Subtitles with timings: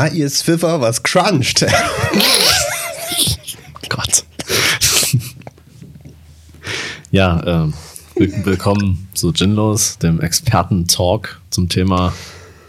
[0.00, 1.60] Na, ihr Swiffer, was cruncht?
[3.90, 4.24] Gott.
[7.10, 7.74] ja, ähm,
[8.16, 12.14] willkommen zu Ginlos, dem Experten-Talk zum Thema,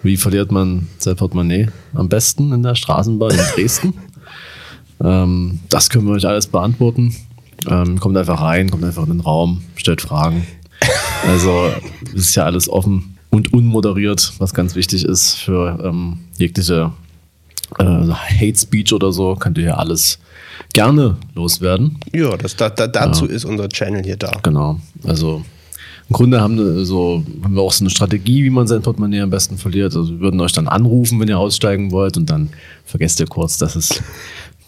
[0.03, 3.93] wie verliert man sein Portemonnaie am besten in der Straßenbahn in Dresden.
[5.01, 7.15] ähm, das können wir euch alles beantworten.
[7.65, 10.45] Ähm, kommt einfach rein, kommt einfach in den Raum, stellt Fragen.
[11.25, 11.71] Also,
[12.13, 16.91] es ist ja alles offen und unmoderiert, was ganz wichtig ist für ähm, jegliche
[17.79, 20.19] äh, Hate Speech oder so, könnt ihr ja alles
[20.73, 21.97] gerne loswerden.
[22.13, 23.31] Ja, das, da, da, dazu ja.
[23.31, 24.31] ist unser Channel hier da.
[24.43, 24.79] Genau.
[25.03, 25.43] Also
[26.09, 29.21] im Grunde haben wir, so, haben wir auch so eine Strategie, wie man sein Portemonnaie
[29.21, 29.95] am besten verliert.
[29.95, 32.49] Also wir würden euch dann anrufen, wenn ihr aussteigen wollt und dann
[32.85, 34.01] vergesst ihr kurz, dass es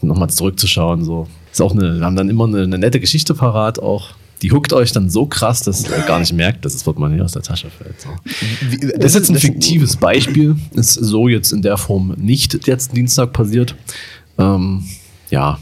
[0.02, 1.04] nochmal zurückzuschauen.
[1.04, 1.28] So.
[1.52, 4.12] Ist auch eine, wir haben dann immer eine, eine nette Geschichte parat auch
[4.44, 7.32] die huckt euch dann so krass, dass ihr gar nicht merkt, dass das Portemonnaie aus
[7.32, 8.00] der Tasche fällt.
[8.02, 8.10] So.
[8.98, 10.58] Das ist jetzt ein fiktives Beispiel.
[10.74, 13.74] Ist so jetzt in der Form nicht jetzt Dienstag passiert.
[14.38, 14.86] Ähm,
[15.30, 15.60] ja,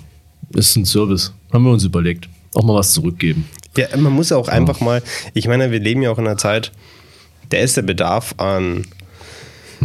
[0.55, 1.31] ist ein Service.
[1.53, 2.27] Haben wir uns überlegt.
[2.55, 3.47] Auch mal was zurückgeben.
[3.77, 5.03] Ja, man muss auch einfach mal,
[5.35, 6.71] ich meine, wir leben ja auch in einer Zeit,
[7.51, 8.87] der ist der Bedarf an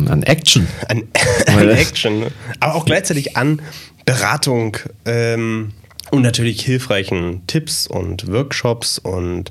[0.09, 0.67] an Action.
[0.89, 1.05] An,
[1.47, 2.27] an Action.
[2.61, 3.61] Aber auch gleichzeitig an
[4.07, 5.73] Beratung, ähm,
[6.11, 9.51] und natürlich hilfreichen Tipps und Workshops und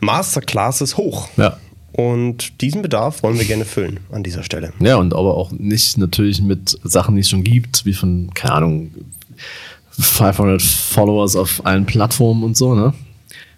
[0.00, 1.28] Masterclasses hoch.
[1.36, 1.58] Ja.
[1.92, 4.72] Und diesen Bedarf wollen wir gerne füllen an dieser Stelle.
[4.80, 8.54] Ja, und aber auch nicht natürlich mit Sachen, die es schon gibt, wie von, keine
[8.54, 8.90] Ahnung,
[9.92, 12.92] 500 Followers auf allen Plattformen und so, ne?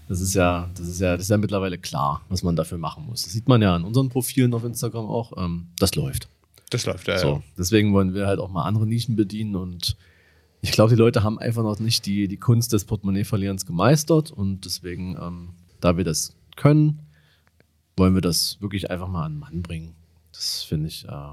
[0.08, 3.04] Das ist ja, das ist ja, das ist ja mittlerweile klar, was man dafür machen
[3.06, 3.24] muss.
[3.24, 5.32] Das sieht man ja an unseren Profilen auf Instagram auch.
[5.36, 6.28] Ähm, das läuft.
[6.70, 7.18] Das läuft, ja.
[7.18, 7.42] So, ja.
[7.58, 9.96] deswegen wollen wir halt auch mal andere Nischen bedienen und
[10.60, 14.64] ich glaube, die Leute haben einfach noch nicht die, die Kunst des Portemonnaie-Verlierens gemeistert und
[14.64, 15.50] deswegen, ähm,
[15.80, 17.00] da wir das können,
[17.96, 19.94] wollen wir das wirklich einfach mal an den Mann bringen.
[20.32, 21.32] Das finde ich, äh,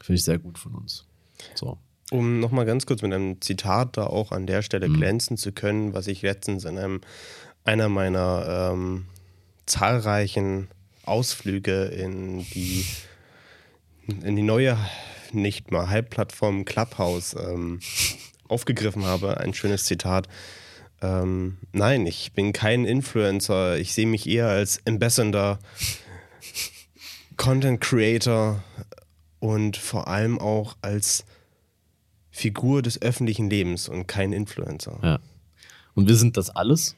[0.00, 1.06] find ich sehr gut von uns.
[1.54, 1.78] So.
[2.10, 4.94] Um nochmal ganz kurz mit einem Zitat da auch an der Stelle mhm.
[4.94, 7.00] glänzen zu können, was ich letztens in einem,
[7.64, 9.06] einer meiner ähm,
[9.66, 10.68] zahlreichen
[11.04, 12.84] Ausflüge in die,
[14.06, 14.78] in die neue,
[15.32, 17.80] nicht mal Halbplattform Clubhouse ähm,
[18.48, 20.28] aufgegriffen habe, ein schönes Zitat.
[21.02, 23.78] Ähm, nein, ich bin kein Influencer.
[23.78, 25.58] Ich sehe mich eher als Ambassador,
[27.36, 28.62] Content Creator
[29.38, 31.24] und vor allem auch als
[32.30, 34.98] Figur des öffentlichen Lebens und kein Influencer.
[35.02, 35.18] Ja.
[35.94, 36.94] Und wir sind das alles?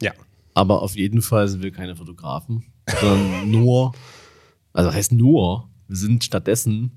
[0.00, 0.12] Ja.
[0.54, 2.64] Aber auf jeden Fall sind wir keine Fotografen,
[3.00, 3.92] sondern nur,
[4.72, 6.92] also heißt nur, wir sind stattdessen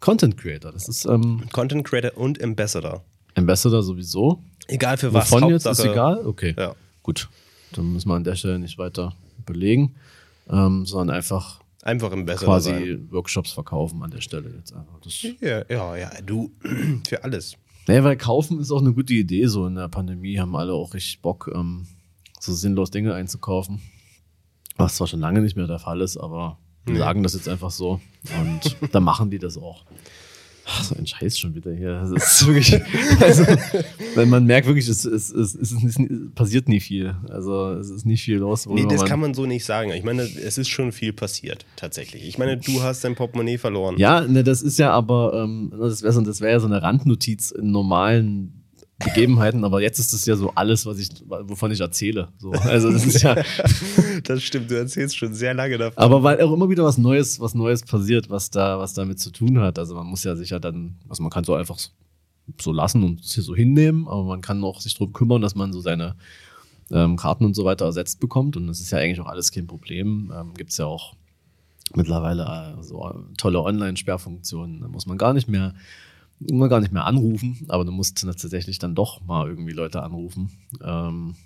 [0.00, 0.72] Content Creator.
[0.72, 3.04] Das ist ähm, Content Creator und Ambassador.
[3.34, 4.42] Ambassador sowieso.
[4.66, 5.30] Egal für was.
[5.30, 6.26] Wovon jetzt ist egal?
[6.26, 6.54] Okay.
[6.56, 6.74] Ja.
[7.02, 7.28] Gut.
[7.72, 9.94] Dann müssen wir an der Stelle nicht weiter überlegen,
[10.48, 13.08] ähm, sondern einfach, einfach Ambassador quasi sein.
[13.10, 15.00] Workshops verkaufen an der Stelle jetzt einfach.
[15.02, 16.52] Das ja, ja, ja, du,
[17.08, 17.56] für alles.
[17.86, 19.46] Naja, weil kaufen ist auch eine gute Idee.
[19.46, 21.86] So in der Pandemie haben alle auch richtig Bock, ähm,
[22.40, 23.82] so sinnlos Dinge einzukaufen.
[24.76, 27.70] Was zwar schon lange nicht mehr der Fall ist, aber wir sagen das jetzt einfach
[27.70, 28.00] so.
[28.40, 29.84] Und da machen die das auch.
[30.66, 32.00] Ach, so ein Scheiß schon wieder hier.
[32.00, 32.80] Das ist wirklich,
[33.20, 33.44] also,
[34.14, 35.98] wenn man merkt wirklich, es, es, es, es,
[36.34, 37.14] passiert nie viel.
[37.28, 38.66] Also es ist nicht viel los.
[38.66, 39.92] Nee, das kann man so nicht sagen.
[39.92, 42.26] Ich meine, es ist schon viel passiert, tatsächlich.
[42.26, 43.96] Ich meine, du hast dein Portemonnaie verloren.
[43.98, 47.50] Ja, ne, das ist ja aber, ähm, das wäre so, wär ja so eine Randnotiz
[47.50, 48.64] in normalen
[48.98, 52.28] Begebenheiten, aber jetzt ist es ja so alles, was ich, wovon ich erzähle.
[52.38, 52.52] So.
[52.52, 53.36] Also das ist ja.
[54.28, 56.02] das stimmt, du erzählst schon sehr lange davon.
[56.02, 59.30] Aber weil auch immer wieder was Neues, was Neues passiert, was da, was damit zu
[59.30, 59.78] tun hat.
[59.78, 61.78] Also man muss ja sicher dann, also man kann so einfach
[62.60, 65.54] so lassen und es hier so hinnehmen, aber man kann auch sich darum kümmern, dass
[65.54, 66.16] man so seine
[66.90, 68.56] ähm, Karten und so weiter ersetzt bekommt.
[68.56, 70.32] Und das ist ja eigentlich auch alles kein Problem.
[70.34, 71.14] Ähm, Gibt es ja auch
[71.94, 74.80] mittlerweile äh, so tolle Online-Sperrfunktionen.
[74.80, 75.74] Da muss man gar nicht mehr
[76.40, 80.50] gar nicht mehr anrufen, aber du musst tatsächlich dann doch mal irgendwie Leute anrufen.
[80.82, 81.36] Ähm,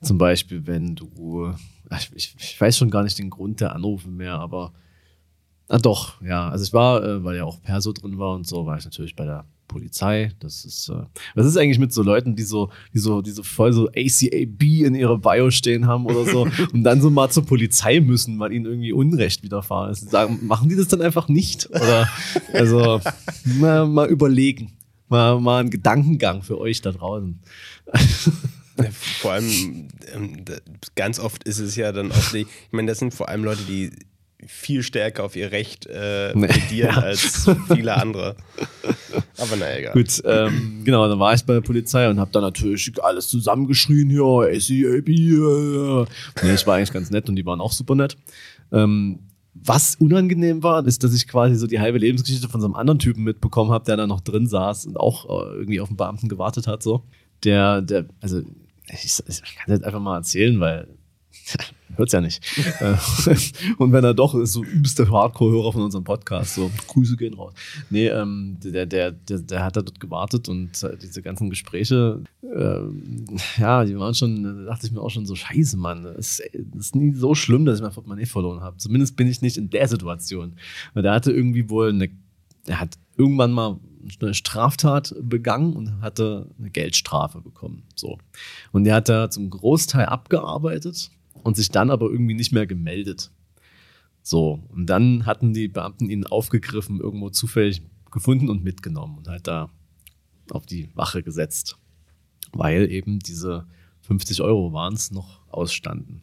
[0.00, 1.54] zum Beispiel, wenn du,
[2.14, 4.72] ich, ich, weiß schon gar nicht den Grund der Anrufe mehr, aber
[5.68, 6.48] ah, doch, ja.
[6.48, 9.16] Also ich war, äh, weil ja auch Perso drin war und so, war ich natürlich
[9.16, 10.32] bei der Polizei.
[10.40, 11.04] Das ist, äh,
[11.34, 14.62] was ist eigentlich mit so Leuten, die so, die so, die so voll so ACAB
[14.62, 18.52] in ihrer Bio stehen haben oder so und dann so mal zur Polizei müssen, weil
[18.52, 20.10] ihnen irgendwie Unrecht widerfahren ist.
[20.10, 21.68] Sagen, machen die das dann einfach nicht?
[21.70, 22.08] Oder
[22.52, 23.00] also
[23.44, 24.72] mal, mal überlegen.
[25.08, 27.40] Mal, mal einen Gedankengang für euch da draußen.
[29.20, 30.44] Vor allem, ähm,
[30.96, 33.90] ganz oft ist es ja dann auch, ich meine, das sind vor allem Leute, die
[34.46, 37.02] viel stärker auf ihr Recht äh, plädieren ja.
[37.02, 38.36] als viele andere.
[39.38, 39.92] Aber naja, egal.
[39.92, 44.10] Gut, ähm, genau, dann war ich bei der Polizei und habe dann natürlich alles zusammengeschrien
[44.10, 45.08] hier, SEAB.
[45.08, 46.06] Äh.
[46.42, 48.16] Nee, ich war eigentlich ganz nett und die waren auch super nett.
[48.72, 49.20] Ähm,
[49.54, 52.98] was unangenehm war, ist, dass ich quasi so die halbe Lebensgeschichte von so einem anderen
[52.98, 56.28] Typen mitbekommen habe, der da noch drin saß und auch äh, irgendwie auf den Beamten
[56.28, 56.82] gewartet hat.
[56.82, 57.04] So.
[57.44, 58.42] Der, der, also
[58.88, 60.88] ich, ich kann das einfach mal erzählen, weil
[61.96, 62.42] hört's ja nicht.
[62.80, 62.96] Äh,
[63.78, 67.54] und wenn er doch ist, so übelste Hardcore-Hörer von unserem Podcast, so Grüße gehen raus.
[67.90, 72.22] Nee, ähm, der, der, der, der hat da dort gewartet und äh, diese ganzen Gespräche,
[72.42, 72.80] äh,
[73.58, 76.50] ja, die waren schon, da dachte ich mir auch schon so, scheiße, Mann, das ist,
[76.72, 78.76] das ist nie so schlimm, dass ich mein Portemonnaie verloren habe.
[78.78, 80.54] Zumindest bin ich nicht in der Situation.
[80.94, 82.10] Weil der hatte irgendwie wohl eine,
[82.66, 83.78] er hat irgendwann mal
[84.20, 87.84] eine Straftat begangen und hatte eine Geldstrafe bekommen.
[87.94, 88.18] So.
[88.72, 91.10] Und der hat da zum Großteil abgearbeitet
[91.42, 93.30] und sich dann aber irgendwie nicht mehr gemeldet.
[94.22, 99.46] So, und dann hatten die Beamten ihn aufgegriffen, irgendwo zufällig gefunden und mitgenommen und halt
[99.46, 99.70] da
[100.50, 101.76] auf die Wache gesetzt,
[102.52, 103.66] weil eben diese
[104.02, 106.22] 50 Euro waren es noch ausstanden.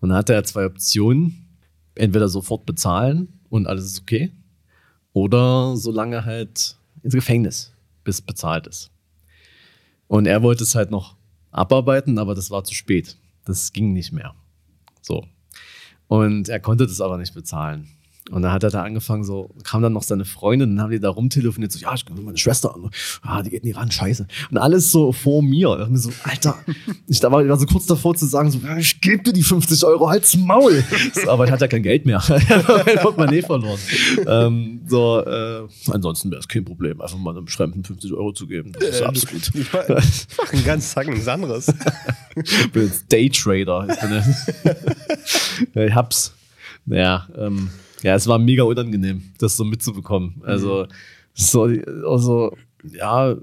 [0.00, 1.46] Und dann hatte er zwei Optionen,
[1.94, 4.32] entweder sofort bezahlen und alles ist okay,
[5.12, 6.75] oder solange halt
[7.06, 7.72] ins Gefängnis,
[8.04, 8.90] bis bezahlt ist.
[10.08, 11.16] Und er wollte es halt noch
[11.52, 13.16] abarbeiten, aber das war zu spät.
[13.44, 14.34] Das ging nicht mehr.
[15.02, 15.24] So.
[16.08, 17.88] Und er konnte das aber nicht bezahlen.
[18.30, 20.98] Und dann hat er da angefangen, so, kam dann noch seine Freundin, dann haben die
[20.98, 22.90] da rumtelefoniert, so, ja, ich bin meine Schwester an,
[23.22, 24.26] ah, die geht in Iran, scheiße.
[24.50, 25.78] Und alles so vor mir.
[25.80, 26.56] Ich mir so, Alter,
[27.06, 29.42] ich da war, ich war so kurz davor zu sagen, so, ich gebe dir die
[29.42, 30.82] 50 Euro, halt's Maul.
[31.14, 32.20] So, aber er hat ja kein Geld mehr.
[32.28, 33.78] er hat Portemonnaie verloren.
[34.26, 35.62] ähm, so, äh,
[35.92, 38.72] ansonsten wäre es kein Problem, einfach mal einem Fremden 50 Euro zu geben.
[38.72, 39.50] Das ist äh, absolut.
[39.54, 41.72] Ich mach einen ganz Tag nichts anderes.
[42.34, 43.86] ich bin jetzt Daytrader.
[44.64, 46.32] Ich, ich hab's.
[46.86, 47.70] Naja, ähm,
[48.06, 50.40] ja, es war mega unangenehm, das so mitzubekommen.
[50.44, 50.88] Also, mhm.
[51.34, 51.62] so,
[52.08, 53.34] also, ja,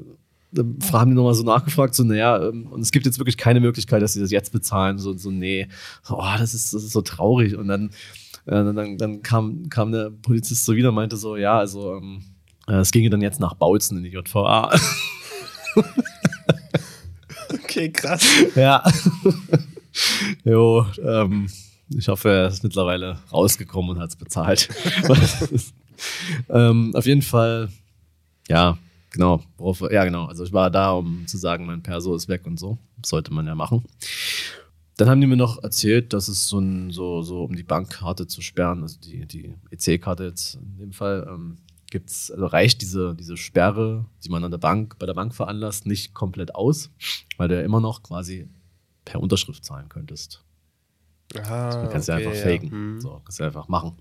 [0.93, 4.01] haben die nochmal so nachgefragt, so, naja, ähm, und es gibt jetzt wirklich keine Möglichkeit,
[4.01, 4.99] dass sie das jetzt bezahlen.
[4.99, 5.67] So, so nee,
[6.01, 7.57] so, oh, das ist, das ist so traurig.
[7.57, 7.89] Und dann,
[8.45, 12.23] äh, dann, dann kam, kam der Polizist so wieder und meinte so, ja, also, ähm,
[12.69, 14.73] äh, es ginge dann jetzt nach Bautzen in die JVA.
[17.53, 18.25] okay, krass.
[18.55, 18.81] Ja.
[20.45, 21.49] jo, ähm,
[21.97, 24.69] ich hoffe, er ist mittlerweile rausgekommen und hat es bezahlt.
[26.49, 27.69] ähm, auf jeden Fall,
[28.47, 28.77] ja,
[29.11, 29.41] genau.
[29.89, 30.25] Ja, genau.
[30.25, 32.77] Also ich war da, um zu sagen, mein Perso ist weg und so.
[32.97, 33.83] Das sollte man ja machen.
[34.97, 38.27] Dann haben die mir noch erzählt, dass es so, ein, so, so um die Bankkarte
[38.27, 41.57] zu sperren, also die, die EC-Karte jetzt in dem Fall, ähm,
[41.89, 45.85] gibt's, also reicht diese, diese Sperre, die man an der Bank, bei der Bank veranlasst,
[45.85, 46.91] nicht komplett aus,
[47.37, 48.47] weil du ja immer noch quasi
[49.05, 50.43] per Unterschrift zahlen könntest.
[51.39, 52.67] Ah, kannst okay, du einfach faken.
[52.67, 52.71] Ja.
[52.71, 53.01] Hm.
[53.01, 53.93] So, kannst du einfach machen.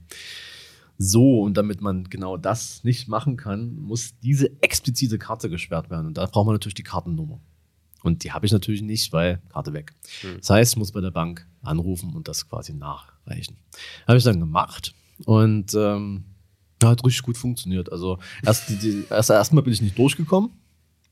[0.99, 6.06] So, und damit man genau das nicht machen kann, muss diese explizite Karte gesperrt werden.
[6.06, 7.40] Und da braucht man natürlich die Kartennummer.
[8.02, 9.94] Und die habe ich natürlich nicht, weil Karte weg.
[10.20, 10.37] Hm.
[10.38, 13.56] Das heißt, ich muss bei der Bank anrufen und das quasi nachreichen.
[14.06, 14.94] Habe ich dann gemacht
[15.25, 16.25] und ähm,
[16.82, 17.90] hat richtig gut funktioniert.
[17.93, 20.50] Also erst, die, die, erst erstmal bin ich nicht durchgekommen.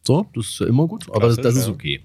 [0.02, 2.02] So, das ist ja immer gut, aber Klasse, das, das ist okay.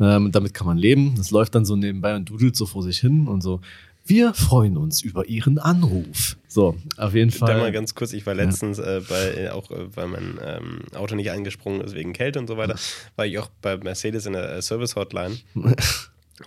[0.00, 1.14] Ähm, damit kann man leben.
[1.16, 3.60] Das läuft dann so nebenbei und dudelt so vor sich hin und so.
[4.04, 6.36] Wir freuen uns über Ihren Anruf.
[6.48, 7.54] So, auf jeden Fall.
[7.54, 8.96] Da mal ganz kurz, ich war letztens ja.
[8.96, 12.48] äh, bei, äh, auch äh, weil mein ähm, Auto nicht angesprungen ist wegen Kälte und
[12.48, 12.76] so weiter,
[13.16, 15.36] war ich auch bei Mercedes in der äh, Service Hotline.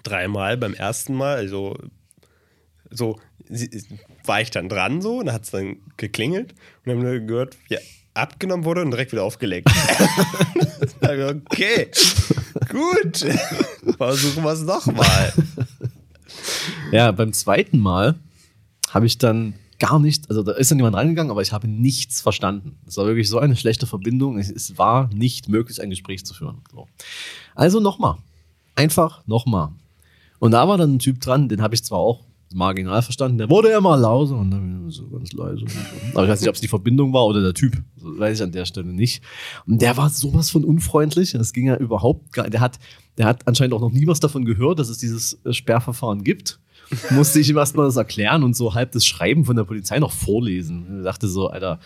[0.03, 1.77] Dreimal beim ersten Mal, also
[2.89, 3.19] so
[4.25, 7.57] war ich dann dran so und hat es dann geklingelt und dann haben wir gehört,
[7.69, 7.79] ja,
[8.13, 9.69] abgenommen wurde und direkt wieder aufgelegt.
[11.01, 11.89] okay,
[12.69, 13.25] gut.
[13.97, 15.33] Versuchen wir es nochmal.
[16.91, 18.15] Ja, beim zweiten Mal
[18.89, 22.21] habe ich dann gar nicht, also da ist dann jemand reingegangen, aber ich habe nichts
[22.21, 22.77] verstanden.
[22.87, 24.37] Es war wirklich so eine schlechte Verbindung.
[24.37, 26.61] Es, war nicht möglich, ein Gespräch zu führen.
[26.71, 26.87] So.
[27.55, 28.17] Also nochmal.
[28.75, 29.69] Einfach nochmal.
[30.39, 33.37] Und da war dann ein Typ dran, den habe ich zwar auch marginal verstanden.
[33.37, 35.65] Der wurde immer lauter und dann so ganz leise.
[36.13, 37.81] Aber ich weiß nicht, ob es die Verbindung war oder der Typ.
[37.95, 39.23] Das weiß ich an der Stelle nicht.
[39.65, 41.31] Und der war sowas von unfreundlich.
[41.31, 42.53] Das ging ja überhaupt gar nicht.
[42.53, 42.79] Der hat,
[43.17, 46.59] der hat anscheinend auch noch nie was davon gehört, dass es dieses äh, Sperrverfahren gibt.
[47.11, 50.11] Musste ich ihm erstmal das erklären und so halb das Schreiben von der Polizei noch
[50.11, 50.99] vorlesen.
[50.99, 51.79] Ich dachte so, Alter,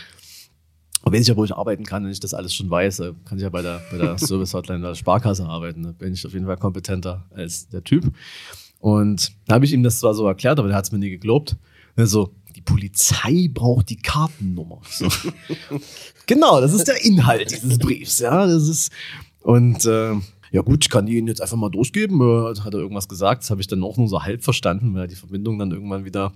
[1.05, 3.37] wenn ich ja, wo ich arbeiten kann, wenn ich das alles schon weiß, äh, kann
[3.37, 5.83] ich ja bei der, bei der Service Hotline der Sparkasse arbeiten.
[5.83, 8.11] Da bin ich auf jeden Fall kompetenter als der Typ.
[8.79, 11.09] Und da habe ich ihm das zwar so erklärt, aber der hat es mir nie
[11.09, 11.55] geglaubt.
[11.95, 14.81] Also, die Polizei braucht die Kartennummer.
[14.89, 15.07] So.
[16.25, 18.19] genau, das ist der Inhalt dieses Briefs.
[18.19, 18.91] Ja, das ist.
[19.41, 20.13] Und äh,
[20.51, 22.21] ja, gut, ich kann die Ihnen jetzt einfach mal durchgeben.
[22.21, 23.43] Äh, hat er irgendwas gesagt?
[23.43, 26.33] Das habe ich dann auch nur so halb verstanden, weil die Verbindung dann irgendwann wieder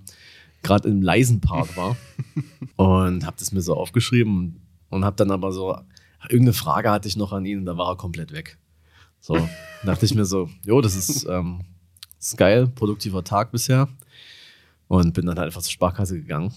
[0.62, 1.96] gerade im leisen Part war.
[2.76, 5.76] und habe das mir so aufgeschrieben und habe dann aber so,
[6.24, 8.58] irgendeine Frage hatte ich noch an ihn und da war er komplett weg.
[9.20, 9.36] So,
[9.84, 11.26] dachte ich mir so, jo, das ist.
[11.28, 11.60] Ähm,
[12.22, 13.88] ist geil, produktiver Tag bisher.
[14.88, 16.52] Und bin dann halt einfach zur Sparkasse gegangen,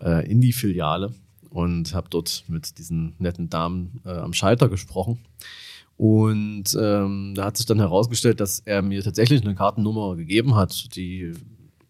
[0.00, 1.14] äh, in die Filiale
[1.50, 5.20] und habe dort mit diesen netten Damen äh, am Schalter gesprochen.
[5.96, 10.96] Und ähm, da hat sich dann herausgestellt, dass er mir tatsächlich eine Kartennummer gegeben hat,
[10.96, 11.32] die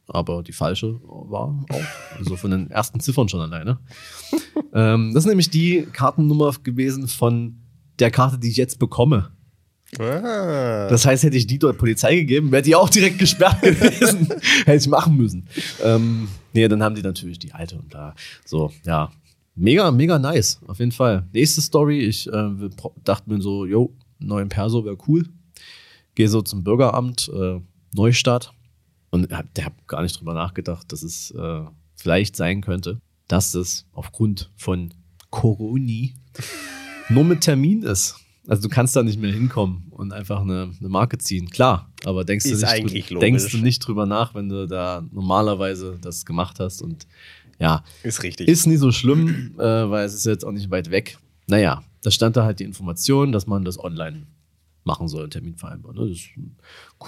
[0.06, 2.18] aber die falsche war auch.
[2.18, 3.78] Also von den ersten Ziffern schon alleine.
[4.74, 7.56] ähm, das ist nämlich die Kartennummer gewesen von
[7.98, 9.30] der Karte, die ich jetzt bekomme.
[10.00, 10.88] Ah.
[10.88, 14.28] Das heißt, hätte ich die dort Polizei gegeben, wäre die auch direkt gesperrt gewesen.
[14.64, 15.48] hätte ich machen müssen.
[15.82, 18.14] Ähm, nee, dann haben die natürlich die alte und da.
[18.44, 19.10] So, ja.
[19.56, 20.60] Mega, mega nice.
[20.66, 21.28] Auf jeden Fall.
[21.32, 22.00] Nächste Story.
[22.00, 22.50] Ich äh,
[23.04, 25.28] dachte mir so, jo, neuen Perso wäre cool.
[26.16, 27.60] Gehe so zum Bürgeramt, äh,
[27.94, 28.52] Neustadt.
[29.10, 31.60] Und hab, der hat gar nicht drüber nachgedacht, dass es äh,
[31.94, 34.92] vielleicht sein könnte, dass es aufgrund von
[35.30, 36.14] Coroni
[37.08, 38.16] nur mit Termin ist.
[38.46, 41.48] Also du kannst da nicht mehr hinkommen und einfach eine, eine Marke ziehen.
[41.48, 44.66] Klar, aber denkst du, Ist nicht, eigentlich drü- denkst du nicht drüber nach, wenn du
[44.66, 46.82] da normalerweise das gemacht hast.
[46.82, 47.06] Und
[47.58, 48.48] ja, Ist richtig.
[48.48, 51.16] ist nie so schlimm, äh, weil es ist jetzt auch nicht weit weg.
[51.46, 54.26] Naja, da stand da halt die Information, dass man das online
[54.84, 55.96] machen soll, einen Termin vereinbaren.
[55.96, 56.08] ne?
[56.08, 56.28] Das ist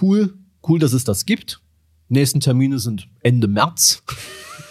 [0.01, 0.33] cool,
[0.67, 1.61] cool, dass es das gibt.
[2.09, 4.03] Nächsten Termine sind Ende März.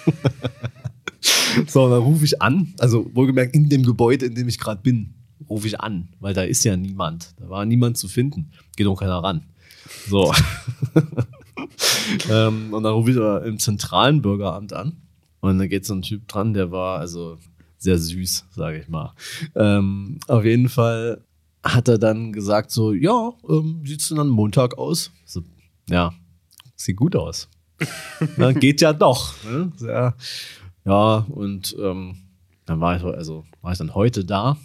[1.67, 5.14] so, dann rufe ich an, also wohlgemerkt in dem Gebäude, in dem ich gerade bin,
[5.49, 7.33] rufe ich an, weil da ist ja niemand.
[7.37, 8.51] Da war niemand zu finden.
[8.75, 9.45] Geht auch keiner ran.
[10.07, 10.33] So.
[12.29, 14.97] ähm, und dann rufe ich aber im zentralen Bürgeramt an.
[15.41, 17.37] Und da geht so ein Typ dran, der war also
[17.77, 19.13] sehr süß, sage ich mal.
[19.55, 21.21] Ähm, auf jeden Fall
[21.63, 25.11] hat er dann gesagt so, ja, ähm, sieht's denn am Montag aus?
[25.25, 25.43] So,
[25.89, 26.13] ja,
[26.75, 27.49] sieht gut aus.
[28.37, 29.33] Na, geht ja doch.
[29.43, 29.71] Ne?
[29.81, 30.15] Ja,
[30.85, 32.17] ja, und ähm,
[32.65, 34.57] dann war ich, also, war ich dann heute da.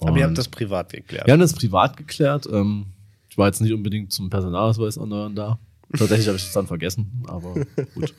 [0.00, 1.26] Aber ihr habt das privat geklärt.
[1.26, 2.48] wir haben das privat geklärt.
[2.50, 2.86] Ähm,
[3.28, 5.58] ich war jetzt nicht unbedingt zum Personalausweis erneuern da.
[5.96, 7.52] Tatsächlich habe ich es dann vergessen, aber
[7.94, 8.14] gut.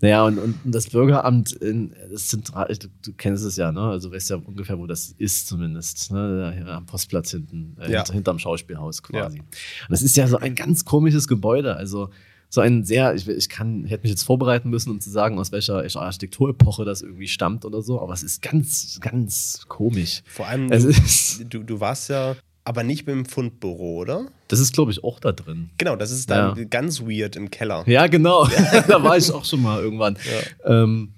[0.00, 3.82] Naja, und, und das Bürgeramt, in, das Zentral, du, du kennst es ja, ne?
[3.82, 6.10] Also weißt ja ungefähr, wo das ist zumindest.
[6.10, 6.64] Ne?
[6.68, 7.98] Am Postplatz hinten, äh, Ja.
[7.98, 9.38] hinter, hinterm Schauspielhaus quasi.
[9.38, 9.46] Und
[9.90, 11.76] das ist ja so ein ganz komisches Gebäude.
[11.76, 12.10] Also
[12.48, 15.38] so ein sehr, ich, ich kann, ich hätte mich jetzt vorbereiten müssen, um zu sagen,
[15.38, 20.22] aus welcher Architekturepoche das irgendwie stammt oder so, aber es ist ganz, ganz komisch.
[20.26, 22.36] Vor allem, Es du, ist, du, du warst ja
[22.66, 24.26] aber nicht beim Fundbüro, oder?
[24.48, 25.70] das ist, glaube ich, auch da drin.
[25.78, 26.64] Genau, das ist dann Ja.
[26.64, 27.82] ganz weird im Keller.
[27.86, 28.46] Ja, genau.
[28.88, 30.16] da war ich auch schon mal irgendwann.
[30.64, 31.12] Ähm,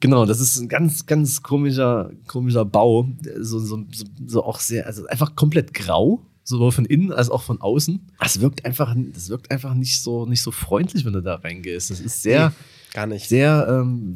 [0.00, 3.08] genau, das ist ein ganz, ganz komischer, komischer Bau.
[3.38, 6.26] So, so, so, so auch sehr, also einfach komplett grau.
[6.44, 8.00] Sowohl von innen als auch von außen.
[8.20, 11.90] Das wirkt einfach, das wirkt einfach nicht so, nicht so freundlich, wenn du da reingehst.
[11.90, 13.28] Das ist sehr, Nee, gar nicht.
[13.28, 14.14] sehr, ähm,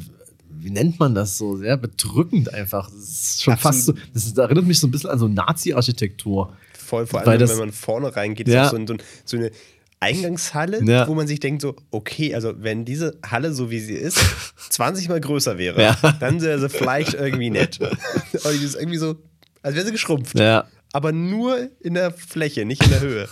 [0.49, 1.55] wie nennt man das so?
[1.57, 2.89] Sehr bedrückend einfach.
[2.89, 3.75] Das ist schon Absolut.
[3.75, 6.53] fast so, das ist, erinnert mich so ein bisschen an so Nazi-Architektur.
[6.77, 8.63] Voll, vor Weil allem, das- wenn man vorne reingeht, Ja.
[8.63, 8.87] das so, ein,
[9.25, 9.51] so eine
[9.99, 11.07] Eingangshalle, Ja.
[11.07, 14.19] wo man sich denkt so, okay, also wenn diese Halle, so wie sie ist,
[14.69, 15.97] 20 mal größer wäre, Ja.
[16.19, 17.79] dann wäre sie vielleicht irgendwie nett.
[18.43, 19.15] Aber die ist irgendwie so,
[19.63, 20.37] als wäre sie geschrumpft.
[20.39, 20.65] Ja.
[20.93, 23.27] Aber nur in der Fläche, nicht in der Höhe.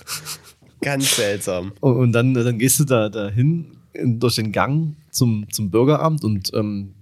[0.82, 1.72] Ganz seltsam.
[1.80, 6.24] Und, und dann, dann gehst du da dahin in- durch den Gang zum, zum Bürgeramt
[6.24, 6.94] und ähm,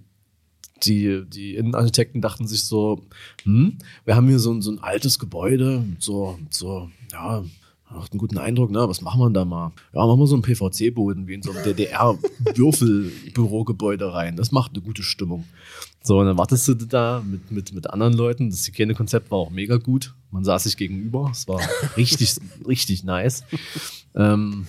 [0.84, 3.04] die, die Innenarchitekten dachten sich so,
[3.44, 7.44] hm, wir haben hier so ein, so ein altes Gebäude, so, so, ja,
[7.94, 8.88] macht einen guten Eindruck, ne?
[8.88, 9.72] Was machen wir da mal?
[9.92, 14.36] Ja, machen wir so einen PVC-Boden wie in so einem DDR-Würfelbürogebäude rein.
[14.36, 15.44] Das macht eine gute Stimmung.
[16.02, 18.50] So, und dann wartest du da mit, mit, mit anderen Leuten.
[18.50, 20.14] Das Hygienekonzept war auch mega gut.
[20.30, 21.30] Man saß sich gegenüber.
[21.30, 21.60] Es war
[21.96, 22.36] richtig,
[22.68, 23.44] richtig nice.
[24.14, 24.66] Ähm,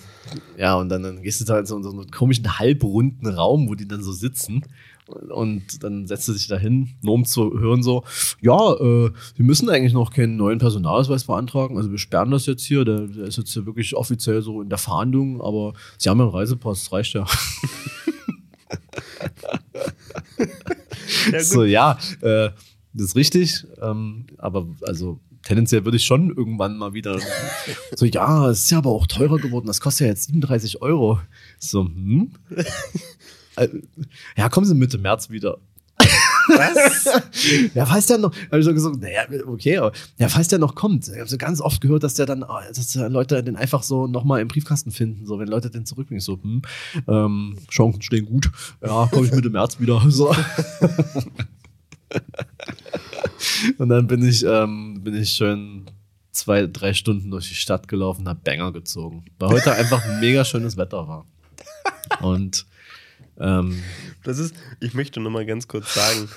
[0.56, 3.74] ja, und dann, dann gehst du da in so, so einen komischen halbrunden Raum, wo
[3.74, 4.64] die dann so sitzen.
[5.08, 8.02] Und dann setzt du dich da hin, nur um zu hören so,
[8.40, 11.76] ja, äh, wir müssen eigentlich noch keinen neuen Personalausweis beantragen.
[11.76, 12.84] Also wir sperren das jetzt hier.
[12.84, 16.24] Der, der ist jetzt hier wirklich offiziell so in der Fahndung, aber sie haben ja
[16.24, 17.26] einen Reisepass, das reicht ja.
[21.32, 22.50] Ja, so, ja, äh,
[22.92, 23.64] das ist richtig.
[23.80, 27.18] Ähm, aber also tendenziell würde ich schon irgendwann mal wieder
[27.94, 29.66] so, ja, es ist ja aber auch teurer geworden.
[29.66, 31.20] Das kostet ja jetzt 37 Euro.
[31.58, 32.32] So, hm?
[33.56, 33.68] Äh,
[34.36, 35.58] ja, kommen Sie Mitte März wieder.
[36.48, 37.06] Was?
[37.74, 40.74] Ja, falls der noch, habe ich so gesagt, naja, okay, aber ja, falls der noch
[40.74, 41.06] kommt.
[41.08, 43.82] Ich habe so ganz oft gehört, dass der dann, ah, dass der Leute den einfach
[43.82, 46.18] so nochmal im Briefkasten finden, so wenn Leute den zurückbringen.
[46.18, 46.62] Ich So, hm,
[47.08, 48.50] ähm, Chancen stehen gut.
[48.82, 50.00] Ja, komme ich Mitte März wieder.
[50.10, 50.34] So.
[53.78, 55.86] Und dann bin ich, ähm, bin ich schön
[56.32, 59.24] zwei, drei Stunden durch die Stadt gelaufen, hab Banger gezogen.
[59.38, 61.26] Weil heute einfach ein mega schönes Wetter war.
[62.20, 62.66] Und
[63.40, 63.82] ähm,
[64.24, 66.28] Das ist, ich möchte noch mal ganz kurz sagen,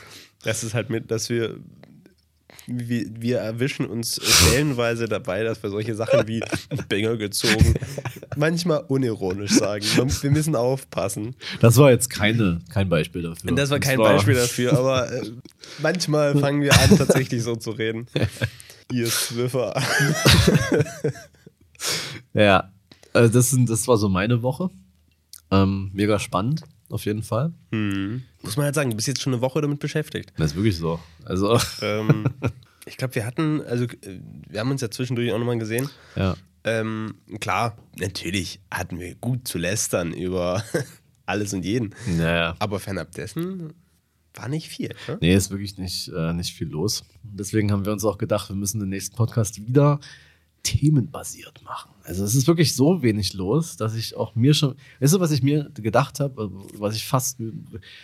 [0.44, 1.60] das ist halt mit, dass wir
[2.72, 6.44] wir, wir erwischen uns stellenweise dabei, dass wir solche Sachen wie
[6.88, 7.74] Bänger gezogen
[8.39, 9.86] manchmal unironisch sagen.
[9.86, 11.36] Wir müssen aufpassen.
[11.60, 13.51] Das war jetzt keine, kein Beispiel dafür.
[13.53, 15.32] Das war kein das war Beispiel dafür, aber äh,
[15.79, 18.08] manchmal fangen wir an, tatsächlich so zu reden.
[18.91, 19.79] Ihr Swiffer.
[22.34, 22.72] ja,
[23.13, 24.70] also das, sind, das war so meine Woche.
[25.51, 27.53] Ähm, mega spannend, auf jeden Fall.
[27.72, 28.24] Hm.
[28.41, 30.34] Muss man halt sagen, du bist jetzt schon eine Woche damit beschäftigt.
[30.38, 31.00] Das ist wirklich so.
[31.25, 31.60] Also.
[31.81, 32.25] Ähm,
[32.86, 33.86] ich glaube, wir hatten, also
[34.50, 35.89] wir haben uns ja zwischendurch auch nochmal gesehen.
[36.15, 36.36] Ja.
[36.63, 40.63] Ähm, klar, natürlich hatten wir gut zu lästern über
[41.25, 41.96] alles und jeden.
[42.17, 42.55] Naja.
[42.60, 43.74] Aber fernab dessen
[44.34, 44.89] war nicht viel.
[45.08, 45.17] Ne?
[45.22, 47.03] Nee, ist wirklich nicht, äh, nicht viel los.
[47.24, 50.00] Deswegen haben wir uns auch gedacht, wir müssen den nächsten Podcast wieder
[50.63, 51.91] themenbasiert machen.
[52.03, 55.31] Also es ist wirklich so wenig los, dass ich auch mir schon, weißt du, was
[55.31, 57.39] ich mir gedacht habe, äh, was ich fast,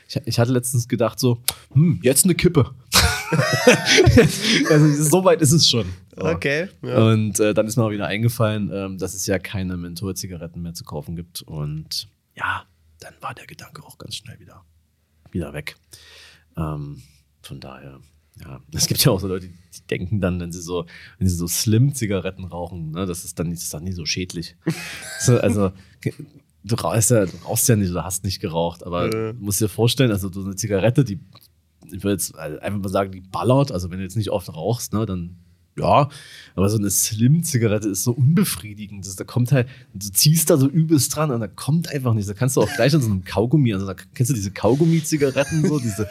[0.07, 1.41] ich, ich hatte letztens gedacht so,
[1.73, 2.73] hm, jetzt eine Kippe.
[4.69, 5.85] also so weit ist es schon.
[6.15, 6.69] Okay.
[6.81, 7.07] Ja.
[7.07, 10.73] Und äh, dann ist mir auch wieder eingefallen, ähm, dass es ja keine Menthol-Zigaretten mehr
[10.73, 11.41] zu kaufen gibt.
[11.41, 12.65] Und ja,
[12.99, 14.63] dann war der Gedanke auch ganz schnell wieder,
[15.31, 15.75] wieder weg.
[16.57, 17.01] Ähm,
[17.41, 17.99] von daher
[18.43, 20.85] ja, es gibt ja auch so Leute, die denken dann, wenn sie so,
[21.17, 24.05] wenn sie so Slim-Zigaretten rauchen, ne, das ist dann nicht, das ist dann nicht so
[24.05, 24.57] schädlich.
[25.21, 25.71] so, also,
[26.63, 29.33] du rauchst, ja, du rauchst ja nicht oder hast nicht geraucht, aber äh.
[29.33, 31.19] du musst dir vorstellen, also so eine Zigarette, die,
[31.87, 34.91] ich würde jetzt einfach mal sagen, die ballert, also wenn du jetzt nicht oft rauchst,
[34.91, 35.37] ne, dann
[35.77, 36.09] ja,
[36.55, 39.05] aber so eine Slim-Zigarette ist so unbefriedigend.
[39.05, 42.29] Das, da kommt halt, du ziehst da so übelst dran und da kommt einfach nichts.
[42.29, 45.67] Da kannst du auch gleich an so einem Kaugummi, also da kennst du diese Kaugummi-Zigaretten,
[45.67, 46.07] so diese,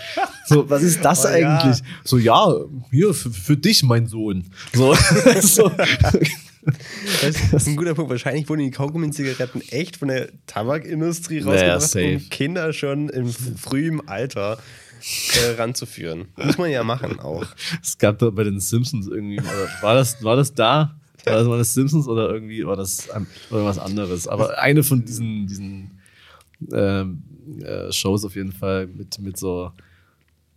[0.47, 1.79] so, was ist das oh, eigentlich?
[1.79, 1.87] Ja.
[2.05, 2.55] So, ja,
[2.91, 4.45] hier, für, für, dich, mein Sohn.
[4.75, 4.95] So,
[5.41, 5.71] so.
[7.23, 8.11] Das ist ein guter Punkt.
[8.11, 14.07] Wahrscheinlich wurden die Kaugummi-Zigaretten echt von der Tabakindustrie rausgebracht, naja, um Kinder schon im frühen
[14.09, 14.59] Alter
[15.37, 16.29] äh, ranzuführen.
[16.37, 17.45] Muss man ja machen auch.
[17.83, 19.39] Es gab da bei den Simpsons irgendwie,
[19.81, 20.97] war das, war das da?
[21.25, 23.09] War das, war das Simpsons oder irgendwie war das
[23.51, 24.29] irgendwas anderes?
[24.29, 26.01] Aber eine von diesen, diesen
[26.73, 27.23] ähm,
[27.61, 29.73] äh, Shows auf jeden Fall mit, mit so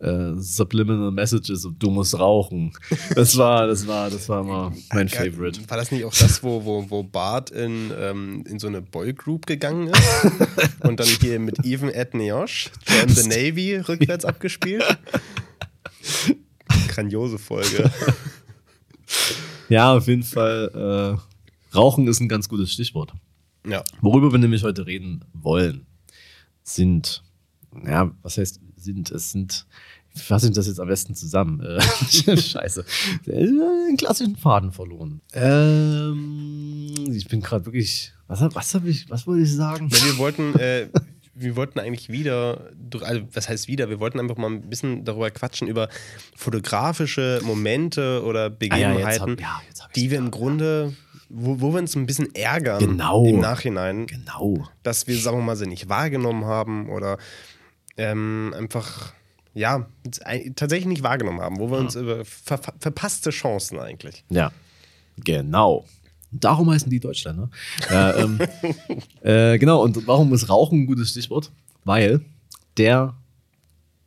[0.00, 2.72] äh, Subliminal Messages, du musst rauchen.
[3.14, 5.60] Das war, das war, das war immer mein Favorite.
[5.68, 9.46] War das nicht auch das, wo, wo, wo Bart in, ähm, in so eine Boygroup
[9.46, 14.84] gegangen ist und dann hier mit Even Ed Neosh, Join the Navy rückwärts abgespielt?
[16.88, 17.90] Grandiose Folge.
[19.68, 21.18] Ja, auf jeden Fall.
[21.22, 23.12] Äh, Rauchen ist ein ganz gutes Stichwort.
[23.66, 23.84] Ja.
[24.00, 25.86] Worüber wir nämlich heute reden wollen,
[26.62, 27.22] sind,
[27.84, 29.66] ja, was heißt sind, es sind,
[30.14, 31.60] ich fasse das jetzt am besten zusammen.
[31.60, 31.80] Äh,
[32.36, 32.84] scheiße.
[33.26, 35.20] Einen klassischen Faden verloren.
[35.32, 39.88] Ähm, ich bin gerade wirklich, was, was habe ich, was wollte ich sagen?
[39.90, 40.88] Ja, wir wollten, äh,
[41.34, 42.70] wir wollten eigentlich wieder,
[43.02, 45.88] also was heißt wieder, wir wollten einfach mal ein bisschen darüber quatschen, über
[46.36, 50.94] fotografische Momente oder Begebenheiten, ah, ja, hab, ja, die wir im Grunde,
[51.28, 53.24] wo, wo, wir uns ein bisschen ärgern genau.
[53.24, 54.06] im Nachhinein.
[54.06, 54.66] Genau.
[54.82, 57.18] Dass wir, sagen wir mal, sie nicht wahrgenommen haben oder
[57.98, 59.12] ähm, einfach,
[59.52, 59.86] ja,
[60.56, 64.24] tatsächlich nicht wahrgenommen haben, wo wir uns über ver verpasste Chancen eigentlich.
[64.30, 64.52] Ja,
[65.16, 65.84] genau.
[66.30, 67.50] Darum heißen die Deutschländer.
[67.90, 68.38] Ja, ähm,
[69.22, 71.50] äh, genau, und warum ist Rauchen ein gutes Stichwort?
[71.84, 72.20] Weil
[72.76, 73.14] der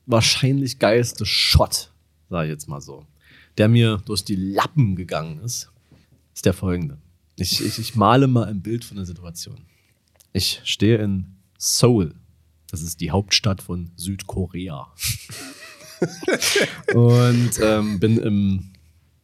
[0.06, 1.92] wahrscheinlich geilste Shot,
[2.30, 3.06] sage ich jetzt mal so,
[3.58, 5.70] der mir durch die Lappen gegangen ist,
[6.34, 6.98] ist der folgende.
[7.36, 9.66] Ich, ich, ich male mal ein Bild von der Situation.
[10.32, 12.14] Ich stehe in Seoul,
[12.72, 14.88] das ist die Hauptstadt von Südkorea.
[16.94, 18.72] und ähm, bin im,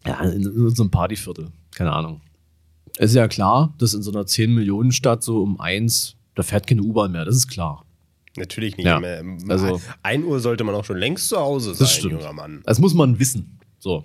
[0.06, 1.52] ja, in, in so einem Partyviertel.
[1.72, 2.22] Keine Ahnung.
[2.98, 6.82] Es ist ja klar, dass in so einer 10-Millionen-Stadt so um eins, da fährt keine
[6.82, 7.86] U-Bahn mehr, das ist klar.
[8.36, 9.00] Natürlich nicht ja.
[9.00, 9.24] mehr.
[9.48, 12.14] Also, 1 Uhr sollte man auch schon längst zu Hause sein, das stimmt.
[12.14, 12.62] junger Mann.
[12.66, 13.60] Das muss man wissen.
[13.80, 14.04] So.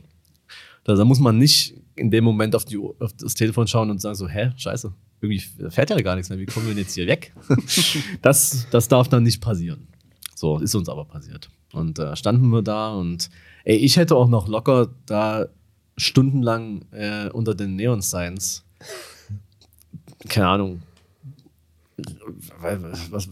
[0.85, 4.14] Da muss man nicht in dem Moment auf, die, auf das Telefon schauen und sagen
[4.14, 5.38] so, hä, scheiße, irgendwie
[5.70, 7.32] fährt ja gar nichts mehr, wie kommen wir denn jetzt hier weg?
[8.22, 9.87] das, das darf dann nicht passieren.
[10.35, 11.48] So, ist uns aber passiert.
[11.72, 13.30] Und da äh, standen wir da und
[13.64, 15.46] ey, ich hätte auch noch locker da
[15.96, 18.64] stundenlang äh, unter den Neon Signs,
[20.28, 20.82] keine Ahnung,
[22.61, 23.28] was, was,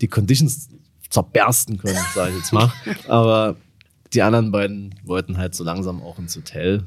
[0.00, 0.70] die Conditions
[1.10, 2.72] zerbersten können, sage ich jetzt mal.
[3.08, 3.56] Aber
[4.14, 6.84] die anderen beiden wollten halt so langsam auch ins Hotel.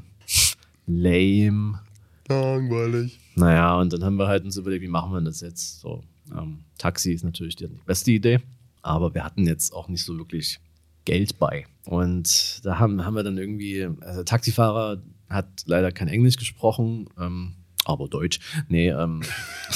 [0.86, 1.80] Lame.
[2.28, 3.18] Langweilig.
[3.34, 5.80] Naja, und dann haben wir halt uns überlegt, wie machen wir das jetzt?
[5.80, 6.04] So,
[6.36, 8.40] ähm, Taxi ist natürlich die beste Idee,
[8.82, 10.60] aber wir hatten jetzt auch nicht so wirklich
[11.04, 11.66] Geld bei.
[11.84, 17.08] Und da haben, haben wir dann irgendwie, also der Taxifahrer hat leider kein Englisch gesprochen,
[17.18, 18.40] ähm, aber Deutsch.
[18.68, 19.22] Nee, ähm,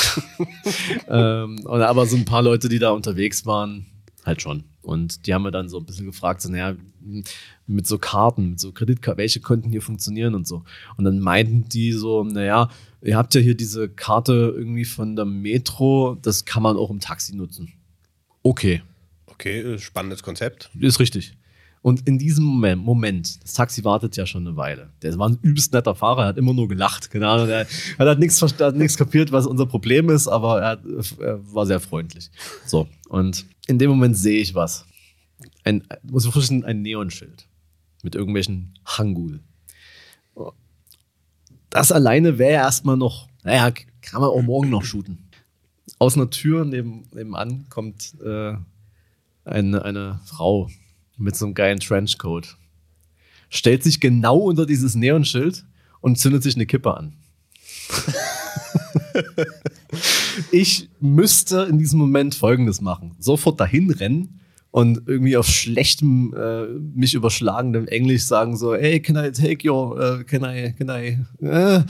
[1.09, 3.87] ähm, aber so ein paar Leute, die da unterwegs waren,
[4.25, 4.65] halt schon.
[4.83, 6.77] Und die haben wir dann so ein bisschen gefragt, so, naja,
[7.67, 10.65] mit so Karten, mit so Kreditkarten, welche könnten hier funktionieren und so.
[10.97, 12.69] Und dann meinten die so, naja,
[13.01, 17.01] ihr habt ja hier diese Karte irgendwie von der Metro, das kann man auch im
[17.01, 17.73] Taxi nutzen.
[18.43, 18.83] Okay.
[19.27, 20.71] Okay, spannendes Konzept.
[20.79, 21.35] Ist richtig.
[21.83, 24.91] Und in diesem Moment, Moment, das Taxi wartet ja schon eine Weile.
[25.03, 27.11] Der war ein übelst netter Fahrer, er hat immer nur gelacht.
[27.11, 27.67] Genau, er,
[27.99, 30.79] er hat nichts hat nichts kapiert, was unser Problem ist, aber er,
[31.19, 32.31] er, war sehr freundlich.
[32.67, 34.87] So, und in dem Moment sehe ich was.
[35.65, 37.49] Ein, muss ich vorstellen, ein Neonschild
[38.05, 39.41] mit irgendwelchen Hangul.
[41.69, 45.31] Das alleine wäre erstmal noch, naja, kann man auch morgen noch shooten.
[45.99, 48.55] Aus einer Tür neben, nebenan kommt äh,
[49.45, 50.69] eine, eine Frau
[51.23, 52.57] mit so einem geilen Trenchcoat.
[53.49, 55.65] Stellt sich genau unter dieses Neonschild
[56.01, 57.15] und zündet sich eine Kippe an.
[60.51, 66.67] ich müsste in diesem Moment Folgendes machen: sofort dahin rennen und irgendwie auf schlechtem, äh,
[66.67, 71.19] mich überschlagendem Englisch sagen so, hey, can I take your, uh, can I, can I,
[71.45, 71.83] äh?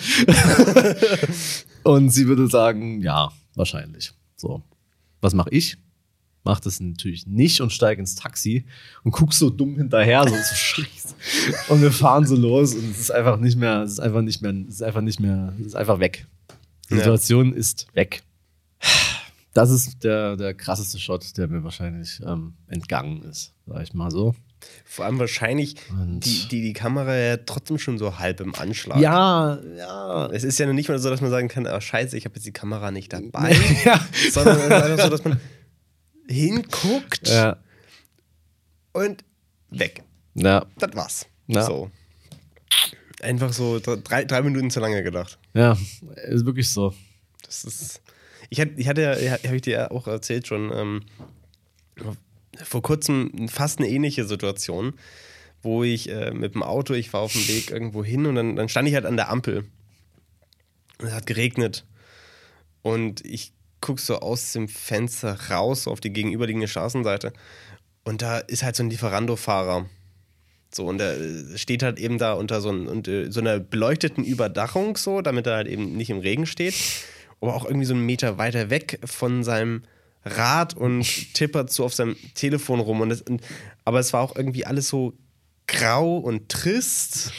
[1.84, 4.12] und sie würde sagen, ja, wahrscheinlich.
[4.34, 4.62] So,
[5.20, 5.78] was mache ich?
[6.44, 8.64] Mach das natürlich nicht und steige ins Taxi
[9.04, 13.12] und guck so dumm hinterher, so, so und wir fahren so los und es ist
[13.12, 15.76] einfach nicht mehr, es ist einfach nicht mehr, es ist einfach nicht mehr, es ist
[15.76, 16.26] einfach weg.
[16.90, 17.56] Die Situation ja.
[17.56, 18.22] ist weg.
[19.54, 24.10] Das ist der, der krasseste Shot, der mir wahrscheinlich ähm, entgangen ist, sag ich mal
[24.10, 24.34] so.
[24.84, 28.98] Vor allem wahrscheinlich die, die, die Kamera ja trotzdem schon so halb im Anschlag.
[29.00, 30.26] Ja, ja.
[30.26, 32.46] Es ist ja nicht mal so, dass man sagen kann, oh, scheiße, ich habe jetzt
[32.46, 33.56] die Kamera nicht dabei.
[33.84, 34.00] ja.
[34.30, 35.40] Sondern es ist einfach so, dass man
[36.32, 37.56] hinguckt ja.
[38.92, 39.24] und
[39.70, 40.02] weg.
[40.34, 40.66] Ja.
[40.78, 41.26] Das war's.
[41.46, 41.64] Ja.
[41.64, 41.90] So.
[43.20, 45.38] Einfach so drei, drei Minuten zu lange gedacht.
[45.54, 45.76] Ja,
[46.26, 46.94] ist wirklich so.
[47.44, 48.00] Das ist.
[48.50, 51.04] Ich hatte, ich hatte ja, habe ich dir ja auch erzählt schon, ähm,
[52.64, 54.94] vor kurzem fast eine ähnliche Situation,
[55.62, 58.56] wo ich äh, mit dem Auto, ich war auf dem Weg irgendwo hin und dann,
[58.56, 59.64] dann stand ich halt an der Ampel.
[60.98, 61.86] Und es hat geregnet.
[62.82, 67.34] Und ich guckst so aus dem Fenster raus auf die gegenüberliegende Straßenseite
[68.04, 69.86] und da ist halt so ein Lieferando-Fahrer.
[70.74, 71.16] So, und er
[71.56, 75.46] steht halt eben da unter so, ein, und, äh, so einer beleuchteten Überdachung, so, damit
[75.46, 76.74] er halt eben nicht im Regen steht.
[77.40, 79.82] Aber auch irgendwie so einen Meter weiter weg von seinem
[80.24, 81.02] Rad und
[81.34, 83.02] tippert so auf seinem Telefon rum.
[83.02, 83.42] Und, das, und
[83.84, 85.12] aber es war auch irgendwie alles so
[85.66, 87.32] grau und trist,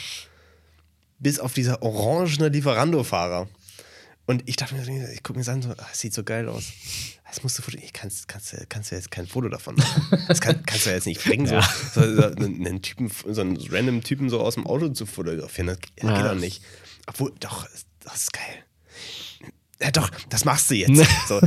[1.18, 3.48] bis auf dieser orangene Lieferando-Fahrer.
[4.26, 6.48] Und ich dachte mir, ich gucke mir das an, so, ah, das sieht so geil
[6.48, 6.72] aus.
[7.28, 7.92] Das musst du fotografieren.
[7.92, 10.24] Kannst, kannst, kannst du jetzt kein Foto davon machen.
[10.28, 11.68] Das kann, kannst du jetzt nicht bringen, so, ja.
[11.94, 15.66] so, so, einen Typen, so einen random Typen so aus dem Auto zu fotografieren.
[15.66, 16.28] Das geht ja.
[16.28, 16.62] doch nicht.
[17.06, 17.68] Obwohl, doch,
[18.00, 18.64] das ist geil.
[19.80, 21.06] Ja, doch, das machst du jetzt.
[21.28, 21.40] So.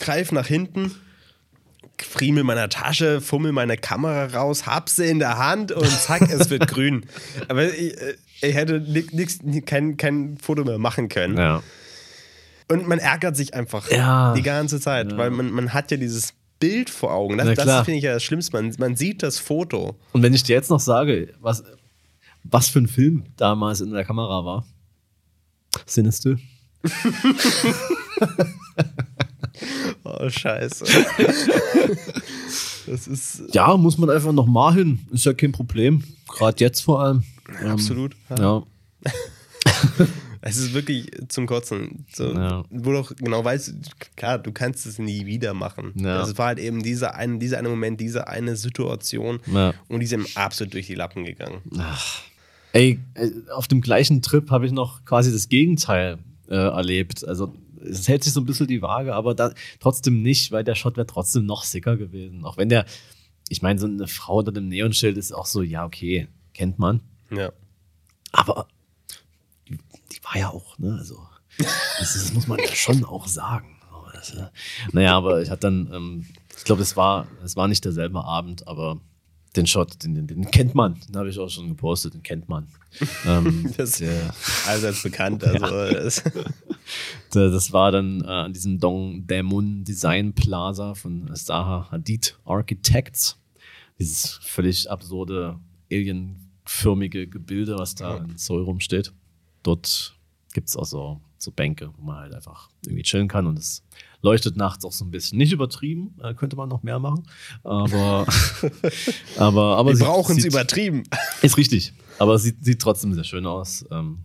[0.00, 0.94] Greif nach hinten,
[1.98, 6.48] friemel meiner Tasche, fummel meine Kamera raus, hab sie in der Hand und zack, es
[6.50, 7.06] wird grün.
[7.48, 11.36] Aber ich, äh, ich hätte nix, kein, kein Foto mehr machen können.
[11.36, 11.62] Ja.
[12.68, 14.34] Und man ärgert sich einfach ja.
[14.34, 15.18] die ganze Zeit, ja.
[15.18, 17.38] weil man, man hat ja dieses Bild vor Augen.
[17.38, 18.60] Das, das finde ich ja das Schlimmste.
[18.60, 19.96] Man, man sieht das Foto.
[20.12, 21.62] Und wenn ich dir jetzt noch sage, was,
[22.42, 24.66] was für ein Film damals in der Kamera war,
[25.84, 26.36] Sinister.
[30.04, 30.84] oh, scheiße.
[32.86, 33.42] das ist.
[33.52, 35.00] Ja, muss man einfach nochmal hin.
[35.12, 36.02] Ist ja kein Problem.
[36.28, 37.24] Gerade jetzt vor allem.
[37.60, 38.16] Ähm, Absolut.
[38.30, 38.36] Ja.
[38.38, 38.62] ja.
[40.40, 42.06] es ist wirklich zum Kotzen.
[42.12, 42.64] So, ja.
[42.70, 43.74] Wo du auch genau weißt,
[44.16, 45.92] klar, du kannst es nie wieder machen.
[45.96, 46.22] Ja.
[46.22, 49.74] Es war halt eben dieser eine, dieser eine Moment, diese eine Situation ja.
[49.88, 51.62] und die sind absolut durch die Lappen gegangen.
[51.78, 52.22] Ach.
[52.72, 57.26] Ey, äh, auf dem gleichen Trip habe ich noch quasi das Gegenteil äh, erlebt.
[57.26, 60.74] Also es hält sich so ein bisschen die Waage, aber da, trotzdem nicht, weil der
[60.74, 62.44] Shot wäre trotzdem noch sicker gewesen.
[62.44, 62.84] Auch wenn der,
[63.48, 67.00] ich meine, so eine Frau unter dem Neonschild ist auch so, ja, okay, kennt man.
[67.30, 67.52] Ja.
[68.32, 68.68] Aber
[69.68, 69.78] die,
[70.12, 71.26] die war ja auch, ne, also,
[71.58, 73.72] das, das muss man ja schon auch sagen.
[74.12, 74.34] Das,
[74.92, 78.66] naja, aber ich hatte dann, ähm, ich glaube, es war, es war nicht derselbe Abend,
[78.66, 79.00] aber
[79.56, 82.48] den Shot, den, den, den kennt man, den habe ich auch schon gepostet, den kennt
[82.48, 82.68] man.
[83.26, 85.44] ähm, das ist allseits bekannt.
[85.44, 85.92] Also ja.
[85.92, 86.22] das.
[87.32, 93.38] das war dann äh, an diesem Dong Daemun Design Plaza von Zaha Hadid Architects.
[93.98, 95.58] Dieses völlig absurde
[96.66, 99.12] alienförmige Gebilde, was da in Seoul rumsteht.
[99.62, 100.14] Dort
[100.52, 103.82] gibt es auch so, so Bänke, wo man halt einfach irgendwie chillen kann und es
[104.22, 105.38] leuchtet nachts auch so ein bisschen.
[105.38, 107.24] Nicht übertrieben, äh, könnte man noch mehr machen,
[107.62, 108.26] aber
[109.36, 111.04] aber aber wir brauchen es übertrieben.
[111.42, 114.20] Ist richtig, aber es sieht, sieht trotzdem sehr schön aus, ähm,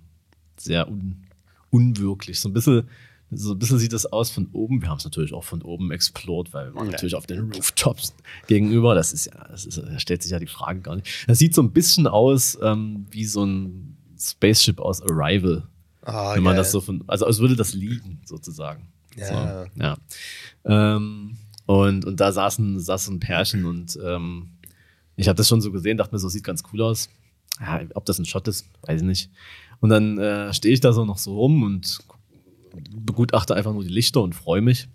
[0.58, 1.28] sehr un,
[1.70, 2.88] unwirklich, so ein bisschen
[3.32, 4.82] so ein bisschen sieht das aus von oben.
[4.82, 8.14] Wir haben es natürlich auch von oben explored, weil wir waren natürlich auf den Rooftops
[8.48, 8.94] gegenüber.
[8.94, 11.26] Das ist ja, das ist, da stellt sich ja die Frage gar nicht.
[11.28, 15.64] Das sieht so ein bisschen aus ähm, wie so ein Spaceship aus Arrival.
[16.04, 16.62] Ah, wenn man geil.
[16.62, 18.88] das so von, also als würde das liegen, sozusagen.
[19.16, 19.28] Ja.
[19.28, 19.98] So, ja.
[20.66, 24.50] Ähm, und, und da saßen, saß ein Pärchen und ähm,
[25.16, 27.10] ich habe das schon so gesehen, dachte mir, so sieht ganz cool aus.
[27.60, 29.30] Ja, ob das ein Shot ist, weiß ich nicht.
[29.80, 32.00] Und dann äh, stehe ich da so noch so rum und
[32.92, 34.88] begutachte einfach nur die Lichter und freue mich.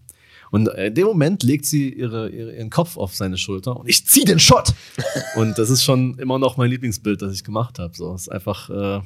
[0.51, 3.89] Und äh, in dem Moment legt sie ihre, ihre, ihren Kopf auf seine Schulter und
[3.89, 4.75] ich zieh den Shot.
[5.37, 7.97] und das ist schon immer noch mein Lieblingsbild, das ich gemacht habe.
[7.97, 9.01] So, es ist einfach äh,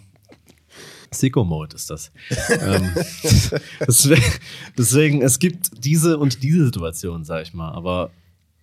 [1.10, 2.12] Sicko-Mode ist das.
[2.60, 2.92] ähm,
[3.80, 4.32] deswegen,
[4.78, 7.72] deswegen, es gibt diese und diese Situation, sag ich mal.
[7.72, 8.10] Aber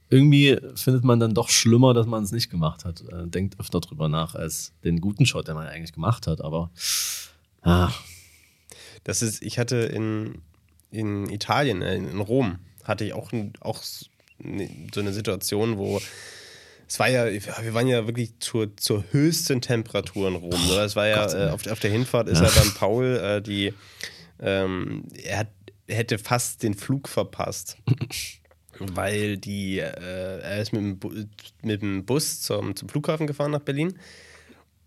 [0.10, 3.02] irgendwie findet man dann doch schlimmer, dass man es nicht gemacht hat.
[3.02, 6.42] Äh, denkt öfter drüber nach, als den guten Shot, den man eigentlich gemacht hat.
[6.42, 6.72] Aber
[7.62, 7.92] ah,
[9.04, 10.42] Das ist, ich hatte in,
[10.92, 13.84] in Italien, äh, in Rom, hatte ich auch, auch
[14.40, 16.02] ne- so eine Situation, wo
[16.90, 20.70] es war ja, wir waren ja wirklich zur, zur höchsten Temperatur in Rom.
[20.70, 20.86] Oder?
[20.86, 23.74] Es war ja, äh, auf, auf der Hinfahrt ist ja dann Paul, äh, die,
[24.40, 25.48] ähm, er, hat,
[25.90, 27.78] hätte fast den Flug verpasst.
[28.80, 31.12] Weil die, äh, er ist mit dem, Bu
[31.62, 33.98] mit dem Bus zum, zum Flughafen gefahren nach Berlin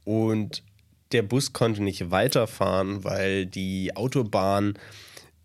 [0.05, 0.63] und
[1.13, 4.75] der Bus konnte nicht weiterfahren, weil die Autobahn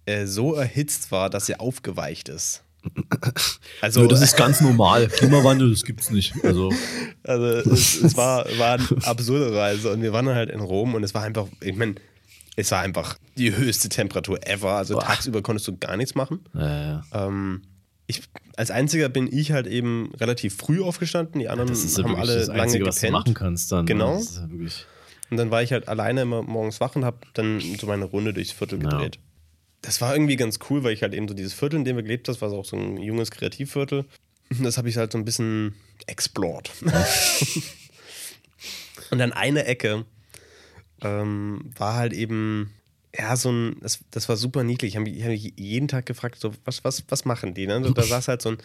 [0.06, 2.64] äh, so erhitzt war, dass sie aufgeweicht ist.
[3.82, 5.08] Also, Nö, das ist ganz normal.
[5.08, 6.34] Klimawandel, das gibt's nicht.
[6.44, 6.72] Also,
[7.24, 11.04] also es, es war, war eine absurde Reise und wir waren halt in Rom und
[11.04, 11.96] es war einfach, ich meine,
[12.56, 14.74] es war einfach die höchste Temperatur ever.
[14.74, 16.40] Also tagsüber konntest du gar nichts machen.
[16.56, 17.64] äh, Ähm,
[18.08, 18.22] ich,
[18.56, 21.40] als einziger bin ich halt eben relativ früh aufgestanden.
[21.40, 23.14] Die anderen das ist ja haben alle das lange Einzige, was du gepennt.
[23.14, 23.86] machen kannst dann.
[23.86, 23.92] ne?
[23.92, 24.14] Genau.
[24.14, 24.86] Das ist ja wirklich,
[25.30, 28.34] Und dann war ich halt alleine immer morgens wach und habe dann so meine Runde
[28.34, 28.90] durchs Viertel Ja.
[28.90, 29.20] gedreht.
[29.82, 32.04] Das war irgendwie ganz cool, weil ich halt eben so dieses Viertel, in dem wir
[32.04, 34.06] gelebt haben, war so auch so ein junges Kreativviertel.
[34.62, 35.76] Das habe ich halt so ein bisschen
[36.08, 36.72] explored.
[39.12, 40.06] und dann eine Ecke
[41.02, 42.72] ähm, war halt eben,
[43.18, 44.94] ja, so ein, das, das war super niedlich.
[44.94, 47.68] Ich habe mich, ich hab mich jeden Tag gefragt, so, was, was, was machen die?
[47.68, 47.82] Ne?
[47.94, 48.58] Da saß halt so ein,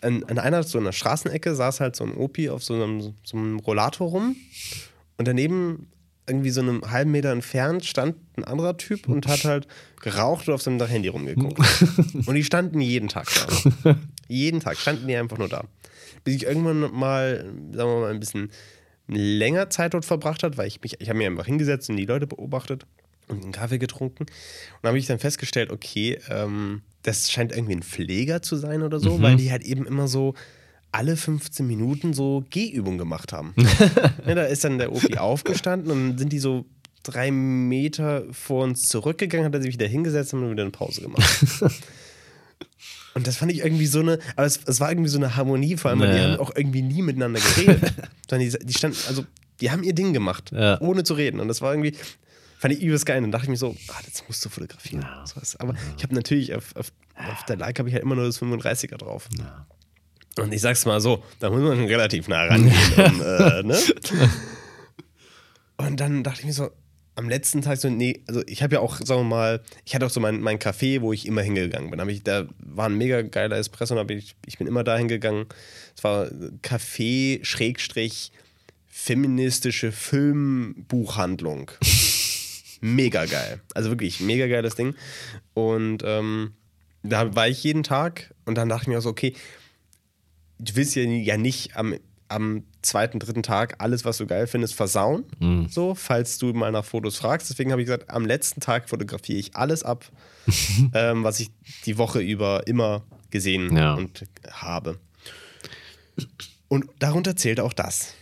[0.00, 3.36] an, an einer so einer Straßenecke saß halt so ein Opi auf so einem, so
[3.36, 4.36] einem Rollator rum
[5.18, 5.88] und daneben
[6.28, 9.66] irgendwie so einem halben Meter entfernt stand ein anderer Typ und hat halt
[10.00, 11.58] geraucht und auf seinem Handy rumgeguckt.
[12.26, 13.28] und die standen jeden Tag
[13.82, 13.96] da.
[14.28, 15.64] jeden Tag standen die einfach nur da.
[16.24, 18.50] Bis ich irgendwann mal, sagen wir mal, ein bisschen
[19.08, 22.04] länger Zeit dort verbracht hat, weil ich mich, ich habe mich einfach hingesetzt und die
[22.04, 22.86] Leute beobachtet
[23.26, 24.24] und einen Kaffee getrunken.
[24.24, 28.82] Und da habe ich dann festgestellt, okay, ähm, das scheint irgendwie ein Pfleger zu sein
[28.82, 30.34] oder so, weil die halt eben immer so
[30.92, 33.54] alle 15 Minuten so Gehübungen gemacht haben.
[34.26, 36.64] ja, da ist dann der Opi aufgestanden und sind die so
[37.02, 41.44] drei Meter vor uns zurückgegangen, hat er sich wieder hingesetzt und wieder eine Pause gemacht.
[43.14, 45.76] Und das fand ich irgendwie so eine, aber es, es war irgendwie so eine Harmonie,
[45.76, 46.30] vor allem, weil die Ja.
[46.32, 47.92] haben auch irgendwie nie miteinander geredet.
[48.30, 49.24] Sondern die, die standen, also
[49.60, 50.80] die haben ihr Ding gemacht, Ja.
[50.80, 51.40] ohne zu reden.
[51.40, 51.96] Und das war irgendwie,
[52.58, 53.16] fand ich übelst geil.
[53.18, 55.02] Und dann dachte ich mir so, ah, das musst du fotografieren.
[55.02, 55.24] Ja.
[55.58, 58.40] Aber ich habe natürlich auf, auf, auf der Like habe ich halt immer nur das
[58.40, 59.28] 35er drauf.
[59.36, 59.66] ja.
[60.38, 62.74] Und ich sag's mal so, da muss man relativ nah rangehen.
[62.96, 63.78] um, äh, ne?
[65.76, 66.70] Und dann dachte ich mir so,
[67.14, 70.06] am letzten Tag so, nee, also ich habe ja auch, sagen wir mal, ich hatte
[70.06, 72.08] auch so mein, mein Café, wo ich immer hingegangen bin.
[72.08, 75.46] Ich, da war ein mega geiler Espresso und ich, ich bin immer da hingegangen.
[75.96, 76.28] Es war
[76.62, 78.30] Café, Schrägstrich,
[78.86, 81.72] feministische Filmbuchhandlung.
[82.80, 83.60] mega geil.
[83.74, 84.94] Also wirklich, mega geiles Ding.
[85.54, 86.52] Und ähm,
[87.02, 89.34] da war ich jeden Tag und dann dachte ich mir auch so, okay,
[90.58, 91.94] du willst ja, ja nicht am,
[92.28, 95.24] am zweiten, dritten Tag alles, was du geil findest, versauen.
[95.70, 97.50] So, falls du mal nach Fotos fragst.
[97.50, 100.10] Deswegen habe ich gesagt, am letzten Tag fotografiere ich alles ab,
[100.94, 101.50] ähm, was ich
[101.86, 103.94] die Woche über immer gesehen Ja.
[103.94, 104.98] und habe.
[106.68, 108.14] Und darunter zählt auch das.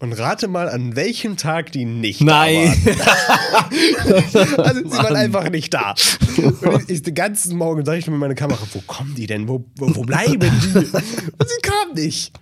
[0.00, 2.72] Und rate mal, an welchem Tag die nicht Nein.
[2.84, 4.58] da waren.
[4.58, 5.94] Also sie waren einfach nicht da.
[6.36, 9.26] Und ich, ich den ganzen Morgen sage ich schon mit meiner Kamera, wo kommen die
[9.26, 9.48] denn?
[9.48, 10.78] Wo, wo, wo bleiben die?
[10.78, 12.32] Und sie kamen nicht.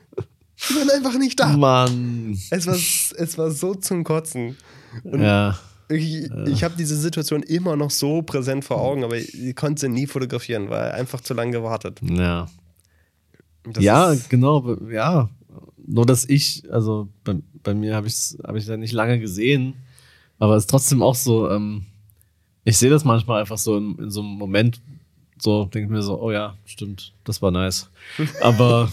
[0.57, 1.57] Sie waren einfach nicht da.
[1.57, 2.39] Mann.
[2.51, 4.57] Es war, es war so zum Kotzen.
[5.05, 5.59] Und Ja.
[5.89, 9.89] ich, ich habe diese Situation immer noch so präsent vor Augen, aber ich konnte sie
[9.89, 12.01] nie fotografieren, weil einfach zu lange gewartet.
[12.03, 12.49] Ja.
[13.65, 15.31] Das ja, genau, ja.
[15.87, 19.75] Nur dass ich, also bei, bei mir habe ich hab ich da nicht lange gesehen,
[20.39, 21.87] aber es ist trotzdem auch so, ähm,
[22.65, 24.81] ich sehe das manchmal einfach so in, in so einem Moment,
[25.39, 27.91] so denke mir so, oh ja, stimmt, das war nice.
[28.43, 28.91] Aber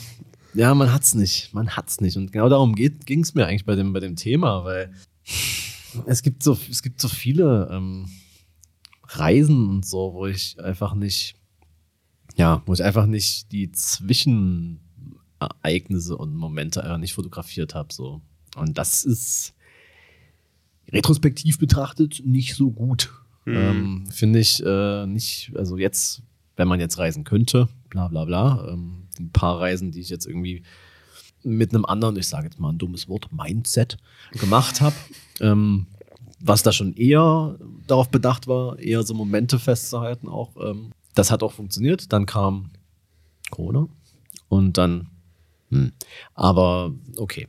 [0.54, 2.18] ja, man hat's nicht, man hat's nicht.
[2.18, 4.94] Und genau darum ging es mir eigentlich bei dem, bei dem Thema, weil
[6.06, 8.08] es gibt so, es gibt so viele ähm,
[9.08, 11.36] Reisen und so, wo ich einfach nicht,
[12.36, 13.72] ja, wo ich einfach nicht die
[15.44, 17.94] Zwischenereignisse und Momente einfach nicht fotografiert habe.
[17.94, 18.22] So.
[18.56, 19.54] Und das ist
[20.92, 23.12] retrospektiv betrachtet nicht so gut.
[23.46, 23.56] Mhm.
[23.56, 26.22] Ähm, Finde ich äh, nicht, also jetzt,
[26.56, 30.26] wenn man jetzt reisen könnte, bla bla bla, ähm, ein paar Reisen, die ich jetzt
[30.26, 30.64] irgendwie
[31.44, 33.98] mit einem anderen, ich sage jetzt mal ein dummes Wort, Mindset
[34.32, 34.96] gemacht habe,
[35.42, 35.88] ähm,
[36.40, 40.56] was da schon eher darauf bedacht war, eher so Momente festzuhalten auch.
[40.58, 42.12] Ähm, das hat auch funktioniert.
[42.12, 42.72] Dann kam
[43.50, 43.88] Corona
[44.50, 45.10] und dann,
[45.74, 45.92] hm.
[46.36, 47.48] aber okay,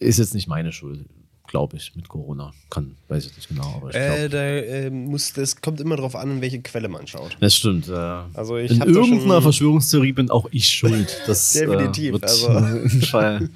[0.00, 1.06] ist jetzt nicht meine Schuld
[1.46, 2.52] glaube ich, mit Corona.
[2.68, 4.28] Kann, weiß ich nicht genau, aber ich Äh, glaube.
[4.30, 7.36] da, äh, muss, das kommt immer darauf an, in welche Quelle man schaut.
[7.38, 7.86] das stimmt.
[7.88, 11.16] Äh, Also ich in irgendeiner Verschwörungstheorie bin auch ich schuld.
[11.28, 12.48] Das Definitiv, Äh, wird also.
[13.06, 13.50] Fall.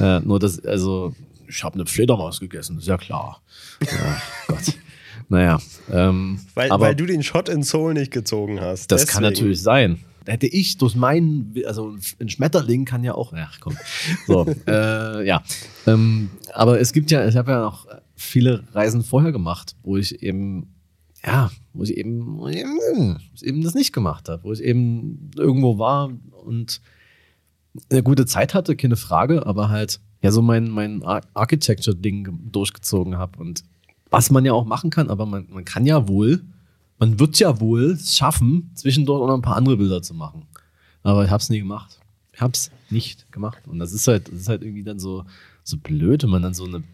[0.00, 1.14] Äh, nur das, also,
[1.46, 3.42] ich habe eine Fledermaus gegessen, ist ja klar.
[3.84, 4.72] Ja, Gott.
[5.28, 5.58] Naja.
[5.92, 8.90] Ähm, Weil, aber weil du den Shot in Soul nicht gezogen hast.
[8.92, 9.34] das kann Deswegen.
[9.40, 9.98] natürlich sein.
[10.26, 13.76] Hätte ich durch meinen, also ein Schmetterling kann ja auch, ach komm.
[14.26, 15.42] So, äh, ja.
[15.86, 20.22] Ähm, aber es gibt ja, ich habe ja noch viele Reisen vorher gemacht, wo ich
[20.22, 20.74] eben,
[21.24, 25.78] ja, wo ich eben, wo ich eben, das nicht gemacht habe, wo ich eben irgendwo
[25.78, 26.10] war
[26.44, 26.80] und
[27.90, 32.34] eine gute Zeit hatte, keine Frage, aber halt ja so mein, mein Ar- Architecture-Ding ge-
[32.50, 33.64] durchgezogen habe und
[34.10, 36.42] was man ja auch machen kann, aber man, man kann ja wohl,
[36.98, 40.46] man wird ja wohl schaffen, zwischendurch auch noch ein paar andere Bilder zu machen.
[41.02, 42.00] Aber ich habe es nie gemacht.
[42.32, 43.66] Ich habe es nicht gemacht.
[43.66, 45.24] Und das ist halt, das ist halt irgendwie dann so,
[45.62, 46.84] so blöd, wenn man dann so eine, ich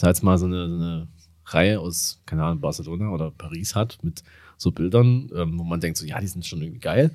[0.00, 1.08] sag jetzt mal, so eine, so eine
[1.46, 4.22] Reihe aus, keine Ahnung, Barcelona oder Paris hat mit
[4.56, 7.10] so Bildern, ähm, wo man denkt, so, ja, die sind schon irgendwie geil.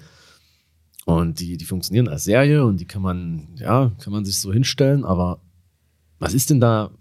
[1.05, 4.53] Und die, die funktionieren als Serie und die kann man, ja, kann man sich so
[4.53, 5.41] hinstellen, aber
[6.19, 6.91] was ist denn da,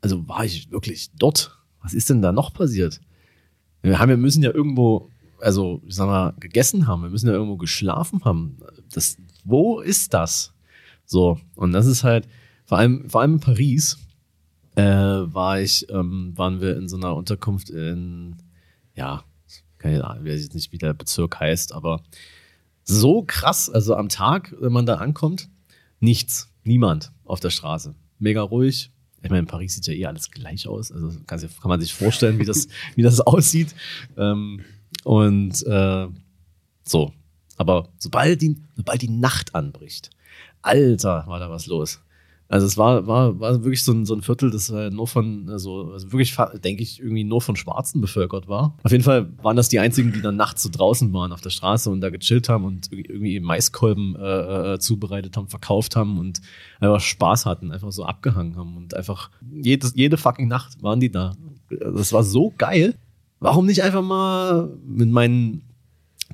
[0.00, 1.58] also war ich wirklich dort?
[1.82, 3.00] Was ist denn da noch passiert?
[3.82, 7.32] Wir haben, wir müssen ja irgendwo, also ich sag mal, gegessen haben, wir müssen ja
[7.32, 8.58] irgendwo geschlafen haben.
[8.92, 10.52] Das, wo ist das?
[11.06, 12.28] So, und das ist halt,
[12.64, 13.98] vor allem, vor allem in Paris,
[14.76, 18.36] äh, war ich, ähm, waren wir in so einer Unterkunft in,
[18.94, 19.24] ja,
[19.78, 22.02] keine Ahnung, ich weiß jetzt nicht, wie der Bezirk heißt, aber
[22.84, 25.48] so krass, also am Tag, wenn man da ankommt,
[26.00, 27.94] nichts, niemand auf der Straße.
[28.18, 28.92] Mega ruhig.
[29.22, 30.90] Ich meine, in Paris sieht ja eh alles gleich aus.
[30.92, 33.74] Also kann, man sich vorstellen, wie das, wie das aussieht.
[34.16, 34.62] Ähm,
[35.04, 36.08] und äh,
[36.84, 37.12] so.
[37.56, 40.10] Aber sobald die, sobald die Nacht anbricht,
[40.62, 42.00] Alter, war da was los.
[42.50, 45.48] Also es war, war, war wirklich so ein, so ein Viertel, das äh, nur von,
[45.50, 48.76] also, also wirklich, denke ich, irgendwie nur von Schwarzen bevölkert war.
[48.82, 51.50] Auf jeden Fall waren das die einzigen, die dann nachts so draußen waren auf der
[51.50, 56.40] Straße und da gechillt haben und irgendwie Maiskolben äh, äh, zubereitet haben, verkauft haben und
[56.80, 61.12] einfach Spaß hatten, einfach so abgehangen haben und einfach jedes, jede fucking Nacht waren die
[61.12, 61.36] da.
[61.68, 62.96] Das war so geil.
[63.38, 65.62] Warum nicht einfach mal mit meinen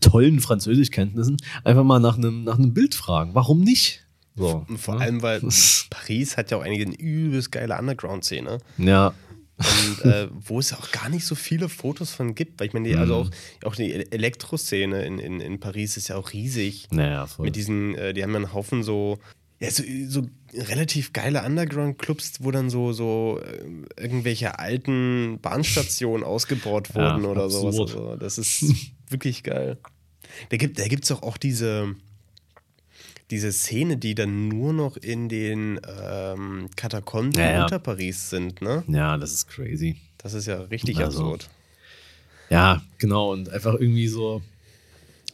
[0.00, 3.34] tollen Französischkenntnissen einfach mal nach einem, nach einem Bild fragen?
[3.34, 4.05] Warum nicht?
[4.36, 5.00] So, vor ja.
[5.00, 5.40] allem, weil
[5.90, 8.58] Paris hat ja auch einige übelst geile Underground-Szene.
[8.78, 9.14] Ja,
[9.58, 12.60] Und äh, wo es auch gar nicht so viele Fotos von gibt.
[12.60, 13.30] Weil ich meine, die, also Mhm.
[13.64, 16.86] auch, auch die E- Elektroszene in, in, in Paris ist ja auch riesig.
[16.90, 17.46] naja, voll.
[17.46, 19.18] Mit diesen, äh, die haben ja einen Haufen so,
[19.58, 26.90] ja, so, so relativ geile Underground-Clubs, wo dann so, so äh, irgendwelche alten Bahnstationen ausgebaut
[26.90, 27.74] Ja, wurden oder absurd.
[27.88, 27.90] sowas.
[27.96, 28.64] Also, das ist
[29.08, 29.78] wirklich geil.
[30.50, 31.94] Da gibt es da gibt's auch, auch diese,
[33.30, 37.62] diese Szene, die dann nur noch in den ähm, Katakomben Ja, ja.
[37.64, 38.84] unter Paris sind, ne?
[38.88, 39.96] ja, das ist crazy.
[40.18, 41.48] Das ist ja richtig Also, absurd.
[42.50, 43.32] Ja, genau.
[43.32, 44.42] Und einfach irgendwie so,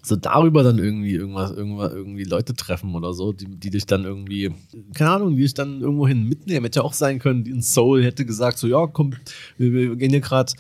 [0.03, 4.05] so darüber dann irgendwie irgendwas, irgendwas, irgendwie Leute treffen oder so, die, die dich dann
[4.05, 4.53] irgendwie,
[4.95, 6.65] keine Ahnung, die dich dann irgendwohin mitnehmen.
[6.65, 9.15] Hätte ja auch sein können, in Soul hätte gesagt, so, ja, komm,
[9.59, 10.53] wir, wir gehen hier gerade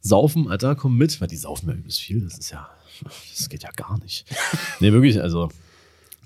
[0.00, 1.20] saufen, Alter, komm mit.
[1.20, 2.20] Weil die saufen ja übelst viel.
[2.20, 2.68] Das ist ja,
[3.36, 4.24] das geht ja gar nicht.
[4.80, 5.48] nee, wirklich, also,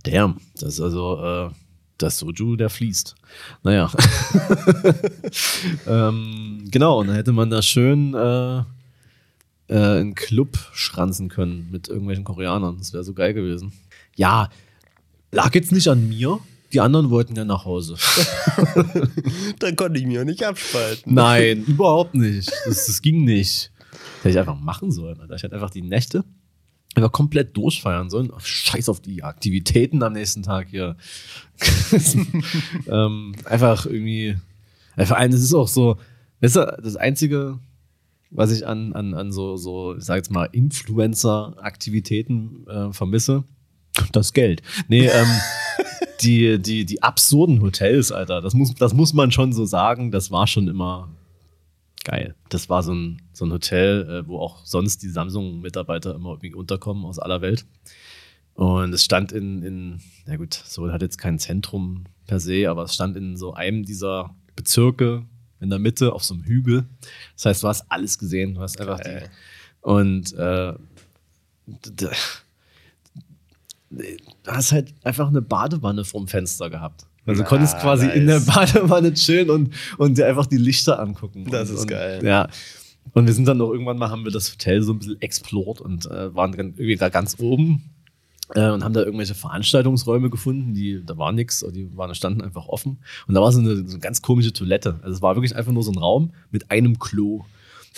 [0.02, 1.50] damn, das ist also, äh,
[1.98, 3.14] das Soju, der fließt.
[3.62, 3.90] Naja.
[5.86, 8.64] ähm, genau, und dann hätte man da schön äh, äh,
[9.68, 12.78] einen Club schranzen können mit irgendwelchen Koreanern.
[12.78, 13.72] Das wäre so geil gewesen.
[14.16, 14.48] Ja,
[15.30, 16.38] lag jetzt nicht an mir.
[16.72, 17.96] Die anderen wollten ja nach Hause.
[19.58, 21.12] Da konnte ich mich auch nicht abspalten.
[21.12, 22.50] Nein, überhaupt nicht.
[22.64, 23.72] Das, das ging nicht.
[23.90, 25.20] Das hätte ich einfach machen sollen.
[25.20, 25.34] Alter.
[25.34, 26.24] Ich hätte einfach die Nächte
[26.94, 28.30] einfach komplett durchfeiern sollen.
[28.34, 30.96] Ach, scheiß auf die Aktivitäten am nächsten Tag hier.
[32.88, 34.36] ähm, einfach irgendwie.
[34.96, 35.98] Vor allem, das ist auch so,
[36.40, 37.60] weißt du, das Einzige,
[38.30, 43.44] was ich an, an, an so, so, ich sag jetzt mal, Influencer-Aktivitäten äh, vermisse,
[44.12, 44.62] das Geld.
[44.88, 45.28] Nee, ähm,
[46.22, 50.30] die, die, die absurden Hotels, Alter, das muss, das muss man schon so sagen, das
[50.30, 51.08] war schon immer
[52.04, 52.34] Geil.
[52.48, 56.54] Das war so ein, so ein Hotel, äh, wo auch sonst die Samsung-Mitarbeiter immer irgendwie
[56.54, 57.66] unterkommen aus aller Welt.
[58.54, 62.84] Und es stand in, in, na gut, Seoul hat jetzt kein Zentrum per se, aber
[62.84, 65.26] es stand in so einem dieser Bezirke
[65.60, 66.86] in der Mitte auf so einem Hügel.
[67.34, 68.54] Das heißt, du hast alles gesehen.
[68.54, 69.20] Du hast einfach die.
[69.82, 70.74] Und äh,
[71.66, 72.10] du
[74.46, 77.06] hast halt einfach eine Badewanne vorm Fenster gehabt.
[77.26, 78.16] Also du konntest ah, quasi nice.
[78.16, 81.46] in der Badewanne chillen und, und dir einfach die Lichter angucken.
[81.50, 82.20] Das und, ist und, geil.
[82.24, 82.48] Ja.
[83.12, 85.80] Und wir sind dann noch irgendwann mal, haben wir das Hotel so ein bisschen explort
[85.80, 87.90] und äh, waren dann irgendwie da ganz oben
[88.54, 92.66] äh, und haben da irgendwelche Veranstaltungsräume gefunden, die, da war nichts, die waren, standen einfach
[92.66, 92.98] offen.
[93.26, 94.98] Und da war so eine, so eine ganz komische Toilette.
[95.02, 97.44] Also es war wirklich einfach nur so ein Raum mit einem Klo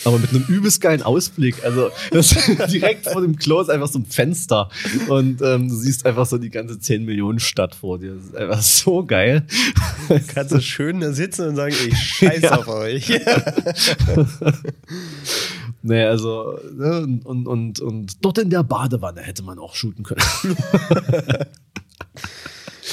[0.05, 1.63] aber mit einem übelst geilen Ausblick.
[1.63, 1.89] Also
[2.71, 4.69] direkt vor dem Klo ist einfach so ein Fenster
[5.07, 8.15] und ähm, du siehst einfach so die ganze 10 Millionen Stadt vor dir.
[8.15, 9.45] Das ist einfach so geil.
[10.33, 12.57] Kannst du schön da sitzen und sagen, ich scheiß ja.
[12.57, 13.07] auf euch.
[15.81, 20.21] nee, also ne, und, und, und dort in der Badewanne hätte man auch shooten können.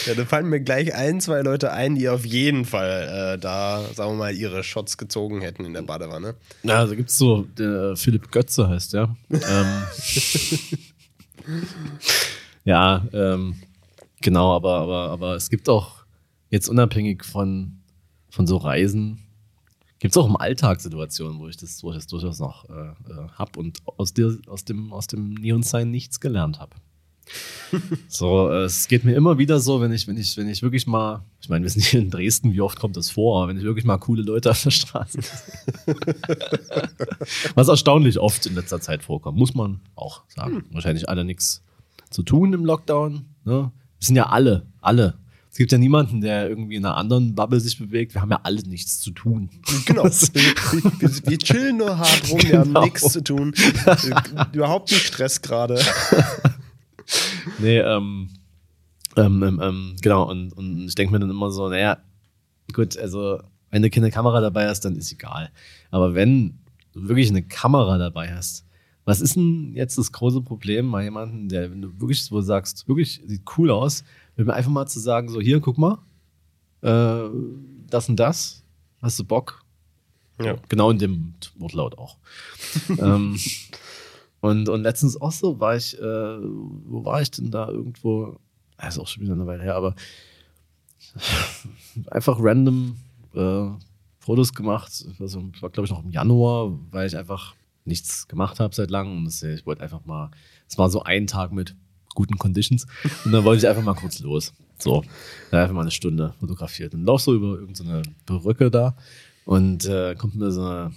[0.06, 3.82] Ja, da fallen mir gleich ein, zwei Leute ein, die auf jeden Fall äh, da,
[3.94, 6.34] sagen wir mal, ihre Shots gezogen hätten in der Badewanne.
[6.62, 9.16] Ja, also gibt es so, der Philipp Götze heißt der.
[9.30, 9.82] ähm,
[12.64, 13.60] ja, ähm,
[14.20, 16.04] genau, aber, aber, aber es gibt auch
[16.48, 17.80] jetzt unabhängig von,
[18.30, 19.26] von so Reisen,
[19.98, 22.72] gibt es auch im Alltag Situationen, wo ich das, wo ich das durchaus noch äh,
[22.72, 26.76] äh, habe und aus, der, aus dem, aus dem Neon-Sign nichts gelernt habe.
[28.08, 31.24] so, es geht mir immer wieder so, wenn ich, wenn ich, wenn ich wirklich mal,
[31.40, 33.84] ich meine, wir sind hier in Dresden, wie oft kommt das vor, wenn ich wirklich
[33.84, 35.18] mal coole Leute auf der Straße.
[37.54, 40.56] Was erstaunlich oft in letzter Zeit vorkommt, muss man auch sagen.
[40.56, 40.64] Hm.
[40.72, 41.62] Wahrscheinlich alle nichts
[42.10, 43.26] zu tun im Lockdown.
[43.44, 43.72] Ne?
[43.98, 45.18] Wir sind ja alle, alle.
[45.50, 48.14] Es gibt ja niemanden, der irgendwie in einer anderen Bubble sich bewegt.
[48.14, 49.50] Wir haben ja alle nichts zu tun.
[49.84, 50.04] Genau.
[50.04, 52.52] wir, wir, chillen nur hart rum, genau.
[52.52, 52.84] wir haben genau.
[52.84, 53.52] nichts zu tun.
[54.52, 55.80] Überhaupt nicht Stress gerade
[57.58, 58.30] nee, ähm,
[59.16, 61.98] ähm, ähm, ähm, genau, und, und ich denke mir dann immer so, naja,
[62.72, 65.50] gut, also wenn du keine Kamera dabei hast, dann ist egal.
[65.90, 66.58] Aber wenn
[66.92, 68.66] du wirklich eine Kamera dabei hast,
[69.04, 72.86] was ist denn jetzt das große Problem mal jemanden, der, wenn du wirklich so sagst,
[72.86, 74.04] wirklich sieht cool aus,
[74.36, 75.98] mit mir einfach mal zu sagen, so hier, guck mal,
[76.82, 77.28] äh,
[77.88, 78.64] das und das,
[79.02, 79.64] hast du Bock?
[80.40, 80.56] Ja.
[80.68, 82.16] Genau in dem Wortlaut auch.
[82.98, 83.38] ähm,
[84.40, 88.38] und, und letztens auch so war ich, äh, wo war ich denn da irgendwo?
[88.76, 89.94] Das ist auch schon wieder eine Weile her, aber
[92.10, 92.96] einfach random
[93.34, 93.66] äh,
[94.18, 95.04] Fotos gemacht.
[95.18, 99.18] Also, war, glaube ich, noch im Januar, weil ich einfach nichts gemacht habe seit langem.
[99.18, 100.30] Und das, ich wollte einfach mal,
[100.68, 101.74] es war so ein Tag mit
[102.14, 102.86] guten Conditions.
[103.24, 104.52] Und dann wollte ich einfach mal kurz los.
[104.78, 105.04] So,
[105.50, 106.94] dann einfach mal eine Stunde fotografiert.
[106.94, 108.96] Und lauf so über irgendeine Brücke da
[109.44, 110.94] und äh, kommt mir so eine ne,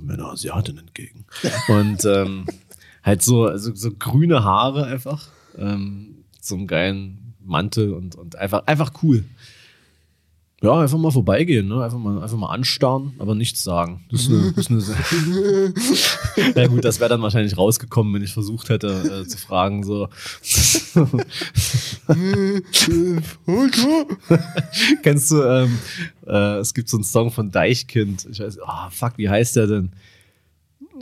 [0.00, 1.24] Männer Asiaten entgegen.
[1.68, 2.46] Und ähm,
[3.02, 8.66] halt so, also so grüne Haare einfach, ähm, so einen geilen Mantel und, und einfach,
[8.66, 9.24] einfach cool.
[10.62, 11.82] Ja, einfach mal vorbeigehen, ne?
[11.82, 14.04] Einfach mal, einfach mal anstarren, aber nichts sagen.
[14.12, 15.74] Das ist eine, das ist eine
[16.54, 20.08] ja gut, das wäre dann wahrscheinlich rausgekommen, wenn ich versucht hätte äh, zu fragen, so.
[25.02, 25.78] Kennst du, ähm,
[26.28, 28.28] äh, es gibt so einen Song von Deichkind.
[28.30, 29.90] Ich weiß, oh fuck, wie heißt der denn?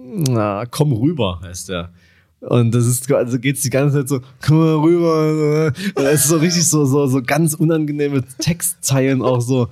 [0.02, 1.92] Na, komm rüber, heißt der.
[2.40, 5.72] Und das ist, also geht's die ganze Zeit so, komm mal rüber.
[5.96, 9.68] Es ist so richtig so, so, so ganz unangenehme Textzeilen auch so.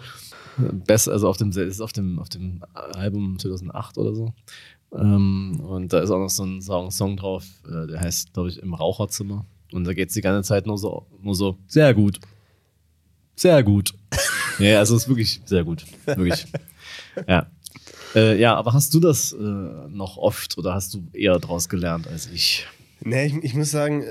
[0.58, 4.32] Besser, also auf dem, ist auf dem, auf dem Album 2008 oder so.
[4.92, 8.48] Ähm, und da ist auch noch so ein Song, Song drauf, äh, der heißt, glaube
[8.48, 9.46] ich, im Raucherzimmer.
[9.72, 12.18] Und da geht's die ganze Zeit nur so, nur so, sehr gut.
[13.36, 13.94] Sehr gut.
[14.58, 15.84] ja, also es ist wirklich sehr gut.
[16.06, 16.46] Wirklich.
[17.26, 17.46] Ja.
[18.14, 22.06] Äh, ja, aber hast du das äh, noch oft oder hast du eher daraus gelernt
[22.08, 22.66] als ich?
[23.00, 24.04] Nee, ich, ich muss sagen,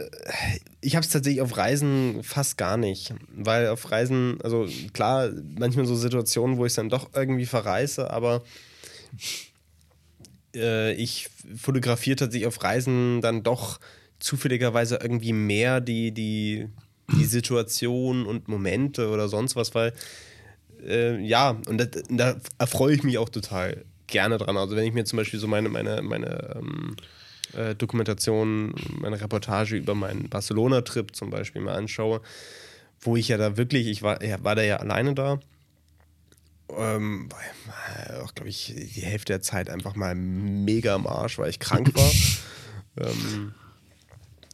[0.82, 3.14] ich habe es tatsächlich auf Reisen fast gar nicht.
[3.36, 8.44] Weil auf Reisen, also klar, manchmal so Situationen, wo ich dann doch irgendwie verreise, aber
[10.56, 13.80] äh, ich fotografiere tatsächlich auf Reisen dann doch
[14.20, 16.68] zufälligerweise irgendwie mehr die, die,
[17.18, 19.94] die Situation und Momente oder sonst was, weil
[20.86, 24.58] äh, ja, und da, da erfreue ich mich auch total gerne dran.
[24.58, 26.96] Also wenn ich mir zum Beispiel so meine, meine, meine ähm,
[27.54, 32.22] äh, Dokumentation, meine Reportage über meinen Barcelona-Trip zum Beispiel mal anschaue,
[33.02, 35.40] wo ich ja da wirklich, ich war, ja, war da ja alleine da.
[36.70, 37.30] Ähm,
[38.24, 41.94] auch, glaube ich, die Hälfte der Zeit einfach mal mega am Arsch, weil ich krank
[41.96, 42.12] war.
[43.08, 43.54] ähm,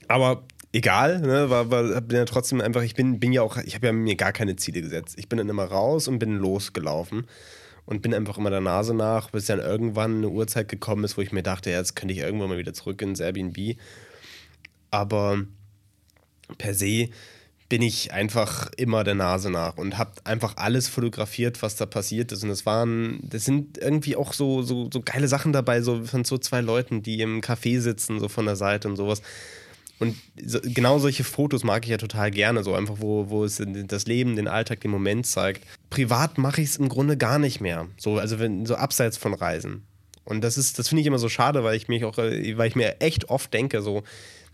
[0.07, 0.43] aber
[0.73, 3.87] egal, ne, war, war, bin ja trotzdem einfach, ich bin, bin ja auch, ich habe
[3.87, 5.15] ja mir gar keine Ziele gesetzt.
[5.17, 7.25] Ich bin dann immer raus und bin losgelaufen.
[7.85, 11.21] und bin einfach immer der Nase nach, bis dann irgendwann eine Uhrzeit gekommen ist, wo
[11.21, 13.77] ich mir dachte, ja, jetzt könnte ich irgendwann mal wieder zurück ins Airbnb.
[14.91, 15.43] Aber
[16.57, 17.09] per se
[17.69, 22.31] bin ich einfach immer der Nase nach und habe einfach alles fotografiert, was da passiert
[22.31, 22.43] ist.
[22.43, 26.23] Und es waren, das sind irgendwie auch so, so, so geile Sachen dabei, so von
[26.23, 29.21] so zwei Leuten, die im Café sitzen, so von der Seite und sowas.
[30.03, 33.63] Und so, genau solche Fotos mag ich ja total gerne, so einfach, wo, wo es
[33.87, 35.65] das Leben, den Alltag, den Moment zeigt.
[35.89, 37.87] Privat mache ich es im Grunde gar nicht mehr.
[37.95, 39.83] So, also wenn, so abseits von Reisen.
[40.25, 42.75] Und das ist, das finde ich immer so schade, weil ich mich auch, weil ich
[42.75, 44.03] mir echt oft denke, so,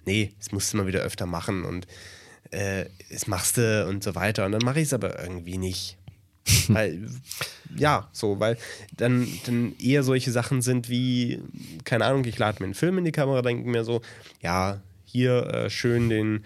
[0.06, 1.88] nee, das musst du mal wieder öfter machen und
[2.52, 4.46] äh, das machst du und so weiter.
[4.46, 5.98] Und dann mache ich es aber irgendwie nicht.
[6.68, 7.10] weil,
[7.76, 8.56] ja, so, weil
[8.96, 11.42] dann, dann eher solche Sachen sind wie,
[11.86, 14.02] keine Ahnung, ich lade mir einen Film in die Kamera, denke mir so,
[14.42, 14.80] ja,
[15.12, 16.46] hier äh, schön den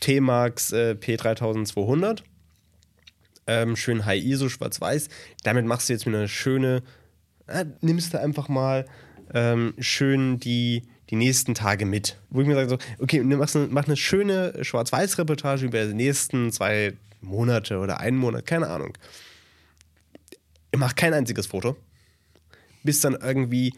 [0.00, 2.22] T-Max äh, P3200.
[3.46, 5.08] Ähm, schön High ISO, schwarz-weiß.
[5.42, 6.82] Damit machst du jetzt mir eine schöne,
[7.46, 8.86] äh, nimmst du einfach mal
[9.34, 12.18] ähm, schön die, die nächsten Tage mit.
[12.30, 16.50] Wo ich mir sage, so, okay, mach eine, mach eine schöne Schwarz-Weiß-Reportage über die nächsten
[16.52, 18.96] zwei Monate oder einen Monat, keine Ahnung.
[20.72, 21.76] Ich mach kein einziges Foto.
[22.82, 23.74] Bis dann irgendwie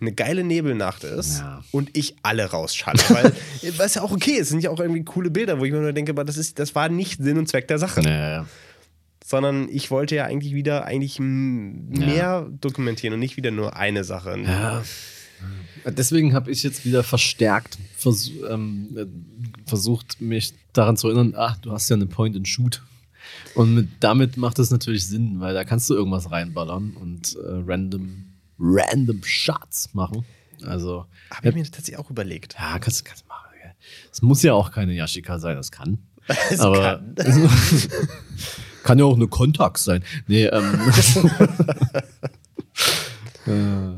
[0.00, 1.62] eine geile Nebelnacht ist ja.
[1.70, 2.98] und ich alle rausschalle.
[3.08, 3.32] Weil,
[3.76, 5.92] was ja auch okay ist, sind ja auch irgendwie coole Bilder, wo ich mir nur
[5.92, 8.02] denke, aber das, ist, das war nicht Sinn und Zweck der Sache.
[8.02, 8.46] Ja.
[9.24, 12.46] Sondern ich wollte ja eigentlich wieder eigentlich mehr ja.
[12.60, 14.38] dokumentieren und nicht wieder nur eine Sache.
[14.38, 14.82] Ja.
[15.86, 18.88] Deswegen habe ich jetzt wieder verstärkt vers ähm,
[19.66, 22.82] versucht, mich daran zu erinnern, ach, du hast ja eine Point-and-Shoot.
[23.54, 27.62] Und mit, damit macht es natürlich Sinn, weil da kannst du irgendwas reinballern und äh,
[27.66, 30.24] random random Shots machen.
[30.64, 31.06] Also.
[31.30, 32.54] Habe ich mir tatsächlich auch überlegt.
[32.58, 33.44] Ja, kannst du machen.
[34.12, 35.98] Es muss ja auch keine Yashika sein, das kann.
[36.50, 37.16] Es aber kann.
[38.82, 40.02] kann ja auch eine Kontax sein.
[40.26, 40.80] Nee, ähm.
[43.46, 43.92] äh,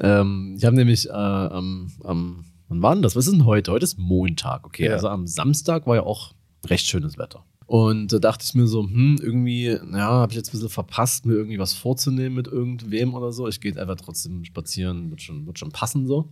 [0.00, 3.14] ähm, ich habe nämlich äh, am, am, wann war denn das?
[3.14, 3.70] Was ist denn heute?
[3.70, 4.86] Heute ist Montag, okay.
[4.86, 4.94] Ja.
[4.94, 6.32] Also am Samstag war ja auch
[6.66, 7.44] recht schönes Wetter.
[7.68, 11.26] Und da dachte ich mir so, hm, irgendwie, ja, habe ich jetzt ein bisschen verpasst,
[11.26, 13.46] mir irgendwie was vorzunehmen mit irgendwem oder so.
[13.46, 16.30] Ich gehe einfach trotzdem spazieren, wird schon, wird schon passen so.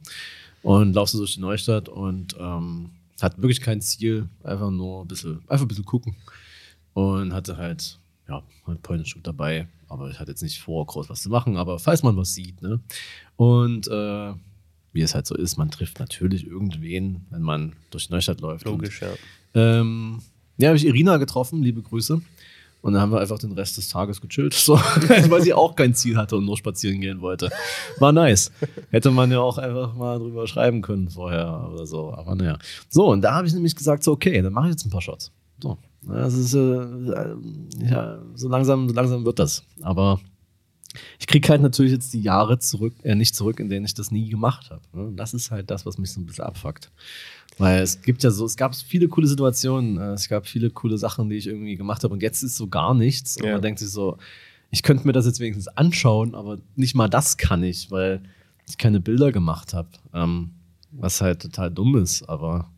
[0.62, 2.88] Und laufst so durch die Neustadt und ähm,
[3.20, 6.16] hat wirklich kein Ziel, einfach nur ein bisschen, einfach ein bisschen gucken.
[6.94, 7.98] Und hatte halt,
[8.30, 11.78] ja, halt Point dabei, aber ich hatte jetzt nicht vor, groß was zu machen, aber
[11.78, 12.80] falls man was sieht, ne?
[13.36, 14.32] Und äh,
[14.94, 18.64] wie es halt so ist, man trifft natürlich irgendwen, wenn man durch die Neustadt läuft.
[18.64, 19.80] Logisch, und, ja.
[19.80, 20.22] Ähm,
[20.58, 22.20] ja, habe ich Irina getroffen, liebe Grüße.
[22.82, 24.74] Und dann haben wir einfach den Rest des Tages gechillt, so,
[25.28, 27.50] weil sie auch kein Ziel hatte und nur spazieren gehen wollte.
[27.98, 28.52] War nice.
[28.90, 32.14] Hätte man ja auch einfach mal drüber schreiben können vorher oder so.
[32.14, 32.58] Aber naja.
[32.88, 35.00] So, und da habe ich nämlich gesagt, so, okay, dann mache ich jetzt ein paar
[35.00, 35.32] Shots.
[35.60, 35.78] So.
[36.02, 36.86] Das ist, äh,
[37.90, 39.64] ja, so langsam, so langsam wird das.
[39.82, 40.20] Aber
[41.18, 44.10] ich kriege halt natürlich jetzt die Jahre zurück, äh, nicht zurück, in denen ich das
[44.10, 44.82] nie gemacht habe.
[44.92, 45.12] Ne?
[45.16, 46.90] Das ist halt das, was mich so ein bisschen abfuckt.
[47.58, 50.98] Weil es gibt ja so, es gab viele coole Situationen, äh, es gab viele coole
[50.98, 53.36] Sachen, die ich irgendwie gemacht habe und jetzt ist so gar nichts.
[53.36, 54.18] Und man denkt sich so,
[54.70, 58.22] ich könnte mir das jetzt wenigstens anschauen, aber nicht mal das kann ich, weil
[58.68, 59.88] ich keine Bilder gemacht habe.
[60.12, 60.50] Ähm,
[60.98, 62.70] was halt total dumm ist, aber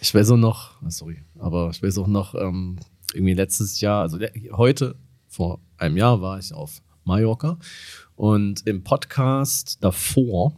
[0.00, 2.76] ich weiß auch noch, ah, sorry, aber ich weiß auch noch, ähm,
[3.12, 4.18] irgendwie letztes Jahr, also
[4.52, 4.96] heute,
[5.28, 7.58] vor einem Jahr war ich auf Mallorca
[8.14, 10.54] und im Podcast davor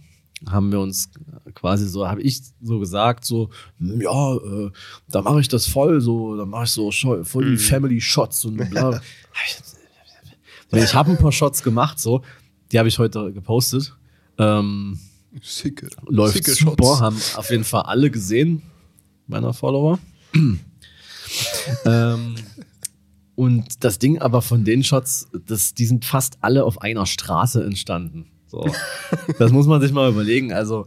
[0.50, 1.10] haben wir uns
[1.54, 3.48] quasi so, habe ich so gesagt, so,
[3.78, 4.70] ja, äh,
[5.08, 7.58] da mache ich das voll, so, da mache ich so voll die mhm.
[7.58, 9.00] Family Shots und bla.
[10.72, 12.22] ich habe ein paar Shots gemacht, so,
[12.70, 13.96] die habe ich heute gepostet.
[14.36, 14.98] Ähm,
[15.40, 15.88] Sicke.
[16.06, 17.00] Läuft Sicke super, Shots.
[17.00, 18.62] haben auf jeden Fall alle gesehen,
[19.26, 19.98] meiner Follower.
[21.84, 22.34] ähm,
[23.34, 27.64] und das Ding aber von den Shots, das, die sind fast alle auf einer Straße
[27.64, 28.26] entstanden.
[28.46, 28.66] So.
[29.38, 30.52] das muss man sich mal überlegen.
[30.52, 30.86] Also,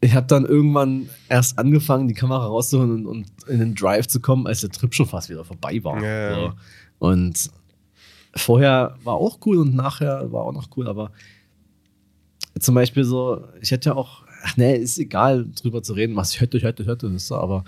[0.00, 4.20] ich habe dann irgendwann erst angefangen, die Kamera rauszuholen und, und, in den Drive zu
[4.20, 6.02] kommen, als der Trip schon fast wieder vorbei war.
[6.02, 6.34] Ja.
[6.34, 6.52] So.
[6.98, 7.50] Und
[8.34, 11.12] vorher war auch cool und nachher war auch noch cool, aber
[12.58, 16.34] zum Beispiel so, ich hätte ja auch, ach nee, ist egal, drüber zu reden, was
[16.34, 17.64] ich hätte, ich hätte, ich hätte, das so, aber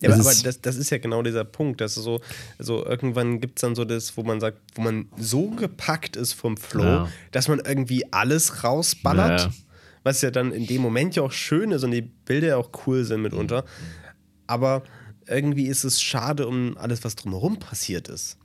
[0.00, 2.20] ja, aber, aber das, das, ist ja genau dieser Punkt, dass so,
[2.58, 6.32] so irgendwann gibt es dann so das, wo man sagt, wo man so gepackt ist
[6.32, 7.08] vom Flow, ja.
[7.30, 9.52] dass man irgendwie alles rausballert, ja.
[10.02, 12.70] was ja dann in dem Moment ja auch schön ist und die Bilder ja auch
[12.86, 13.64] cool sind mitunter.
[14.46, 14.82] Aber
[15.26, 18.38] irgendwie ist es schade um alles, was drumherum passiert ist.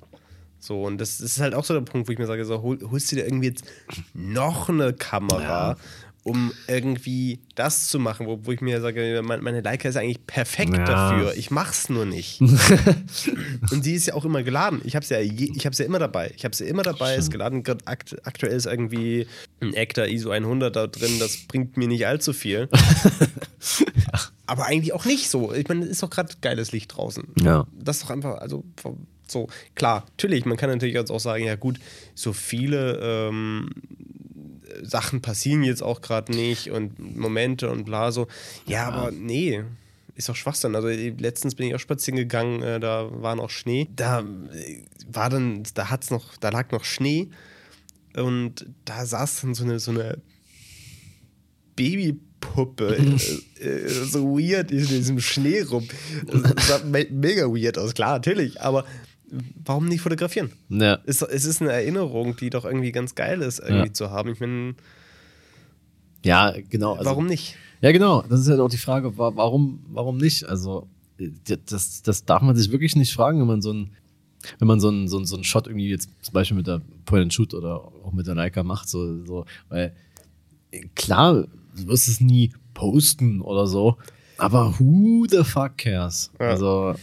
[0.60, 2.80] So, und das, ist halt auch so der Punkt, wo ich mir sage, so, hol,
[2.90, 3.64] holst du dir irgendwie jetzt
[4.14, 5.78] noch eine Kamera,
[6.28, 10.74] um irgendwie das zu machen, wo, wo ich mir sage, meine Leica ist eigentlich perfekt
[10.78, 10.84] Ja.
[10.86, 11.34] dafür.
[11.36, 12.42] Ich mach's nur nicht.
[13.72, 14.82] Und sie ist ja auch immer geladen.
[14.84, 16.32] Ich habe ja, je- ich hab's ja immer dabei.
[16.36, 17.64] Ich habe sie immer dabei, ist geladen.
[17.86, 19.28] Akt, aktuell ist irgendwie
[19.62, 21.18] ein Ekta ISO 100 da drin.
[21.20, 22.70] Das bringt mir nicht allzu viel.
[24.46, 25.54] Aber eigentlich auch nicht so.
[25.54, 27.24] Ich meine, es ist doch gerade geiles Licht draußen.
[27.42, 27.68] Ja.
[27.78, 28.64] Das ist doch einfach, also
[29.28, 31.80] so, klar, natürlich, man kann natürlich jetzt auch sagen, ja gut,
[32.16, 33.70] so viele ähm,
[34.82, 38.28] Sachen passieren jetzt auch gerade nicht und Momente und bla so.
[38.66, 39.64] Ja, aber nee,
[40.16, 40.76] ist doch Schwachsinn.
[40.76, 43.88] Also letztens bin ich auch spazieren gegangen, äh, da war noch Schnee.
[43.96, 47.30] Da äh, war dann, da hat's noch, da lag noch Schnee
[48.16, 50.18] und da saß dann so eine, so eine
[51.76, 55.88] Babypuppe äh, äh, so weird in diesem Schnee rum.
[56.26, 58.86] Das sah me mega weird aus, klar, natürlich, aber
[59.66, 60.52] warum nicht fotografieren?
[60.70, 61.00] Ja.
[61.06, 63.94] Es, es ist eine Erinnerung, die doch irgendwie ganz geil ist, irgendwie Ja.
[63.94, 64.32] zu haben.
[64.32, 64.76] Ich meine,
[66.26, 66.94] Ja, genau.
[66.94, 67.56] Also, warum nicht?
[67.82, 68.24] Ja, genau.
[68.24, 70.46] Das ist ja auch die Frage, wa- warum, warum nicht?
[70.46, 70.88] Also,
[71.66, 73.92] das, das darf man sich wirklich nicht fragen, wenn man so ein,
[74.60, 76.82] wenn man so einen so einen- so einen Shot irgendwie jetzt zum Beispiel mit der
[77.06, 79.96] Point and Shoot oder auch mit der Leica macht, so, so, weil
[80.96, 83.98] klar, du wirst es nie posten oder so,
[84.38, 86.32] aber who the fuck cares?
[86.40, 86.50] Ja.
[86.50, 86.96] Also,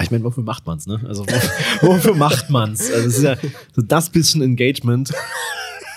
[0.00, 1.00] ich meine, wofür macht man's, ne?
[1.06, 2.90] Also, wo- wofür macht man's?
[2.90, 3.36] Also, es ist ja
[3.74, 5.10] so das bisschen Engagement.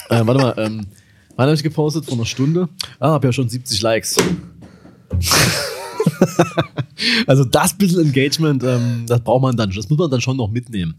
[0.10, 0.88] Äh, warte mal, ähm,
[1.36, 2.06] wann habe ich gepostet?
[2.06, 2.68] Vor einer Stunde?
[3.00, 4.16] Ah, hab ja schon 70 Likes.
[7.28, 10.50] also das bisschen Engagement, ähm, das braucht man dann, das muss man dann schon noch
[10.50, 10.96] mitnehmen.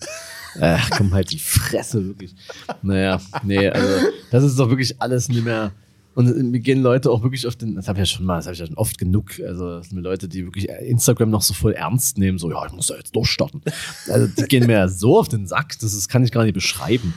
[0.61, 2.35] Ach, komm halt die Fresse, wirklich.
[2.83, 5.73] Naja, nee, also das ist doch wirklich alles nicht mehr.
[6.15, 8.45] Und mir gehen Leute auch wirklich auf den, das habe ich ja schon mal, das
[8.47, 11.55] habe ich ja schon oft genug, also das sind Leute, die wirklich Instagram noch so
[11.55, 13.63] voll ernst nehmen, so, ja, ich muss da jetzt durchstarten.
[14.09, 16.53] Also die gehen mir ja so auf den Sack, das ist, kann ich gar nicht
[16.55, 17.15] beschreiben.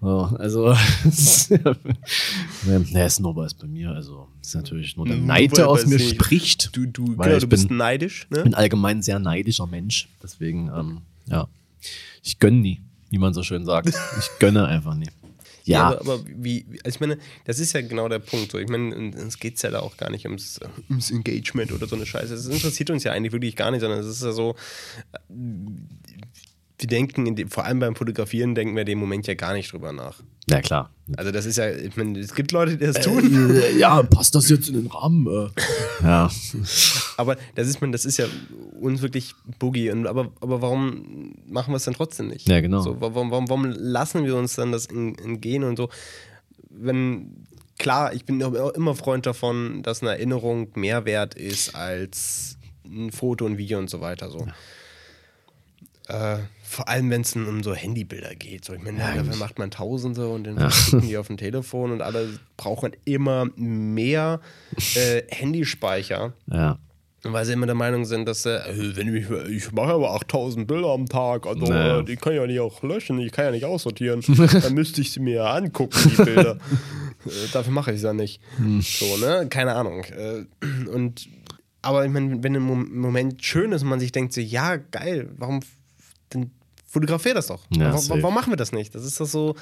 [0.00, 0.76] So, also,
[2.66, 5.96] naja, Snowball ist bei mir, also ist natürlich nur der Nur Neid, der aus mir
[5.96, 6.70] nicht- spricht.
[6.76, 8.38] Du, du, genau, du bist bin- neidisch, ne?
[8.38, 10.08] Ich bin allgemein ein sehr neidischer Mensch.
[10.22, 11.48] Deswegen, ähm, ja,
[12.22, 12.80] ich gönne nie,
[13.10, 13.88] wie man so schön sagt.
[13.88, 15.08] Ich gönne einfach nie.
[15.66, 18.52] Ja, aber, aber wie, wie- also ich meine, das ist ja genau der Punkt.
[18.52, 18.58] So.
[18.58, 22.06] Ich meine, es geht ja da auch gar nicht ums, ums Engagement oder so eine
[22.06, 22.34] Scheiße.
[22.34, 24.54] Das interessiert uns ja eigentlich wirklich gar nicht, sondern es ist ja so,
[25.12, 25.18] äh,
[26.78, 29.54] wir denken, in dem, vor allem beim Fotografieren, denken wir in dem Moment ja gar
[29.54, 30.22] nicht drüber nach.
[30.48, 30.90] ja klar.
[31.16, 34.34] Also das ist ja, ich meine, es gibt Leute, die das tun, Äh, ja, passt
[34.34, 35.26] das jetzt in den Rahmen?
[35.26, 35.48] Äh,
[36.02, 36.30] ja,
[37.16, 38.26] aber das ist, man, das ist ja
[38.80, 39.90] uns wirklich Boogie.
[39.90, 42.48] Und, aber, aber warum machen wir es dann trotzdem nicht?
[42.48, 42.80] Ja, genau.
[42.82, 45.88] So, warum, warum, warum lassen wir uns dann das in- entgehen und so?
[46.68, 47.46] Wenn,
[47.78, 53.10] klar, ich bin auch immer Freund davon, dass eine Erinnerung mehr wert ist als ein
[53.12, 54.30] Foto, ein Video und so weiter.
[54.30, 54.46] So.
[56.08, 58.64] Äh, vor allem, wenn es um so Handybilder geht.
[58.64, 62.02] So, ich meine, dafür macht man Tausende und dann schicken die auf dem Telefon und
[62.02, 64.40] alle brauchen immer mehr
[64.96, 66.32] äh, Handyspeicher.
[66.50, 66.78] ja.
[67.28, 68.60] Weil sie immer der Meinung sind, dass äh,
[68.94, 72.02] wenn ich, ich mache aber 8000 Bilder am Tag, also Naja.
[72.02, 74.20] die kann ich ja nicht auch löschen, ich kann ja nicht aussortieren.
[74.62, 76.52] Dann müsste ich sie mir ja angucken, die Bilder.
[77.26, 78.40] äh, dafür mache ich es ja nicht.
[78.80, 79.48] So, ne?
[79.50, 80.04] Keine Ahnung.
[80.04, 80.44] Äh,
[80.88, 81.26] und
[81.82, 85.28] aber ich meine, wenn Mom- Moment schön ist und man sich denkt, so, ja, geil,
[85.36, 85.60] warum
[86.96, 87.62] fotografier das doch.
[87.76, 88.94] Ja, warum, warum machen wir das nicht?
[88.94, 89.54] Das ist doch so.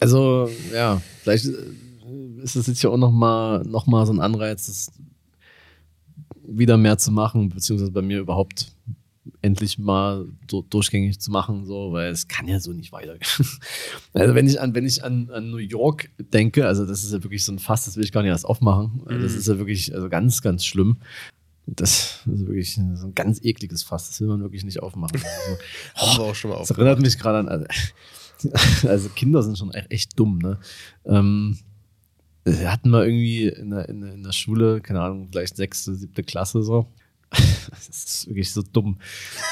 [0.00, 4.66] Also, ja, vielleicht äh, ist es jetzt ja auch nochmal noch mal so ein Anreiz,
[4.66, 4.92] das
[6.46, 8.72] wieder mehr zu machen, beziehungsweise bei mir überhaupt
[9.40, 13.26] endlich mal so durchgängig zu machen, so, weil es kann ja so nicht weitergehen.
[14.12, 17.22] Also wenn ich an, wenn ich an, an New York denke, also das ist ja
[17.22, 19.02] wirklich so ein Fass, das will ich gar nicht erst aufmachen.
[19.08, 20.98] Das ist ja wirklich also ganz, ganz schlimm.
[21.66, 25.20] Das ist wirklich so ein ganz ekliges Fass, das will man wirklich nicht aufmachen.
[25.20, 25.58] Also,
[25.96, 27.48] Haben wir auch schon mal das erinnert mich gerade an.
[27.48, 27.66] Also,
[28.88, 30.58] also Kinder sind schon echt, dumm, ne?
[31.04, 31.58] Ähm,
[32.44, 36.22] wir hatten mal irgendwie in der, in, in der Schule, keine Ahnung, vielleicht sechste, siebte
[36.22, 36.86] Klasse so.
[37.70, 38.98] Das ist wirklich so dumm.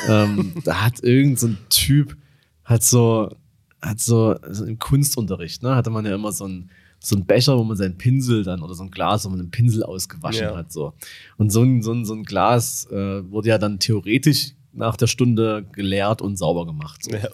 [0.08, 2.16] ähm, da hat irgend so ein Typ,
[2.62, 3.34] hat so,
[3.82, 6.70] hat so, so im Kunstunterricht, ne, hatte man ja immer so ein
[7.04, 9.50] so ein Becher, wo man seinen Pinsel dann oder so ein Glas, wo man den
[9.50, 10.56] Pinsel ausgewaschen Ja.
[10.56, 10.72] hat.
[10.72, 10.94] So.
[11.36, 15.06] Und so ein, so ein, so ein Glas äh, wurde ja dann theoretisch nach der
[15.06, 17.04] Stunde geleert und sauber gemacht.
[17.04, 17.10] So.
[17.12, 17.28] Ja.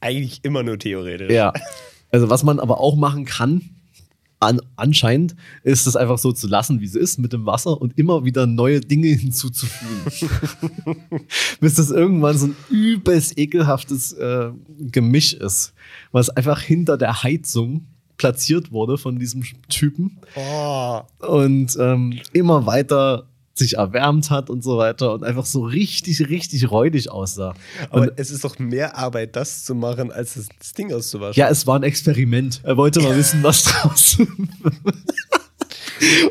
[0.00, 1.30] Eigentlich immer nur theoretisch.
[1.30, 1.52] Ja.
[2.10, 3.62] Also was man aber auch machen kann,
[4.40, 7.98] an, anscheinend, ist es einfach so zu lassen, wie es ist, mit dem Wasser und
[7.98, 10.30] immer wieder neue Dinge hinzuzufügen.
[11.60, 15.74] Bis das irgendwann so ein übelst ekelhaftes äh, Gemisch ist,
[16.10, 17.86] was einfach hinter der Heizung
[18.20, 24.76] platziert wurde von diesem Typen Oh, und ähm, immer weiter sich erwärmt hat und so
[24.76, 27.54] weiter und einfach so richtig, richtig räudig aussah.
[27.88, 31.40] aber Und es ist doch mehr Arbeit, das zu machen, als das Ding auszuwaschen.
[31.40, 32.60] Ja, es war ein Experiment.
[32.62, 34.18] Er wollte mal wissen, was draus.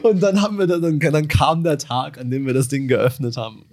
[0.03, 2.87] Und dann haben wir dann, dann, dann kam der Tag, an dem wir das Ding
[2.87, 3.65] geöffnet haben.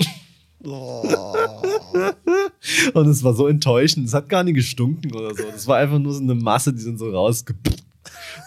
[2.95, 4.09] Und es war so enttäuschend.
[4.09, 5.45] Es hat gar nicht gestunken oder so.
[5.51, 7.55] Das war einfach nur so eine Masse, die sind so rausge...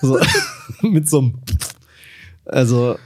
[0.02, 0.20] So,
[0.82, 1.34] mit so einem...
[2.46, 2.98] Also,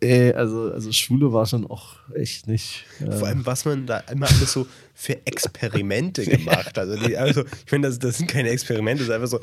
[0.00, 2.84] ey, also, also Schule war schon auch echt nicht...
[3.00, 6.78] Äh, Vor allem, was man da immer alles so für Experimente gemacht hat.
[6.78, 9.40] Also, die, also ich finde, das, das sind keine Experimente, das ist einfach so,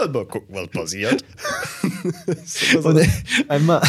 [0.00, 1.24] äh, mal gucken, was passiert.
[2.44, 3.08] so, Und äh,
[3.48, 3.82] einmal,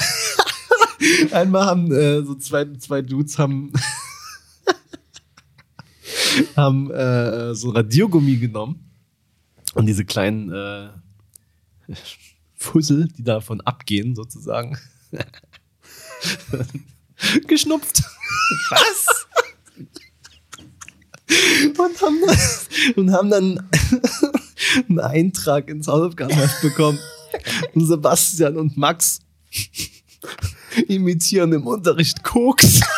[1.32, 3.72] einmal haben äh, so zwei, zwei Dudes haben,
[6.56, 8.92] haben äh, so Radiergummi genommen
[9.74, 10.90] und diese kleinen äh,
[12.56, 14.78] Fussel, die davon abgehen, sozusagen,
[17.48, 18.04] geschnupft.
[18.70, 19.28] was?
[21.78, 22.22] Und haben,
[22.96, 23.70] und haben dann
[24.90, 27.00] einen Eintrag ins Hausaufgabenheft bekommen.
[27.74, 29.20] Und Sebastian und Max
[30.88, 32.80] imitieren im Unterricht Koks.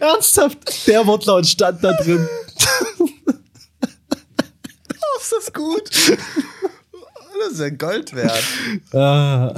[0.00, 2.28] Ernsthaft, der Wortlaut stand da drin.
[5.26, 5.90] Ist das gut?
[7.38, 8.42] Das ist ja Gold wert.
[8.94, 9.52] Ah,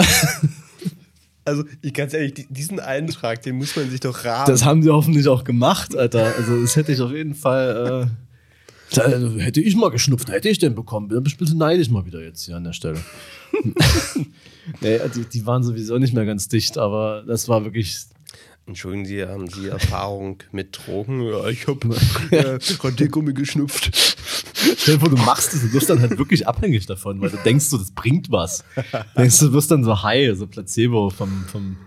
[1.45, 4.47] Also, ich ganz ehrlich, die- diesen Eintrag, den muss man sich doch rahmen.
[4.47, 6.35] das haben sie hoffentlich auch gemacht, Alter.
[6.37, 8.09] Also, das hätte ich auf jeden Fall.
[8.91, 11.07] Äh, da, also, hätte ich mal geschnupft, hätte ich den bekommen.
[11.07, 12.99] Bin ein bisschen neidisch mal wieder jetzt hier an der Stelle.
[14.81, 17.97] nee, die, die waren sowieso nicht mehr ganz dicht, aber das war wirklich
[18.69, 21.23] Entschuldigen Sie, haben Sie Erfahrung mit Drogen?
[21.23, 21.97] Ja, ich habe
[22.31, 23.91] äh, Radiergummi geschnupft.
[24.77, 27.39] Stell dir vor, du machst es und wirst dann halt wirklich abhängig davon, weil du
[27.39, 28.65] denkst so, das bringt was.
[29.17, 31.79] Denkst du, wirst dann so high, so Placebo vom, vom,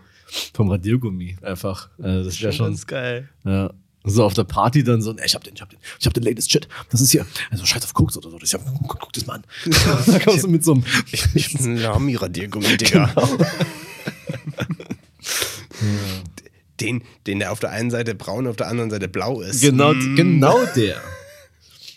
[0.54, 1.90] vom Radiergummi einfach.
[2.00, 3.30] Äh, das wäre schon, ganz geil.
[3.46, 3.72] ja.
[4.04, 6.14] So auf der Party dann so, nee, ich hab den, ich hab den, ich hab
[6.16, 6.68] den latest Shit.
[6.90, 8.40] Das ist hier, also scheiß auf Koks oder so.
[8.40, 9.44] Das ist ja, guck, guck das mal an.
[10.08, 13.14] da kommst du mit so einem, Ich bin ein Lami-Radiergummi, Digga.
[16.82, 19.62] Den, den der auf der einen Seite braun, auf der anderen Seite blau ist.
[19.62, 20.98] genau, genau der.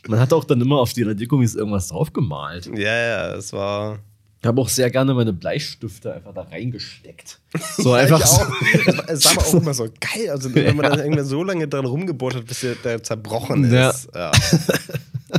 [0.06, 2.66] Man hat auch dann immer auf die Radiergummis irgendwas draufgemalt.
[2.76, 4.00] Ja, ja, es war.
[4.42, 7.40] Ich habe auch sehr gerne meine Bleistifte einfach da reingesteckt.
[7.78, 8.20] So Ja, einfach.
[9.08, 10.28] Es war, aber auch immer so geil.
[10.28, 13.88] Also, wenn man dann irgendwann so lange dran rumgebohrt hat, bis der, der zerbrochen Ja.
[13.90, 14.08] ist.
[14.14, 14.30] Ja.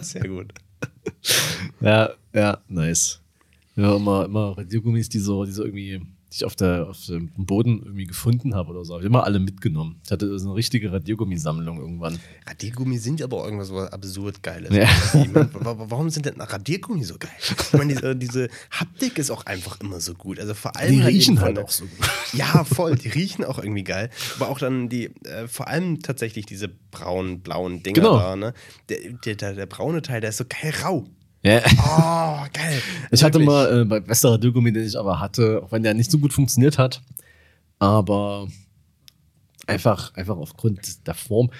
[0.02, 0.52] Sehr gut.
[1.82, 3.20] Ja, ja, nice.
[3.76, 6.02] Ja, immer, immer Radiergummis, die so, die so irgendwie,
[6.36, 8.94] die ich auf, der, auf dem Boden irgendwie gefunden habe oder so.
[8.94, 10.02] Habe ich immer alle mitgenommen.
[10.04, 12.20] Ich hatte so eine richtige Radiergummisammlung irgendwann.
[12.46, 14.76] Radiergummi sind aber irgendwas so absurd Geiles.
[14.76, 14.88] Ja.
[15.14, 17.32] Meine, wa- wa- Warum sind denn Radiergummi so geil?
[17.40, 20.40] Ich meine, diese, diese Haptik ist auch einfach immer so gut.
[20.40, 22.10] Also vor allem Die halt riechen halt auch so gut.
[22.34, 22.96] Ja, voll.
[22.96, 24.10] Die riechen auch irgendwie geil.
[24.36, 28.18] Aber auch dann die, äh, vor allem tatsächlich diese braunen, blauen Dinger Genau.
[28.20, 28.54] da, ne?
[28.90, 31.06] Der, der, der, der braune Teil, der ist so geil rau.
[31.46, 31.62] Ja.
[31.78, 32.82] Oh, geil.
[33.12, 33.48] Ich hatte Wirklich.
[33.48, 36.34] mal äh, bei bester Radiergummi, den ich aber hatte, auch wenn der nicht so gut
[36.34, 37.04] funktioniert hat,
[37.78, 38.48] aber
[39.68, 41.52] einfach, einfach aufgrund der Form.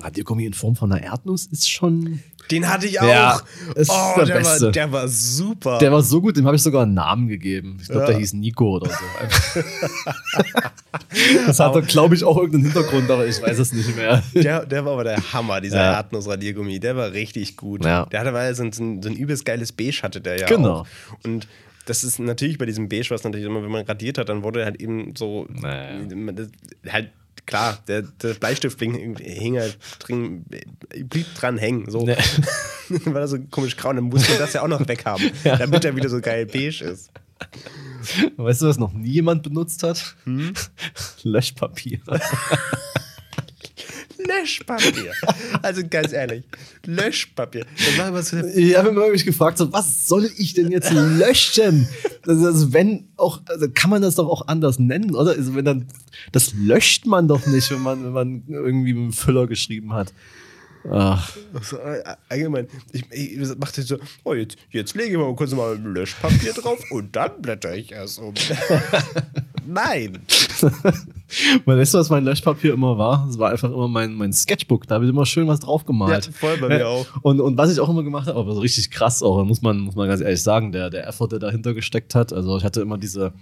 [0.00, 2.20] Radiergummi in Form von einer Erdnuss ist schon.
[2.50, 3.06] Den hatte ich auch.
[3.06, 3.40] Ja,
[3.76, 4.72] ist oh, der der, war, Beste.
[4.72, 5.78] der war super.
[5.78, 7.78] Der war so gut, dem habe ich sogar einen Namen gegeben.
[7.80, 8.06] Ich glaube, Ja.
[8.08, 9.60] der hieß Nico oder so.
[11.46, 14.22] das hat, glaube ich, auch irgendeinen Hintergrund, aber ich weiß es nicht mehr.
[14.34, 15.92] Der, der war aber der Hammer, dieser Ja.
[15.94, 16.80] Erdnussradiergummi.
[16.80, 17.84] Der war richtig gut.
[17.84, 18.06] Ja.
[18.06, 20.80] Der hatte weil so ein, so ein übelst geiles Beige hatte der ja Genau.
[20.80, 20.86] auch.
[21.24, 21.46] Und
[21.86, 24.64] das ist natürlich bei diesem Beige, was natürlich immer, wenn man radiert hat, dann wurde
[24.64, 26.48] halt eben so das,
[26.92, 27.10] halt
[27.46, 30.44] klar, der, der Bleistift hing, halt drin,
[31.04, 31.90] blieb dran hängen.
[31.90, 32.06] So.
[32.06, 35.84] Dann war das so komisch grau, dann musste man das ja auch noch weghaben, damit
[35.84, 37.10] er wieder so geil beige ist.
[38.36, 40.16] Weißt du, was noch nie jemand benutzt hat?
[41.22, 42.00] Löschpapier.
[44.26, 45.12] Löschpapier.
[45.62, 46.44] Also ganz ehrlich,
[46.86, 47.66] Löschpapier.
[47.96, 51.88] Das so Ich habe immer mich gefragt, so, was soll ich denn jetzt löschen?
[52.26, 55.32] Also, also wenn auch, also kann man das doch auch anders nennen, oder?
[55.32, 55.86] Also wenn dann,
[56.32, 60.12] das löscht man doch nicht, wenn man, wenn man irgendwie mit dem Füller geschrieben hat.
[60.88, 65.52] Ach, So, äh, allgemein, ich, ich machte so, oh, jetzt, jetzt lege ich mal kurz
[65.52, 68.34] mal Löschpapier drauf und dann blätter ich erst um.
[69.66, 70.18] Nein.
[71.64, 73.26] Weil weißt du, was mein Löschpapier immer war?
[73.28, 74.86] Es war einfach immer mein, mein Sketchbook.
[74.86, 76.26] Da habe ich immer schön was drauf gemalt.
[76.26, 77.06] Ja, voll bei mir auch.
[77.22, 79.80] Und, und was ich auch immer gemacht habe, aber so richtig krass auch, muss man,
[79.80, 82.32] muss man ganz ehrlich sagen, der, der Effort, der dahinter gesteckt hat.
[82.32, 83.32] Also ich hatte immer diese,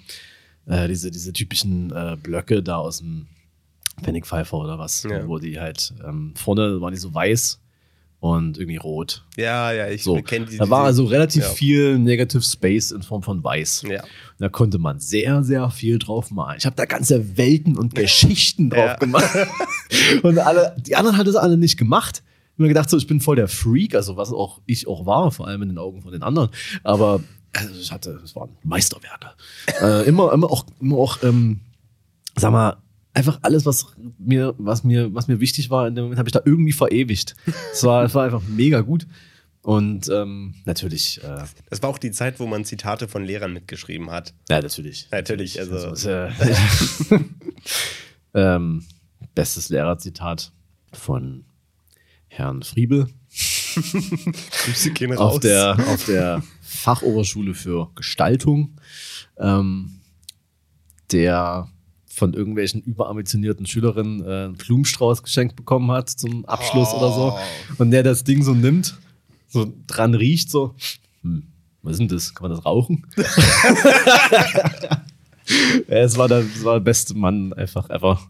[0.67, 3.27] äh, diese, diese typischen äh, Blöcke da aus dem
[4.03, 5.27] Panic Pfeiffer oder was, Ja.
[5.27, 7.59] wo die halt ähm, vorne waren die so weiß
[8.21, 9.25] und irgendwie rot.
[9.37, 10.57] Ja, ja, ich So, kenne die.
[10.57, 11.49] da war also relativ ja.
[11.51, 13.85] viel Negative Space in Form von weiß.
[13.89, 14.03] Ja.
[14.39, 16.59] Da konnte man sehr, sehr viel drauf malen.
[16.59, 18.97] Ich habe da ganze Welten und Geschichten drauf Ja.
[18.97, 19.31] gemacht.
[20.23, 22.23] Und alle, die anderen hat das alle nicht gemacht.
[22.23, 25.07] Ich hab mir gedacht, so, ich bin voll der Freak, also was auch ich auch
[25.07, 26.51] war, vor allem in den Augen von den anderen.
[26.83, 27.23] Aber
[27.55, 29.29] also ich hatte, es waren Meisterwerke.
[29.81, 31.61] äh, immer, immer auch, immer auch, ähm,
[32.37, 32.77] sag mal,
[33.19, 33.87] einfach alles, was
[34.19, 37.35] mir, was mir, was mir wichtig war, in dem Moment habe ich da irgendwie verewigt.
[37.73, 39.07] Es war, es war einfach mega gut.
[39.61, 41.23] Und ähm, natürlich.
[41.23, 44.33] Äh, das war auch die Zeit, wo man Zitate von Lehrern mitgeschrieben hat.
[44.49, 45.09] Ja, natürlich.
[45.11, 45.91] Natürlich, also.
[45.91, 46.31] Das ist, äh,
[48.35, 48.85] ähm,
[49.35, 50.53] bestes Lehrerzitat
[50.93, 51.45] von
[52.29, 53.09] Herrn Friebel.
[54.65, 55.35] Grüße gehen raus.
[55.35, 58.79] Auf der, auf der Fachoberschule für Gestaltung,
[59.39, 60.01] ähm,
[61.13, 61.69] der
[62.19, 66.99] von irgendwelchen überambitionierten Schülerinnen äh, einen Blumenstrauß geschenkt bekommen hat zum Abschluss oh.
[66.99, 67.39] oder so.
[67.79, 68.99] Und der das Ding so nimmt,
[69.47, 70.75] so dran riecht, so,
[71.23, 71.45] hm,
[71.83, 72.35] was ist denn das?
[72.35, 73.07] Kann man das rauchen?
[75.89, 78.21] ja, es, war der, es war der beste Mann einfach ever.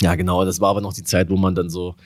[0.00, 1.96] Ja, genau, das war aber noch die Zeit, wo man dann so,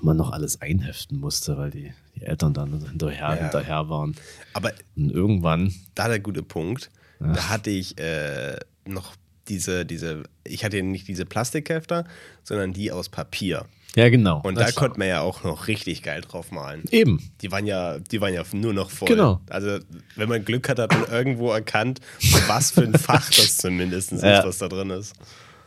[0.00, 3.34] wo man noch alles einheften musste, weil die, die Eltern dann hinterher, ja.
[3.34, 4.16] hinterher waren.
[4.54, 5.74] Aber Und irgendwann.
[5.94, 6.90] Da der gute Punkt.
[7.20, 7.34] Ach.
[7.34, 8.56] Da hatte ich äh,
[8.86, 9.14] noch
[9.48, 12.04] diese, diese, ich hatte nicht diese Plastikhefter,
[12.42, 13.66] sondern die aus Papier.
[13.96, 14.42] Ja, genau.
[14.44, 16.82] Und da konnte man ja auch noch richtig geil drauf malen.
[16.90, 17.30] Eben.
[17.40, 19.08] Die waren ja, die waren ja nur noch voll.
[19.08, 19.40] Genau.
[19.48, 19.78] Also,
[20.16, 22.00] wenn man Glück hat, hat man irgendwo erkannt,
[22.46, 24.44] was für ein Fach das zumindest ist, ja.
[24.44, 25.14] was da drin ist.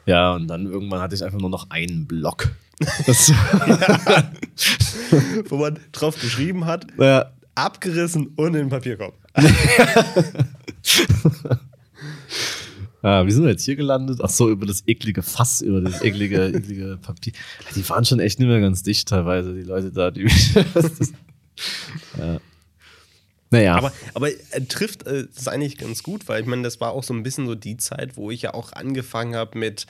[0.05, 2.49] Ja, und dann irgendwann hatte ich einfach nur noch einen Block.
[3.07, 4.31] ja.
[5.49, 7.31] Wo man drauf geschrieben hat, ja.
[7.55, 9.15] abgerissen und in den Papierkorb.
[13.01, 14.19] Ja, wie sind wir jetzt hier gelandet?
[14.21, 17.33] Ach so, über das eklige Fass, über das eklige, eklige Papier.
[17.75, 20.11] Die waren schon echt nicht mehr ganz dicht teilweise, die Leute da.
[20.11, 20.23] Die
[22.17, 22.39] ja.
[23.51, 23.75] Naja.
[23.75, 27.03] Aber, aber er trifft äh, das eigentlich ganz gut, weil ich meine, das war auch
[27.03, 29.87] so ein bisschen so die Zeit, wo ich ja auch angefangen habe mit,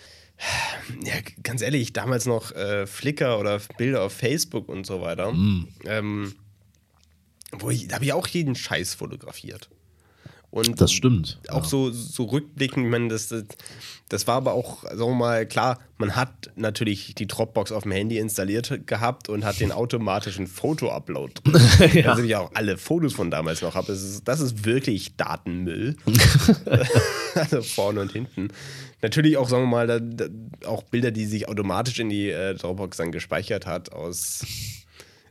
[1.04, 5.34] ja, ganz ehrlich, damals noch äh, Flickr oder Bilder auf Facebook und so weiter.
[5.34, 5.68] Mm.
[5.86, 6.36] Ähm,
[7.52, 9.70] wo ich, da habe ich auch jeden Scheiß fotografiert.
[10.52, 11.40] Und das stimmt.
[11.50, 11.70] Auch ja.
[11.70, 13.34] so, so rückblickend, ich meine, das,
[14.10, 17.92] das, war aber auch, sagen wir mal, klar, man hat natürlich die Dropbox auf dem
[17.92, 21.34] Handy installiert gehabt und hat den automatischen Foto-Upload.
[21.94, 22.10] ja.
[22.10, 23.88] Also ich auch alle Fotos von damals noch habe.
[23.88, 25.96] Das ist, das ist wirklich Datenmüll.
[27.36, 28.48] also vorne und hinten.
[29.04, 30.26] Natürlich auch, sagen wir mal, da, da,
[30.68, 34.44] auch Bilder, die sich automatisch in die äh, Dropbox dann gespeichert hat aus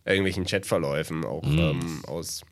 [0.04, 1.58] irgendwelchen Chatverläufen, auch mhm.
[1.58, 2.42] ähm, aus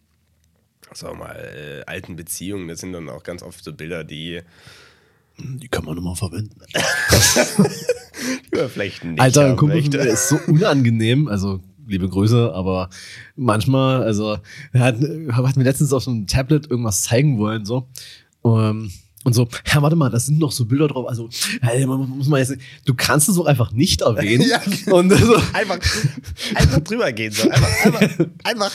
[0.94, 2.68] sagen wir mal, äh, alten Beziehungen.
[2.68, 4.40] Das sind dann auch ganz oft so Bilder, die.
[5.38, 6.58] Die kann man nochmal verwenden.
[8.52, 9.20] man vielleicht nicht.
[9.20, 11.28] Alter, Kumpel ist so unangenehm.
[11.28, 12.88] Also, liebe Grüße, aber
[13.34, 14.38] manchmal, also,
[14.72, 14.96] er hat,
[15.32, 17.86] hat mir letztens auf so einem Tablet irgendwas zeigen wollen, so.
[18.40, 18.92] Um, ähm,
[19.24, 21.08] und so, ja, warte mal, das sind noch so Bilder drauf.
[21.08, 21.28] Also,
[21.88, 24.48] muss man jetzt, du kannst es auch einfach nicht erwähnen.
[24.48, 24.60] ja,
[24.92, 25.34] und so.
[25.52, 25.80] einfach,
[26.54, 27.32] einfach drüber gehen.
[27.32, 27.50] So.
[27.50, 28.72] Einfach, einfach, einfach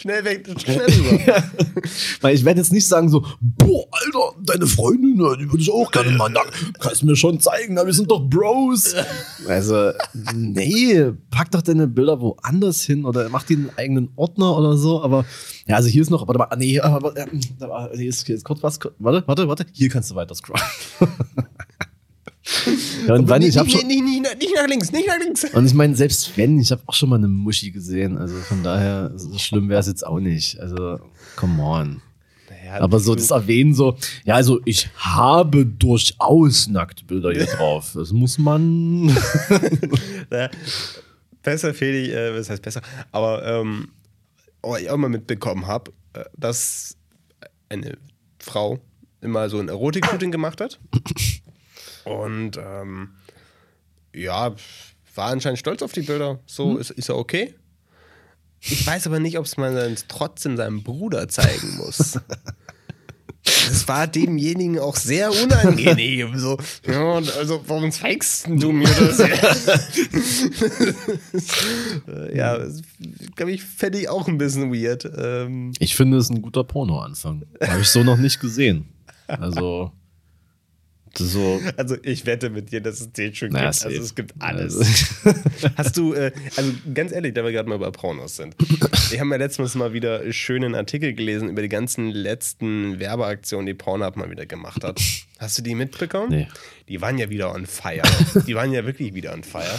[0.00, 1.42] Schnell weg, schnell rüber.
[2.20, 5.90] Weil ich werde jetzt nicht sagen so, boah, Alter, deine Freundin, die würde ich auch
[5.90, 6.54] gerne mal nackt.
[6.78, 8.94] Kannst du mir schon zeigen, wir sind doch Bros.
[9.48, 9.92] Also,
[10.34, 15.02] nee, pack doch deine Bilder woanders hin oder mach dir einen eigenen Ordner oder so.
[15.02, 15.24] Aber,
[15.66, 17.14] ja, also hier ist noch, warte mal, nee, aber,
[17.94, 20.62] nee, ist, hier ist kurz was, warte, warte, warte, hier kannst du weiter scrollen.
[23.06, 25.44] Ja, und wann, nicht, ich hab schon, nicht, nicht, nicht, nach links, nicht nach links.
[25.52, 28.16] Und ich meine, selbst wenn, ich habe auch schon mal eine Muschi gesehen.
[28.16, 30.58] Also von daher, so schlimm wäre es jetzt auch nicht.
[30.60, 30.98] Also,
[31.36, 32.02] come on.
[32.50, 37.92] Naja, Aber so das Erwähnen so, ja, also ich habe durchaus Nacktbilder hier drauf.
[37.94, 39.06] Das muss man.
[40.30, 40.50] naja,
[41.42, 42.82] besser fehl ich, äh, was heißt besser?
[43.12, 43.88] Aber ähm,
[44.62, 46.96] was ich auch mal mitbekommen habe, äh, dass
[47.68, 47.98] eine
[48.38, 48.78] Frau
[49.20, 50.78] immer so ein Erotik-Shooting gemacht hat.
[52.08, 53.10] Und ähm,
[54.14, 54.54] ja,
[55.14, 56.40] war anscheinend stolz auf die Bilder.
[56.46, 56.80] So hm.
[56.80, 57.54] ist, ist er okay.
[58.60, 62.18] Ich weiß aber nicht, ob es man dann trotzdem seinem Bruder zeigen muss.
[63.44, 66.38] Das war demjenigen auch sehr unangenehm.
[66.38, 69.18] So, ja, also warum zeigst du mir das?
[72.34, 72.58] ja,
[73.36, 75.10] glaube ich, fände ich auch ein bisschen weird.
[75.16, 77.46] Ähm ich finde es ein guter Porno-Anfang.
[77.62, 78.88] Habe ich so noch nicht gesehen.
[79.26, 79.92] Also.
[81.16, 81.60] So.
[81.76, 83.84] Also ich wette mit dir, dass es den schon naja, gibt.
[83.84, 84.76] Also es gibt alles.
[85.24, 85.38] Also.
[85.76, 88.56] Hast du, äh, also ganz ehrlich, da wir gerade mal bei Pornos sind.
[89.12, 93.74] Ich habe ja letztens mal wieder schönen Artikel gelesen über die ganzen letzten Werbeaktionen, die
[93.74, 95.00] Pornhub mal wieder gemacht hat.
[95.38, 96.30] Hast du die mitbekommen?
[96.30, 96.48] Nee.
[96.88, 98.02] Die waren ja wieder on fire.
[98.46, 99.78] Die waren ja wirklich wieder on fire.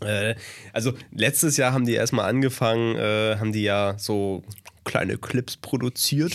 [0.00, 0.34] Äh,
[0.72, 4.44] also letztes Jahr haben die erstmal angefangen, äh, haben die ja so
[4.84, 6.32] kleine Clips produziert,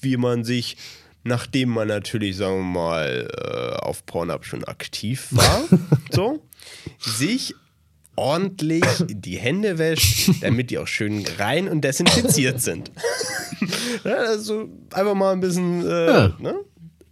[0.00, 0.76] wie man sich
[1.26, 5.64] nachdem man natürlich, sagen wir mal, äh, auf Pornhub schon aktiv war,
[6.10, 6.42] so,
[6.98, 7.54] sich
[8.14, 12.90] ordentlich die Hände wäscht, damit die auch schön rein und desinfiziert sind.
[14.04, 16.36] also einfach mal ein bisschen, äh, ja.
[16.38, 16.54] ne?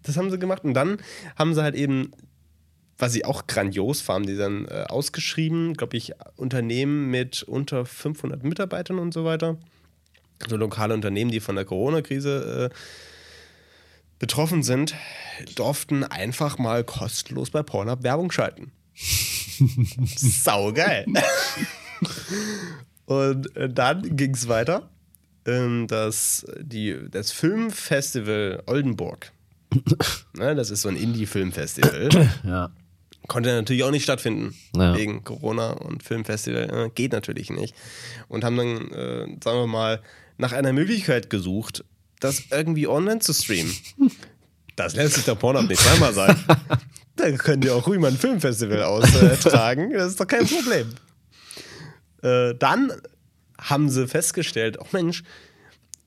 [0.03, 0.65] Das haben sie gemacht.
[0.65, 0.99] Und dann
[1.37, 2.13] haben sie halt eben,
[2.99, 8.45] was sie auch grandios fanden, die dann äh, ausgeschrieben, glaube ich, Unternehmen mit unter 500
[8.45, 9.59] Mitarbeitern und so weiter.
[10.49, 12.75] So lokale Unternehmen, die von der Corona-Krise äh,
[14.19, 14.95] betroffen sind,
[15.57, 18.73] durften einfach mal kostenlos bei Pornhub Werbung schalten.
[20.17, 21.07] Saugeil.
[23.07, 24.89] Und äh, dann ging es weiter.
[25.47, 29.33] Ähm, das, die, das Filmfestival Oldenburg.
[30.35, 32.31] ne, das ist so ein Indie-Filmfestival.
[32.45, 32.71] Ja.
[33.27, 34.95] Konnte natürlich auch nicht stattfinden, Ja.
[34.97, 36.87] wegen Corona und Filmfestival.
[36.87, 37.75] Äh, geht natürlich nicht.
[38.29, 40.03] Und haben dann, äh, sagen wir mal,
[40.39, 41.85] nach einer Möglichkeit gesucht,
[42.21, 43.75] das irgendwie online zu streamen.
[44.77, 46.37] Das lässt sich der Pornhub nicht zweimal sein.
[47.17, 49.93] Da könnt ihr auch ruhig mal ein Filmfestival austragen.
[49.93, 50.93] Das ist doch kein Problem.
[52.23, 52.91] Äh, dann
[53.57, 55.23] haben sie festgestellt, oh Mensch,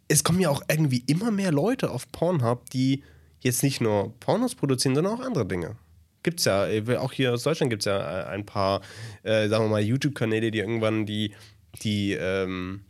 [0.10, 3.04] es kommen ja auch irgendwie immer mehr Leute auf Pornhub, die
[3.40, 5.78] jetzt nicht nur Pornos produzieren, sondern auch andere Dinge.
[6.24, 8.82] Gibt's ja, äh, auch hier aus Deutschland gibt es ja äh, ein paar,
[9.24, 11.34] äh, sagen wir mal, YouTube-Kanäle, die irgendwann die,
[11.84, 12.82] die ähm,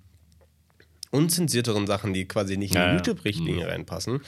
[1.12, 2.95] unzensierteren Sachen, die quasi nicht in Ja, die ja.
[2.97, 4.22] YouTube-Richtlinie reinpassen,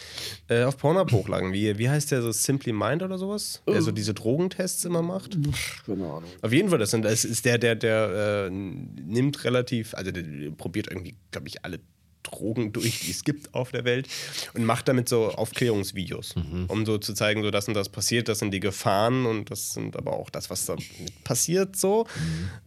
[0.48, 1.54] äh, auf Pornhub hochlagen.
[1.54, 3.62] Wie, wie heißt der so Simply Mind oder sowas?
[3.68, 5.38] Der so diese Drogentests immer macht?
[5.86, 6.26] Keine Ahnung.
[6.42, 10.24] Auf jeden Fall, das, sind, das ist der, der, der äh, nimmt relativ, also der,
[10.24, 11.80] der probiert irgendwie, glaube ich, alle
[12.24, 14.08] Drogen durch, die es gibt auf der Welt
[14.54, 16.36] und macht damit so Aufklärungsvideos,
[16.68, 19.74] um so zu zeigen, so das und das passiert, das sind die Gefahren und das
[19.74, 20.76] sind aber auch das, was da
[21.24, 22.08] passiert so.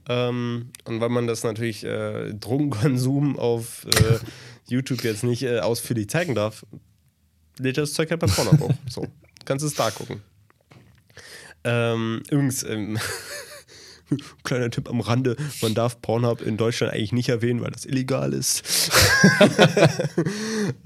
[0.08, 4.18] Ähm, und weil man das natürlich äh, Drogenkonsum auf äh,
[4.68, 6.64] YouTube jetzt nicht äh, ausführlich zeigen darf,
[7.58, 8.74] lädt das Zeug halt bei Pornhub hoch.
[8.88, 9.06] So,
[9.44, 10.22] kannst du es da gucken.
[11.64, 12.98] Ähm, übrigens, ähm,
[14.44, 18.32] kleiner Tipp am Rande, man darf Pornhub in Deutschland eigentlich nicht erwähnen, weil das illegal
[18.32, 18.62] ist.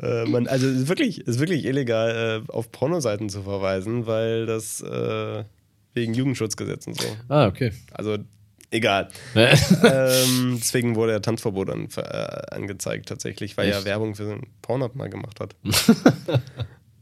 [0.03, 4.07] äh, man, also es ist wirklich, es ist wirklich illegal, äh, auf Pornoseiten zu verweisen,
[4.07, 5.45] weil das äh,
[5.95, 7.09] wegen Jugendschutzgesetz und so.
[7.29, 7.73] Ah, okay.
[7.93, 8.19] Also
[8.71, 9.09] egal.
[9.35, 13.87] ähm, deswegen wurde der Tanzverbot an, äh, angezeigt tatsächlich, weil er Echt?
[13.87, 15.57] Werbung für Pornhub mal gemacht hat.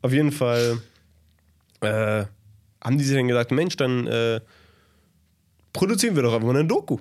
[0.02, 0.78] Auf jeden Fall
[1.80, 2.24] äh,
[2.80, 4.40] haben die sich dann gesagt, Mensch, dann äh,
[5.74, 6.96] produzieren wir doch einfach mal eine Doku.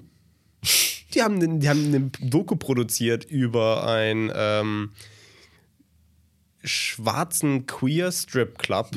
[1.13, 4.89] Die haben, die haben eine Doku produziert über ein ähm,
[6.63, 8.89] schwarzen Queer Strip Club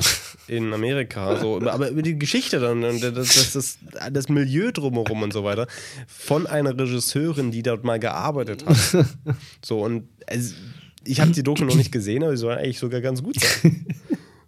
[0.48, 3.78] in Amerika, so, aber über die Geschichte dann das, das, das,
[4.12, 5.66] das Milieu drumherum und so weiter
[6.06, 9.06] von einer Regisseurin, die dort mal gearbeitet hat.
[9.64, 10.54] So und es,
[11.04, 13.36] ich habe die Doku noch nicht gesehen, aber sie soll eigentlich sogar ganz gut.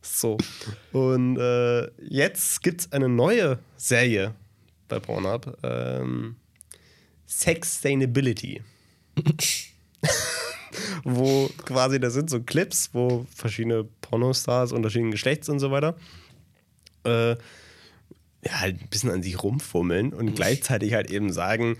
[0.01, 0.39] So
[0.93, 4.35] und äh, jetzt gibt es eine neue Serie
[4.89, 6.36] bei Pornhub, ähm,
[7.28, 8.62] Sextainability
[11.05, 15.97] wo quasi, da sind so Clips, wo verschiedene Pornostars unterschiedlichen Geschlechts und so weiter
[17.05, 17.30] äh,
[18.45, 21.76] ja, halt ein bisschen an sich rumfummeln und gleichzeitig halt eben sagen,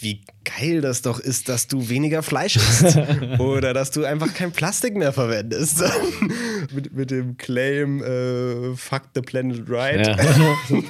[0.00, 2.96] wie geil das doch ist, dass du weniger Fleisch isst.
[3.38, 5.82] Oder dass du einfach kein Plastik mehr verwendest.
[6.74, 10.06] mit, mit dem Claim, äh, fuck the planet right.
[10.06, 10.16] Ja.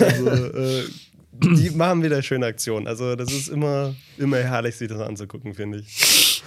[0.00, 0.84] Also, äh,
[1.32, 2.86] die machen wieder schöne Aktionen.
[2.86, 6.42] Also, das ist immer, immer herrlich, sich das anzugucken, finde ich.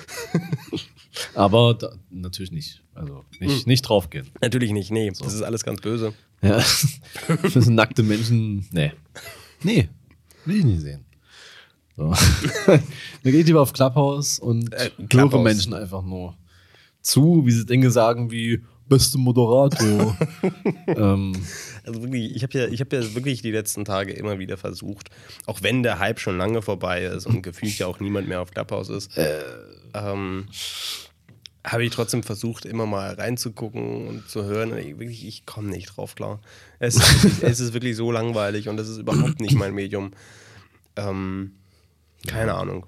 [1.36, 2.84] Aber da, natürlich nicht.
[2.96, 4.30] Also nicht, nicht draufgehen.
[4.42, 5.12] Natürlich nicht, nee.
[5.12, 6.14] Das ist alles ganz böse.
[6.42, 6.58] Ja.
[7.28, 8.68] Das sind nackte Menschen.
[8.72, 8.92] Nee.
[9.64, 9.90] Nee.
[10.46, 11.06] Will ich nicht sehen.
[11.96, 12.14] So.
[12.66, 12.82] Dann
[13.24, 15.44] gehe ich lieber auf Clubhouse und Äh, höre Clubhouse.
[15.44, 16.36] Menschen einfach nur
[17.02, 20.18] zu, wie sie Dinge sagen wie beste Moderator.
[20.88, 21.34] ähm,
[21.86, 25.10] Also wirklich, ich habe ja, ich hab ja wirklich die letzten Tage immer wieder versucht,
[25.46, 28.52] auch wenn der Hype schon lange vorbei ist und gefühlt ja auch niemand mehr auf
[28.52, 29.12] Clubhouse ist,
[29.94, 30.48] ähm,
[31.66, 34.78] habe ich trotzdem versucht, immer mal reinzugucken und zu hören.
[34.78, 36.42] Ich, wirklich, ich komme nicht drauf klar.
[36.80, 40.12] Es ist, wirklich, es ist wirklich so langweilig und das ist überhaupt nicht mein Medium.
[40.96, 41.54] Ähm,
[42.28, 42.86] keine Ahnung.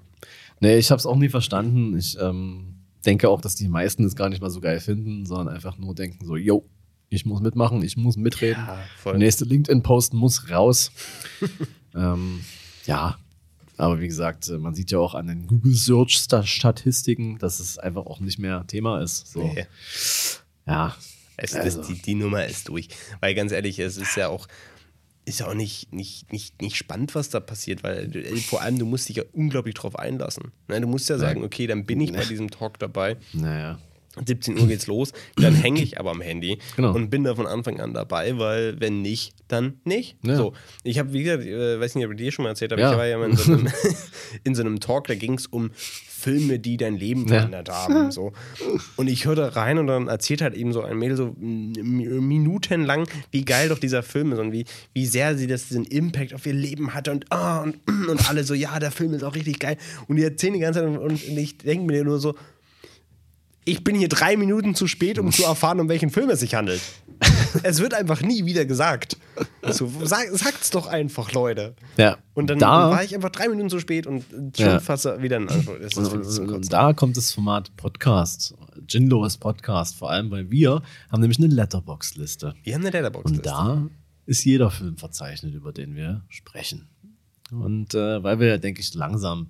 [0.60, 1.96] nee, ich habe es auch nie verstanden.
[1.96, 2.74] Ich ähm,
[3.04, 5.94] denke auch, dass die meisten es gar nicht mal so geil finden, sondern einfach nur
[5.94, 6.66] denken so, yo,
[7.08, 8.64] ich muss mitmachen, ich muss mitreden.
[8.66, 10.90] Ja, Der nächste LinkedIn-Post muss raus.
[11.94, 12.40] ähm,
[12.86, 13.16] ja,
[13.76, 18.06] aber wie gesagt, äh, man sieht ja auch an den Google Search-Statistiken, dass es einfach
[18.06, 19.30] auch nicht mehr Thema ist.
[19.32, 19.42] So.
[19.42, 19.66] Nee.
[20.66, 20.96] Ja,
[21.36, 21.58] Also.
[21.58, 22.88] das, die, die Nummer ist durch.
[23.20, 24.48] Weil ganz ehrlich, es ist ja auch,
[25.26, 28.62] ist ja auch nicht, nicht, nicht, nicht spannend, was da passiert, weil du- äh, vor
[28.62, 30.52] allem du musst dich ja unglaublich drauf einlassen.
[30.68, 33.16] Ne, du musst ja sagen, okay, dann bin ich bei diesem Talk dabei.
[33.34, 33.78] naja.
[34.24, 36.94] 17 Uhr geht's los, dann hänge ich aber am Handy Genau.
[36.94, 40.16] und bin da von Anfang an dabei, weil wenn nicht, dann nicht.
[40.22, 40.36] Ja.
[40.36, 40.52] So,
[40.84, 42.92] ich habe, wie gesagt, äh, weiß nicht, ob ich dir schon mal erzählt habe, Ja.
[42.92, 43.68] ich war ja mal in so einem,
[44.44, 47.36] in so einem Talk, da ging es um Filme, die dein Leben Ja.
[47.40, 48.10] verändert haben.
[48.10, 48.32] So.
[48.96, 52.26] Und ich hörte rein und dann erzählt halt eben so ein Mädel so m- m-
[52.26, 54.64] minutenlang, wie geil doch dieser Film ist und wie,
[54.94, 57.76] wie sehr sie das, diesen Impact auf ihr Leben hatte und, ah, und,
[58.08, 59.76] und alle so, ja, der Film ist auch richtig geil.
[60.08, 62.34] Und die erzählen die ganze Zeit und, und ich denke mir nur so,
[63.66, 66.54] ich bin hier drei Minuten zu spät, um zu erfahren, um welchen Film es sich
[66.54, 66.80] handelt.
[67.64, 69.16] es wird einfach nie wieder gesagt.
[69.62, 71.74] So, sag, sagt's doch einfach, Leute.
[71.96, 72.16] Ja.
[72.34, 74.24] Und dann da, war ich einfach drei Minuten zu spät und
[74.56, 74.80] schon Ja.
[74.80, 75.48] fast wieder ein
[75.80, 78.54] ist und, und, da kommt das Format Podcast.
[78.86, 79.96] Ginlos Podcast.
[79.96, 82.54] Vor allem, weil wir haben nämlich eine Letterbox-Liste.
[82.62, 83.32] Wir haben eine Letterbox.
[83.32, 83.88] Und da
[84.26, 86.88] ist jeder Film verzeichnet, über den wir sprechen.
[87.50, 89.48] Und äh, weil wir, denke ich, langsam,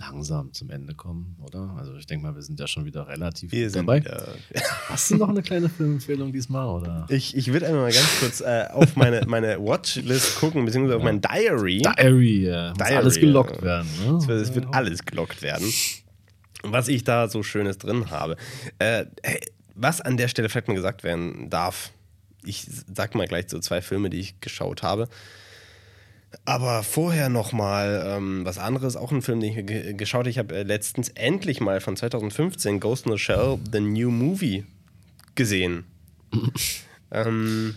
[0.00, 1.76] langsam zum Ende kommen, oder?
[1.78, 4.00] Also ich denke mal, wir sind ja schon wieder relativ Wir sind dabei.
[4.00, 4.34] wieder.
[4.88, 7.06] Hast du noch eine kleine Filmempfehlung diesmal, oder?
[7.10, 11.02] Ich, ich würde einmal mal ganz kurz äh, auf meine, meine Watchlist gucken, beziehungsweise auf
[11.02, 11.82] mein Diary.
[11.82, 13.62] Diary, äh, muss Diary, alles gelockt ja.
[13.62, 13.88] werden.
[13.88, 14.28] Es Ne?
[14.28, 15.70] wird, es wird alles gelockt werden.
[16.62, 18.36] Was ich da so Schönes drin habe.
[18.78, 19.04] Äh,
[19.74, 21.90] was an der Stelle vielleicht mal gesagt werden darf.
[22.42, 25.08] Ich sag mal gleich so zwei Filme, die ich geschaut habe.
[26.44, 30.30] Aber vorher noch mal ähm, was anderes, auch ein Film, den ich ge geschaut habe.
[30.30, 34.64] Ich habe äh, letztens endlich mal von 2015 Ghost in the Shell, The New Movie,
[35.34, 35.84] gesehen.
[37.10, 37.74] ähm,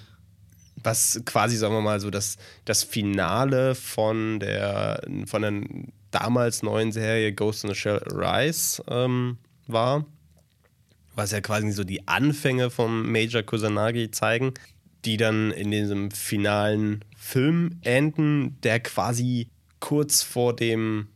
[0.83, 5.53] was quasi, sagen wir mal, so das, das Finale von der, von der
[6.11, 9.37] damals neuen Serie Ghost in the Shell Rise ähm,
[9.67, 10.05] war.
[11.15, 14.53] Was ja quasi so die Anfänge vom Major Kusanagi zeigen,
[15.05, 19.47] die dann in diesem finalen Film enden, der quasi
[19.80, 21.07] kurz vor dem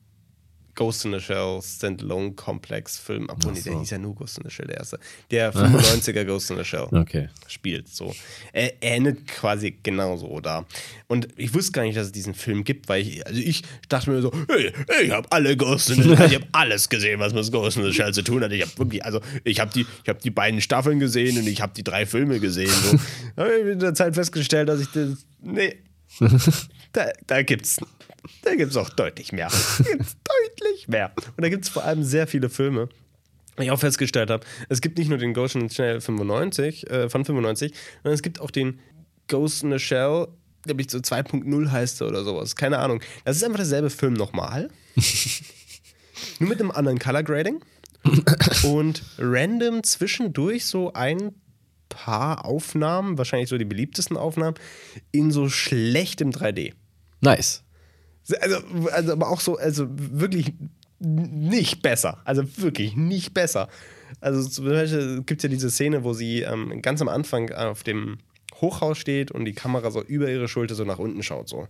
[0.74, 3.80] Ghost in the Shell Standalone Complex Film, obwohl nee, der so.
[3.80, 5.00] hieß ja nur Ghost in the Shell, der erste.
[5.32, 7.28] Der 95er Ghost in the Shell Okay.
[7.48, 7.90] spielt.
[7.90, 8.16] So.
[8.54, 10.66] Er, endet quasi genauso da.
[11.08, 14.10] Und ich wusste gar nicht, dass es diesen Film gibt, weil ich, also ich dachte
[14.12, 14.72] mir so, hey,
[15.04, 17.84] ich habe alle Ghost in the Shell, ich habe alles gesehen, was mit Ghost in
[17.84, 18.52] the Shell zu tun hat.
[18.54, 21.60] Ich habe wirklich, also ich habe die, ich habe die beiden Staffeln gesehen und ich
[21.62, 22.70] habe die drei Filme gesehen.
[22.70, 22.98] So.
[23.44, 25.76] habe ich in der Zeit festgestellt, dass ich das, nee,
[26.94, 27.78] da, da gibt's,
[28.44, 29.50] da gibt's auch deutlich mehr.
[29.78, 31.12] Da gibt's deutlich mehr.
[31.16, 32.90] Und da gibt's vor allem sehr viele Filme.
[33.56, 36.90] Was ich auch festgestellt habe, es gibt nicht nur den Ghost in the Shell 95,
[36.90, 38.80] äh, von 95, sondern es gibt auch den
[39.28, 40.28] Ghost in the Shell,
[40.64, 42.56] glaube ich, so 2.0 heißt er oder sowas.
[42.56, 43.02] Keine Ahnung.
[43.26, 44.70] Das ist einfach derselbe Film nochmal.
[46.40, 47.62] nur mit einem anderen Color Grading.
[48.64, 51.34] und random zwischendurch so ein
[51.98, 54.56] paar Aufnahmen, wahrscheinlich so die beliebtesten Aufnahmen,
[55.12, 56.74] in so schlechtem 3D.
[57.22, 57.64] Nice.
[58.40, 58.58] Also,
[58.92, 60.54] also aber auch so, also wirklich
[61.00, 62.20] nicht besser.
[62.24, 63.68] Also wirklich nicht besser.
[64.22, 67.82] Also zum Beispiel gibt es ja diese Szene, wo sie ähm, ganz am Anfang auf
[67.82, 68.20] dem
[68.62, 71.50] Hochhaus steht und die Kamera so über ihre Schulter so nach unten schaut.
[71.50, 71.68] So.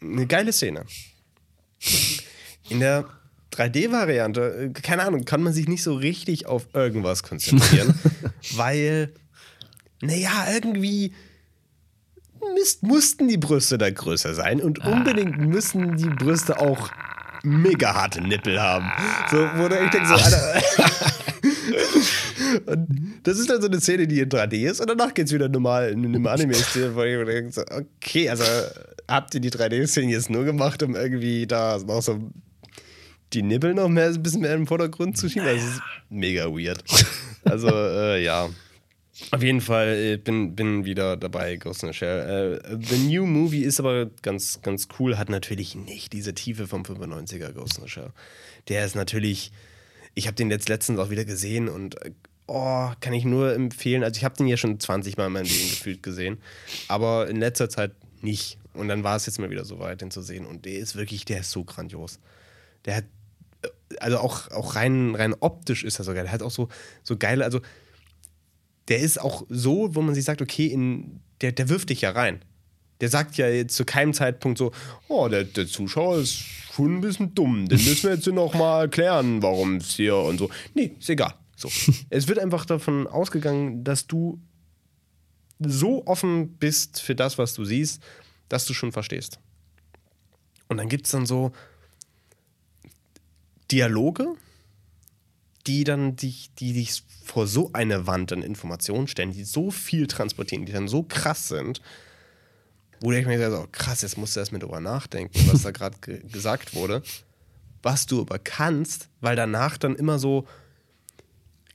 [0.00, 0.84] Eine geile Szene.
[2.70, 3.06] In der
[3.56, 7.98] 3D-Variante, äh, keine Ahnung, kann man sich nicht so richtig auf irgendwas konzentrieren,
[8.52, 9.12] weil,
[10.02, 11.12] naja, irgendwie
[12.54, 16.90] müsst, mussten die Brüste da größer sein und unbedingt müssen die Brüste auch
[17.42, 18.90] mega harte Nippel haben.
[19.30, 20.62] So, wo du echt denkst, so, Alter.
[22.72, 25.32] und das ist dann so eine Szene, die in 3D ist und danach geht es
[25.32, 28.44] wieder normal in einem Anime-Stil, wo ich denke, so, okay, also
[29.08, 32.20] habt ihr die 3D-Szene jetzt nur gemacht, um irgendwie da noch so
[33.32, 35.46] die Nippel noch mehr, ein bisschen mehr im Vordergrund zu schieben?
[35.46, 35.80] Das ist
[36.10, 36.82] mega weird.
[37.44, 38.48] Also, äh, ja.
[39.30, 42.04] Auf jeden Fall äh, bin, bin wieder dabei, Ghost in the.
[42.04, 46.82] Äh, the New Movie ist aber ganz, ganz cool, hat natürlich nicht diese Tiefe vom
[46.82, 48.10] 95er Ghost in Shell.
[48.68, 49.52] Der ist natürlich,
[50.14, 52.10] ich habe den jetzt letztens auch wieder gesehen und äh,
[52.46, 54.04] oh, kann ich nur empfehlen.
[54.04, 56.38] Also ich habe den ja schon 20 Mal in meinem Leben gefühlt gesehen,
[56.88, 58.58] aber in letzter Zeit nicht.
[58.74, 60.44] Und dann war es jetzt mal wieder so weit, den zu sehen.
[60.44, 62.20] Und der ist wirklich, der ist so grandios.
[62.84, 63.04] Der hat,
[63.62, 63.68] äh,
[63.98, 66.24] also auch, auch rein, rein optisch ist er so geil.
[66.24, 66.68] Der hat auch so,
[67.02, 67.60] so geile, also
[68.88, 72.10] der ist auch so, wo man sich sagt, okay, in, der, der wirft dich ja
[72.10, 72.44] rein.
[73.00, 74.72] Der sagt ja jetzt zu keinem Zeitpunkt so,
[75.08, 78.82] oh, der, der Zuschauer ist schon ein bisschen dumm, den müssen wir jetzt noch mal
[78.82, 80.48] erklären, warum es hier und so.
[80.74, 81.34] Nee, ist egal.
[81.56, 81.70] So.
[82.10, 84.40] es wird einfach davon ausgegangen, dass du
[85.58, 88.02] so offen bist für das, was du siehst,
[88.48, 89.40] dass du schon verstehst.
[90.68, 91.52] Und dann gibt es dann so
[93.70, 94.34] Dialoge,
[95.66, 100.06] die dann dich, die dich vor so eine Wand an Informationen stellen, die so viel
[100.06, 101.80] transportieren, die dann so krass sind,
[103.00, 105.70] wo ich mir so, oh, krass, jetzt musst du erst mal drüber nachdenken, was da
[105.72, 107.02] gerade ge gesagt wurde.
[107.82, 110.46] Was du aber kannst, weil danach dann immer so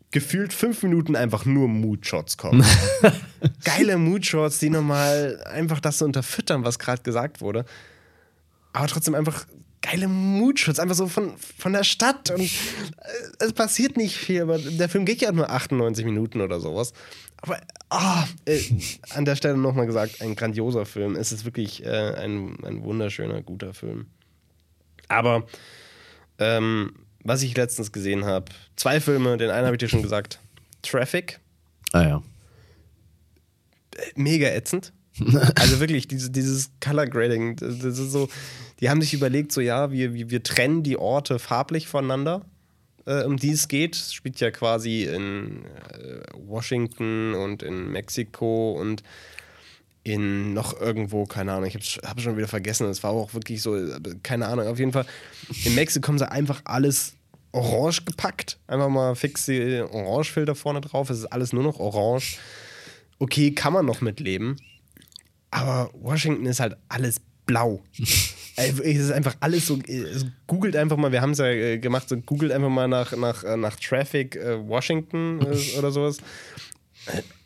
[0.10, 2.66] gefühlt fünf Minuten einfach nur Moodshots kommen.
[3.64, 7.66] Geile Moodshots, die nochmal einfach das so unterfüttern, was gerade gesagt wurde.
[8.74, 9.46] Aber trotzdem einfach
[9.92, 12.32] geile Moodshots, einfach so von, von der Stadt.
[12.32, 12.48] Und äh,
[13.40, 16.94] es passiert nicht viel, aber der Film geht ja nur 98 Minuten oder sowas.
[17.38, 17.60] Aber
[17.90, 18.62] oh, äh,
[19.12, 21.16] an der Stelle nochmal gesagt, ein grandioser Film.
[21.16, 24.08] Es ist wirklich äh, ein, ein wunderschöner, guter Film.
[25.08, 25.46] Aber
[26.38, 26.94] ähm,
[27.24, 28.46] was ich letztens gesehen habe,
[28.76, 30.40] zwei Filme, den einen habe ich dir schon gesagt.
[30.82, 31.40] Traffic.
[31.92, 32.24] Ah ja.
[34.16, 34.94] Mega ätzend.
[35.56, 38.30] also wirklich, diese, dieses Color Grading, das, ist so,
[38.80, 42.46] die haben sich überlegt, so ja, wir, wir, wir trennen die Orte farblich voneinander,
[43.06, 43.96] äh, um die es geht.
[43.96, 49.04] Es spielt ja quasi in äh, Washington und in Mexiko und
[50.04, 53.62] in noch irgendwo, keine Ahnung, ich habe hab schon wieder vergessen, es war auch wirklich
[53.62, 53.78] so,
[54.24, 55.06] keine Ahnung, auf jeden Fall.
[55.64, 57.14] In Mexiko haben sie einfach alles
[57.52, 58.58] orange gepackt.
[58.68, 61.10] Einfach mal fix die Orangefilter vorne drauf.
[61.10, 62.38] Es ist alles nur noch orange.
[63.20, 64.58] Okay, kann man noch mitleben.
[65.52, 67.82] Aber Washington ist halt alles blau.
[68.56, 69.80] es ist einfach alles so.
[70.48, 73.44] Googelt einfach mal, wir haben es ja äh, gemacht, so googelt einfach mal nach, nach,
[73.44, 75.40] äh, nach Traffic äh, Washington
[75.78, 76.18] oder sowas.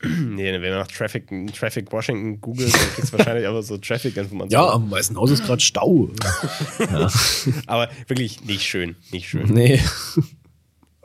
[0.03, 4.52] Nee, wenn man nach Traffic, Traffic Washington googelt, dann kriegst du wahrscheinlich aber so Traffic-Informationen.
[4.52, 6.10] Ja, am Weißen Haus ist gerade Stau.
[6.80, 7.10] ja.
[7.65, 9.52] Aber wirklich nicht schön, nicht schön.
[9.52, 9.82] Nee.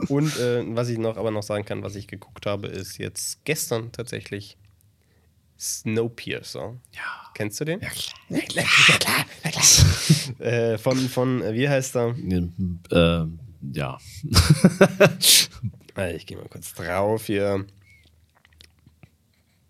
[0.08, 3.44] Und äh, was ich noch aber noch sagen kann, was ich geguckt habe, ist jetzt
[3.44, 4.58] gestern tatsächlich
[5.60, 6.80] Snowpiercer.
[6.94, 7.30] Ja.
[7.34, 7.80] Kennst du den?
[7.80, 8.14] Ja, klar.
[8.30, 8.40] Ja,
[8.96, 9.64] klar, ja, klar.
[10.46, 12.16] äh, von, von, wie heißt er?
[12.90, 13.26] Äh,
[13.72, 13.98] ja.
[16.14, 17.66] ich gehe mal kurz drauf hier.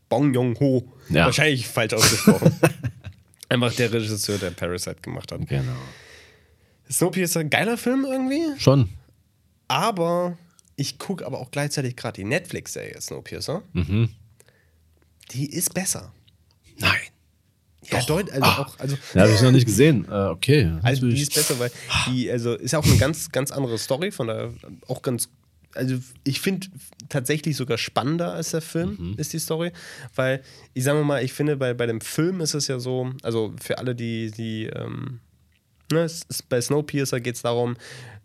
[0.08, 0.92] Bong Joon-ho.
[1.08, 1.26] Ja.
[1.26, 2.54] Wahrscheinlich falsch ausgesprochen.
[3.48, 5.46] Einfach der Regisseur, der Parasite gemacht hat.
[5.48, 5.72] Genau.
[6.88, 8.60] Snowpiercer, geiler Film irgendwie.
[8.60, 8.90] Schon.
[9.66, 10.38] Aber
[10.76, 13.62] ich gucke aber auch gleichzeitig gerade die Netflix-Serie Snowpiercer.
[13.72, 14.10] Mhm.
[15.32, 16.12] Die ist besser.
[16.78, 16.98] Nein.
[17.90, 18.58] Ja, deut, also Ah.
[18.62, 20.06] auch, also, Ja, habe ich noch nicht gesehen.
[20.08, 20.70] Äh, okay.
[20.82, 21.70] also die ist besser, weil
[22.06, 24.52] die, also ist auch eine ganz, ganz andere Story, von daher
[24.86, 25.28] auch ganz,
[25.74, 26.68] also ich finde
[27.08, 29.72] tatsächlich sogar spannender als der Film ist die Story,
[30.14, 30.42] weil
[30.74, 33.78] ich sage mal, ich finde bei, bei dem Film ist es ja so, also für
[33.78, 35.20] alle, die, die ähm,
[35.92, 36.06] ne,
[36.48, 37.76] bei Snowpiercer geht es darum,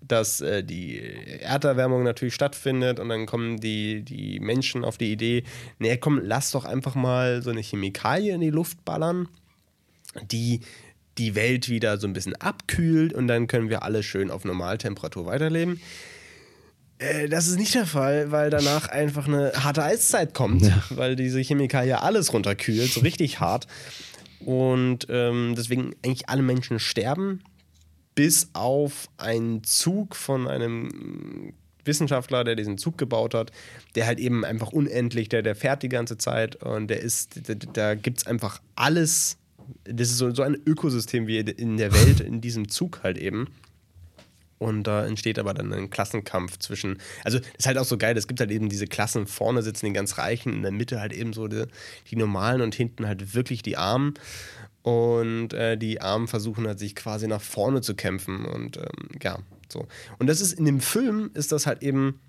[0.02, 1.00] dass äh, die
[1.42, 5.44] Erderwärmung natürlich stattfindet und dann kommen die, die Menschen auf die Idee,
[5.80, 9.28] nee, komm, lass doch einfach mal so eine Chemikalie in die Luft ballern,
[10.32, 10.62] die
[11.18, 15.26] die Welt wieder so ein bisschen abkühlt und dann können wir alle schön auf Normaltemperatur
[15.26, 15.80] weiterleben.
[17.00, 21.40] Äh, Das ist nicht der Fall, weil danach einfach eine harte Eiszeit kommt, weil diese
[21.40, 23.68] Chemikalie alles runterkühlt, so richtig hart.
[24.40, 27.42] Und ähm, deswegen eigentlich alle Menschen sterben,
[28.16, 33.52] bis auf einen Zug von einem Wissenschaftler, der diesen Zug gebaut hat,
[33.96, 37.54] der halt eben einfach unendlich, der, der fährt die ganze Zeit und der ist, da,
[37.54, 39.38] da gibt es einfach alles.
[39.84, 43.48] Das ist so, so ein Ökosystem wie in der Welt, in diesem Zug halt eben.
[44.58, 47.00] Und da entsteht aber dann ein Klassenkampf zwischen.
[47.24, 48.18] Also, das ist halt auch so geil.
[48.18, 49.28] Es gibt halt eben diese Klassen.
[49.28, 51.66] Vorne sitzen die ganz Reichen, in der Mitte halt eben so die,
[52.10, 54.14] die Normalen und hinten halt wirklich die Armen.
[54.86, 58.45] Und äh, die Armen versuchen halt sich quasi nach vorne zu kämpfen.
[58.45, 59.88] Und ähm, ja, so.
[60.20, 62.20] Und das ist in dem Film, ist das halt eben.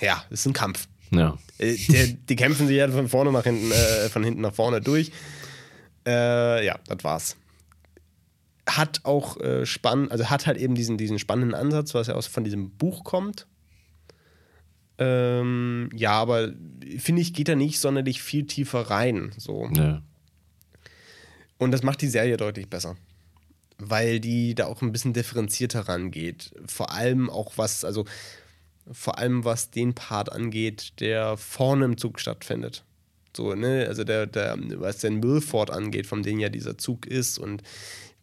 [0.00, 0.88] Ja, es ist ein Kampf.
[1.10, 1.36] Ja.
[1.58, 4.80] Äh, der, die kämpfen sich halt von vorne nach hinten, äh, von hinten nach vorne
[4.80, 5.12] durch.
[6.06, 7.36] Äh, ja, das war's.
[8.66, 12.26] Hat auch äh, spannend, also hat halt eben diesen, diesen spannenden Ansatz, was ja aus
[12.26, 13.46] von diesem Buch kommt.
[14.96, 16.52] Ähm, ja, aber
[16.96, 19.32] finde ich, geht da nicht sonderlich viel tiefer rein.
[19.36, 19.68] So.
[19.74, 20.00] ja.
[21.58, 22.96] Und das macht die Serie deutlich besser.
[23.78, 26.52] Weil die da auch ein bisschen differenzierter rangeht.
[26.66, 28.04] Vor allem auch was, also
[28.90, 32.84] vor allem was den Part angeht, der vorne im Zug stattfindet.
[33.36, 37.38] So, ne, also der, der, was den Milford angeht, von dem ja dieser Zug ist
[37.38, 37.62] und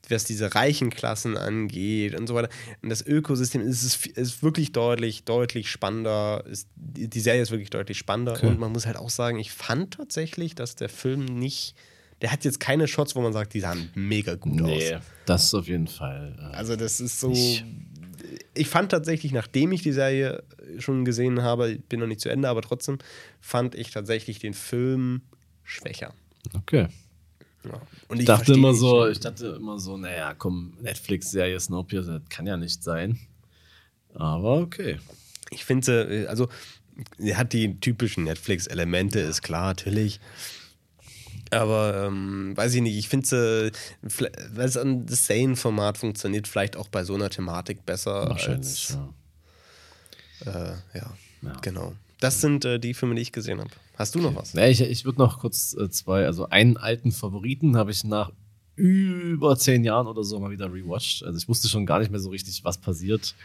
[0.09, 2.49] was diese reichen Klassen angeht und so weiter.
[2.81, 6.43] Und das Ökosystem ist, ist, ist wirklich deutlich, deutlich spannender.
[6.45, 8.33] Ist, die Serie ist wirklich deutlich spannender.
[8.33, 8.47] Okay.
[8.47, 11.75] Und man muss halt auch sagen, ich fand tatsächlich, dass der Film nicht,
[12.21, 15.01] der hat jetzt keine Shots, wo man sagt, die sahen mega gut Nee, aus.
[15.25, 16.35] das ist auf jeden Fall.
[16.39, 17.31] Äh, Also das ist so.
[17.31, 17.63] Ich-
[18.57, 20.41] Ich fand tatsächlich, nachdem ich die Serie
[20.79, 22.97] schon gesehen habe, ich bin noch nicht zu Ende, aber trotzdem
[23.41, 25.21] fand ich tatsächlich den Film
[25.63, 26.13] schwächer.
[26.55, 26.87] okay.
[27.65, 27.81] Ja.
[28.07, 32.29] Und Ich dachte verstehe immer so, ich dachte immer so, naja, komm, Netflix-Serie Snowpiercer, das
[32.29, 33.19] kann ja nicht sein.
[34.13, 34.99] Aber okay.
[35.51, 36.47] Ich finde, also,
[37.17, 40.19] er hat die typischen Netflix-Elemente, ist klar, natürlich.
[41.51, 46.87] Aber ähm, weiß ich nicht, ich finde, weil es an das Sane-Format funktioniert, vielleicht auch
[46.87, 48.29] bei so einer Thematik besser.
[48.29, 48.97] Wahrscheinlich, Als,
[50.45, 50.51] ja.
[50.51, 51.53] äh, ja, Ja.
[51.61, 51.93] Genau.
[52.19, 53.69] Das sind äh, die Filme, die ich gesehen habe.
[53.97, 54.53] Hast du noch was?
[54.53, 58.31] Ja, ich ich würde noch kurz äh, zwei, also einen alten Favoriten habe ich nach
[58.75, 61.23] über zehn Jahren oder so mal wieder rewatcht.
[61.23, 63.35] Also ich wusste schon gar nicht mehr so richtig, was passiert.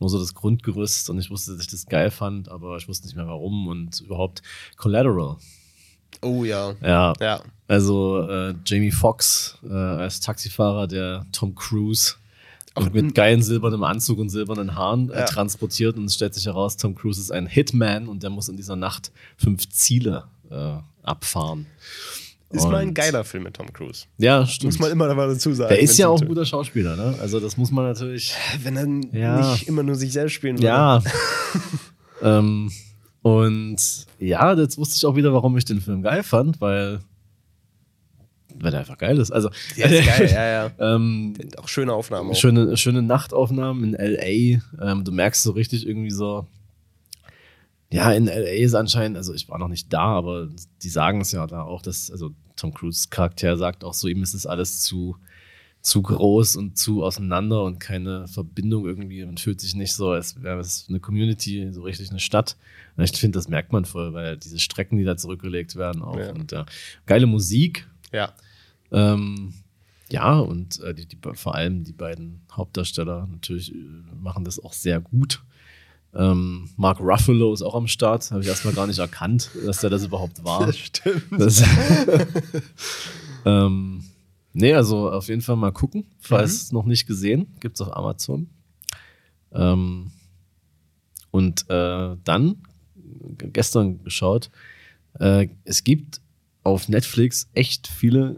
[0.00, 3.06] Nur so das Grundgerüst und ich wusste, dass ich das geil fand, aber ich wusste
[3.06, 4.42] nicht mehr warum und überhaupt
[4.76, 5.36] Collateral.
[6.20, 6.74] Oh ja.
[6.82, 7.12] Ja.
[7.20, 7.40] ja.
[7.68, 12.14] Also äh, Jamie Foxx äh, als Taxifahrer, der Tom Cruise
[12.74, 15.24] und mit geilen silbernem Anzug und silbernen Haaren äh, ja.
[15.24, 18.56] transportiert und es stellt sich heraus, Tom Cruise ist ein Hitman und der muss in
[18.56, 21.66] dieser Nacht fünf Ziele äh, abfahren.
[22.50, 24.04] Ist und mal ein geiler Film mit Tom Cruise.
[24.18, 24.78] Ja, stimmt.
[24.78, 25.70] Muss man immer dazu sagen.
[25.70, 27.14] Der ist ja auch ein guter Schauspieler, ne?
[27.18, 28.34] Also das muss man natürlich.
[28.62, 29.52] Wenn er ja.
[29.52, 30.66] nicht immer nur sich selbst spielen würde.
[30.66, 31.02] Ja.
[32.22, 32.70] ähm,
[33.22, 37.00] und ja, jetzt wusste ich auch wieder, warum ich den Film geil fand, weil
[38.58, 39.30] weil der einfach geil ist.
[39.30, 40.70] Also, ja, ist geil, ja, ja.
[40.94, 42.30] ähm, auch schöne Aufnahmen.
[42.30, 42.36] Auch.
[42.36, 44.90] Schöne, schöne Nachtaufnahmen in L.A.
[44.90, 46.46] Ähm, du merkst so richtig irgendwie so,
[47.92, 48.64] ja, in L.A.
[48.64, 50.48] ist anscheinend, also ich war noch nicht da, aber
[50.82, 54.22] die sagen es ja da auch, dass, also Tom Cruise Charakter sagt auch so, ihm
[54.22, 55.16] ist es alles zu,
[55.82, 59.24] zu groß und zu auseinander und keine Verbindung irgendwie.
[59.24, 62.56] Man fühlt sich nicht so, als wäre es eine Community, so richtig eine Stadt.
[62.96, 66.18] Und ich finde, das merkt man voll, weil diese Strecken, die da zurückgelegt werden, auch.
[66.18, 66.30] Ja.
[66.30, 66.64] Und äh,
[67.04, 67.88] geile Musik.
[68.12, 68.32] Ja.
[68.92, 69.54] Ähm,
[70.08, 73.78] ja, und äh, die, die, vor allem die beiden Hauptdarsteller natürlich äh,
[74.20, 75.42] machen das auch sehr gut.
[76.14, 78.30] Ähm, Mark Ruffalo ist auch am Start.
[78.30, 80.66] Habe ich erstmal gar nicht erkannt, dass der das überhaupt war.
[80.66, 81.24] Das stimmt.
[81.30, 81.62] Das,
[83.44, 84.04] ähm,
[84.52, 86.06] nee, also auf jeden Fall mal gucken.
[86.18, 86.78] Falls mhm.
[86.78, 88.48] noch nicht gesehen, gibt es auf Amazon.
[89.52, 90.10] Ähm,
[91.30, 92.62] und äh, dann,
[93.38, 94.50] gestern geschaut,
[95.18, 96.20] äh, es gibt
[96.62, 98.36] auf Netflix echt viele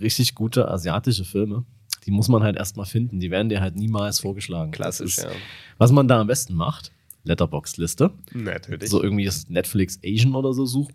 [0.00, 1.64] richtig gute asiatische Filme.
[2.04, 3.18] Die muss man halt erstmal finden.
[3.18, 4.70] Die werden dir halt niemals vorgeschlagen.
[4.70, 5.30] Klassisch, ist, ja.
[5.78, 6.92] Was man da am besten macht,
[7.24, 8.12] Letterbox-Liste.
[8.32, 8.90] Natürlich.
[8.90, 10.94] So irgendwie das Netflix Asian oder so suchen.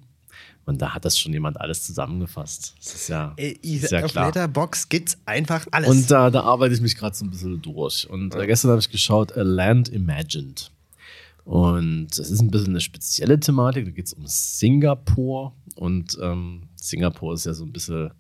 [0.66, 2.76] Und da hat das schon jemand alles zusammengefasst.
[2.78, 4.28] Das ist ja, Ey, ist ja auf klar.
[4.28, 5.90] Letterbox gibt's einfach alles.
[5.90, 8.10] Und da, da arbeite ich mich gerade so ein bisschen durch.
[8.10, 8.46] Und ja.
[8.46, 10.72] gestern habe ich geschaut, A Land Imagined.
[11.44, 13.86] Und es ist ein bisschen eine spezielle Thematik.
[13.86, 15.54] Da geht es um Singapur.
[15.76, 18.12] Und ähm, Singapur ist ja so ein bisschen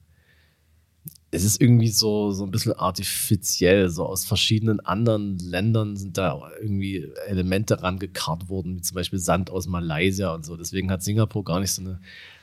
[1.33, 3.89] es ist irgendwie so, so ein bisschen artifiziell.
[3.89, 9.49] So aus verschiedenen anderen Ländern sind da irgendwie Elemente rangekarrt worden, wie zum Beispiel Sand
[9.49, 10.57] aus Malaysia und so.
[10.57, 11.99] Deswegen hat Singapur gar nicht so eine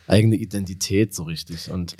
[0.06, 1.70] eigene Identität so richtig.
[1.70, 1.96] Und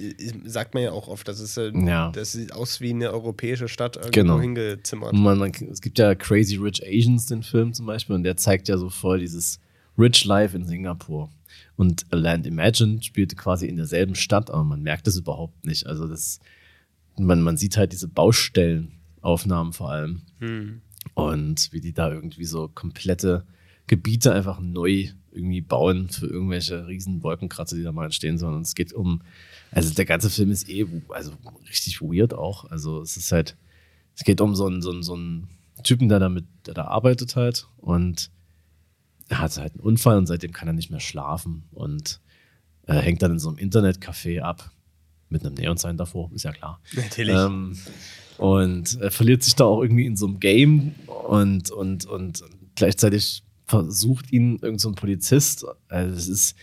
[0.46, 2.10] sagt man ja auch oft, dass es äh, ja.
[2.10, 4.40] das sieht aus wie eine europäische Stadt irgendwo genau.
[4.40, 5.12] hingezimmert.
[5.12, 8.66] Man, man, es gibt ja Crazy Rich Asians, den Film zum Beispiel, und der zeigt
[8.68, 9.60] ja so voll dieses
[9.98, 11.30] Rich Life in Singapur.
[11.76, 15.86] Und A Land Imagined spielte quasi in derselben Stadt, aber man merkt es überhaupt nicht.
[15.86, 16.40] Also das
[17.18, 20.22] man, man sieht halt diese Baustellenaufnahmen vor allem.
[20.38, 20.82] Hm.
[21.14, 23.46] Und wie die da irgendwie so komplette
[23.86, 28.56] Gebiete einfach neu irgendwie bauen für irgendwelche riesen Wolkenkratzer, die da mal entstehen sollen.
[28.56, 29.22] Und es geht um,
[29.70, 31.32] also der ganze Film ist eh, also
[31.68, 32.64] richtig weird auch.
[32.70, 33.56] Also es ist halt,
[34.14, 35.48] es geht um so einen, so einen, so einen
[35.84, 38.30] Typen, der damit, der da arbeitet halt und
[39.28, 42.20] er hat halt einen Unfall und seitdem kann er nicht mehr schlafen und
[42.82, 44.72] er hängt dann in so einem Internetcafé ab
[45.28, 46.80] mit einem Neon-Sign davor, ist ja klar.
[46.94, 47.36] Natürlich.
[47.36, 47.76] Ähm,
[48.38, 50.94] und er verliert sich da auch irgendwie in so einem Game
[51.26, 52.44] und, und, und
[52.76, 55.66] gleichzeitig versucht ihn irgendein so Polizist.
[55.88, 56.56] Also es ist,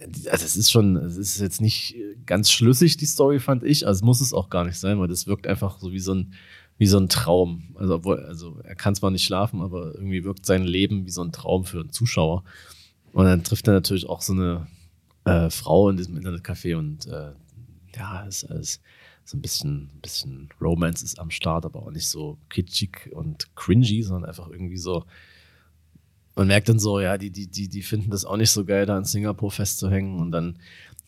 [0.00, 1.94] also es ist schon, es ist jetzt nicht
[2.26, 3.86] ganz schlüssig, die Story, fand ich.
[3.86, 6.34] Also muss es auch gar nicht sein, weil das wirkt einfach so wie so ein,
[6.76, 7.74] wie so ein Traum.
[7.76, 11.22] Also, obwohl, also er kann zwar nicht schlafen, aber irgendwie wirkt sein Leben wie so
[11.22, 12.44] ein Traum für einen Zuschauer.
[13.12, 14.66] Und dann trifft er natürlich auch so eine
[15.24, 17.32] äh, Frau in diesem Internetcafé und äh,
[17.96, 18.80] ja, es ist
[19.24, 24.02] so ein bisschen, bisschen Romance ist am Start, aber auch nicht so kitschig und cringy,
[24.02, 25.04] sondern einfach irgendwie so.
[26.36, 28.86] Man merkt dann so, ja, die, die, die, die finden das auch nicht so geil,
[28.86, 30.20] da in Singapur festzuhängen.
[30.20, 30.58] Und dann,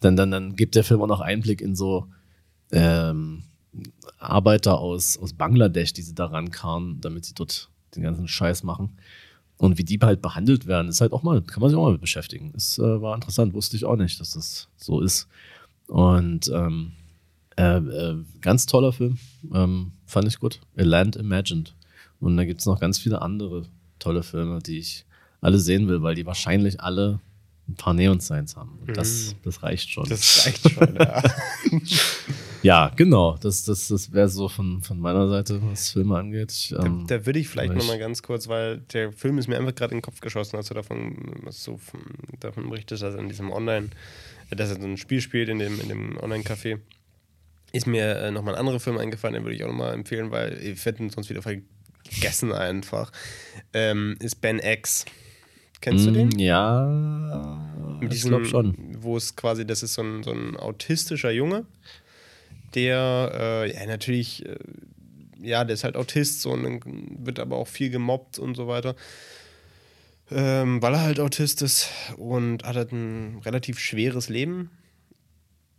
[0.01, 2.09] dann, dann, dann gibt der Film auch noch Einblick in so
[2.73, 3.45] ähm,
[4.19, 8.97] Arbeiter aus, aus Bangladesch, die sie da rankarren, damit sie dort den ganzen Scheiß machen.
[9.59, 11.93] Und wie die halt behandelt werden, ist halt auch mal, kann man sich auch mal
[11.93, 12.53] mit beschäftigen.
[12.57, 15.29] Es äh, war interessant, wusste ich auch nicht, dass das so ist.
[15.89, 16.93] Und ähm,
[17.57, 19.19] äh, äh, ganz toller Film,
[19.53, 20.61] ähm, fand ich gut.
[20.77, 21.75] A Land Imagined.
[22.21, 23.67] Und da gibt es noch ganz viele andere
[23.99, 25.05] tolle Filme, die ich
[25.41, 27.21] alle sehen will, weil die wahrscheinlich alle
[27.69, 28.79] ein paar Neon-Signs haben.
[28.87, 29.39] Und das, mhm.
[29.45, 30.09] das reicht schon.
[30.09, 31.23] Das reicht schon, ja.
[32.63, 33.37] ja, genau.
[33.41, 36.53] Das, das, das wäre so von, von meiner Seite, was Filme angeht.
[36.53, 39.59] Ich, ähm, da, da, würde ich vielleicht nochmal ganz kurz, weil der Film ist mir
[39.59, 41.17] einfach gerade in den Kopf geschossen, als du davon,
[41.51, 42.01] so von,
[42.41, 43.91] davon berichtest, also in diesem Online-
[44.51, 46.79] dass er so ein Spiel spielt in dem, in dem Online-Café.
[47.73, 50.59] Ist mir äh, nochmal ein anderer Film eingefallen, den würde ich auch nochmal empfehlen, weil
[50.63, 53.13] ich hätte ihn sonst wieder vergessen einfach.
[53.75, 55.05] Ähm, ist Ben X.
[55.81, 56.29] Kennst du den?
[56.29, 58.75] Mm, Ja, Mit ich diesem, glaube schon.
[59.01, 61.67] Wo es quasi, das ist so ein, so ein autistischer Junge,
[62.75, 63.33] der
[63.65, 64.57] äh, ja natürlich, äh,
[65.41, 66.83] ja, der ist halt Autist so, und
[67.25, 68.97] wird aber auch viel gemobbt und so weiter.
[70.31, 71.89] Ähm, weil er halt Autist ist
[72.19, 74.71] und hat halt ein relativ schweres Leben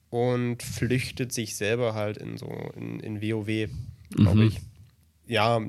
[0.10, 3.70] und flüchtet sich selber halt in so in, in WoW,
[4.10, 4.48] glaube Mhm.
[4.48, 4.60] ich.
[5.28, 5.62] Ja,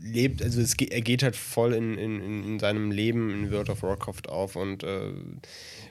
[0.00, 3.70] lebt, also es, er geht halt voll in, in, in in seinem Leben in World
[3.70, 5.12] of Warcraft auf und äh,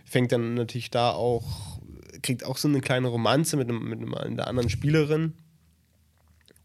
[0.03, 1.79] fängt dann natürlich da auch,
[2.21, 5.33] kriegt auch so eine kleine Romanze mit, einem, mit einem, einer anderen Spielerin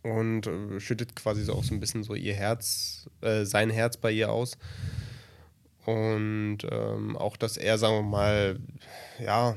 [0.03, 3.97] und äh, schüttet quasi so auch so ein bisschen so ihr Herz, äh, sein Herz
[3.97, 4.59] bei ihr aus.
[5.87, 8.59] Und ähm, auch, dass er, sagen wir mal,
[9.25, 9.57] ja,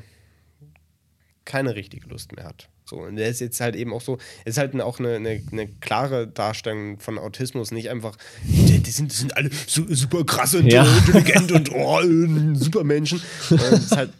[1.46, 2.70] keine richtige Lust mehr hat.
[2.88, 5.42] So, und der ist jetzt halt eben auch so, es ist halt auch eine, eine,
[5.52, 10.24] eine klare Darstellung von Autismus, nicht einfach, die, die, sind, die sind alle su super
[10.24, 10.84] krass und Ja.
[10.86, 13.22] äh, intelligent und oh, äh, Supermenschen.
[13.42, 14.12] Sondern Es ist halt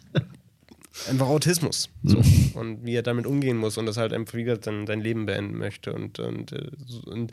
[1.08, 1.90] einfach Autismus.
[2.02, 2.20] So.
[2.58, 5.58] Und wie er damit umgehen muss und das halt einfach wieder sein, sein Leben beenden
[5.58, 5.92] möchte.
[5.92, 6.70] Und, und, äh,
[7.06, 7.30] und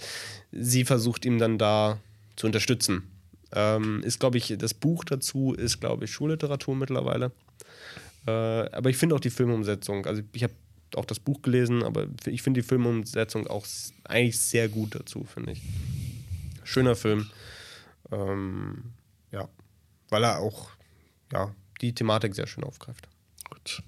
[0.51, 1.99] sie versucht ihm dann da
[2.35, 3.09] zu unterstützen.
[3.55, 7.31] Ähm, ist, glaube ich, das Buch dazu ist, glaube ich, Schulliteratur mittlerweile.
[8.25, 10.53] Äh, aber ich finde auch die Filmumsetzung, also ich habe
[10.95, 13.65] auch das Buch gelesen, aber ich finde die Filmumsetzung auch
[14.05, 15.61] eigentlich sehr gut dazu, finde ich.
[16.63, 17.29] Schöner Film.
[18.11, 18.93] Ähm,
[19.31, 19.49] ja,
[20.09, 20.69] weil er auch
[21.31, 23.07] ja, die Thematik sehr schön aufgreift.
[23.49, 23.83] Gut.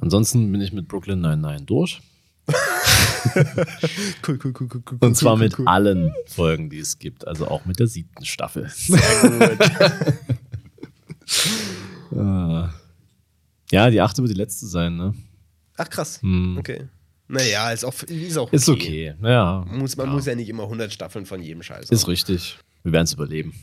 [0.00, 2.00] Ansonsten bin ich mit Brooklyn 99 durch.
[4.26, 4.98] Cool, cool, cool, cool, cool.
[5.00, 7.26] Und zwar mit allen Folgen, die es gibt.
[7.26, 8.68] Also auch mit der siebten Staffel.
[8.68, 9.60] Sehr gut.
[12.12, 12.68] Äh,
[13.72, 15.14] ja, die achte wird die letzte sein, ne?
[15.76, 16.20] Ach krass.
[16.22, 16.58] Hm.
[16.58, 16.88] Okay.
[17.28, 18.56] Naja, ist auch, ist auch okay.
[18.56, 19.14] Ist okay.
[19.22, 19.64] Ja.
[19.68, 20.12] Muss, man ja.
[20.12, 22.10] muss ja nicht immer 100 Staffeln von jedem Scheiß Ist haben.
[22.10, 22.58] richtig.
[22.82, 23.54] Wir werden es überleben.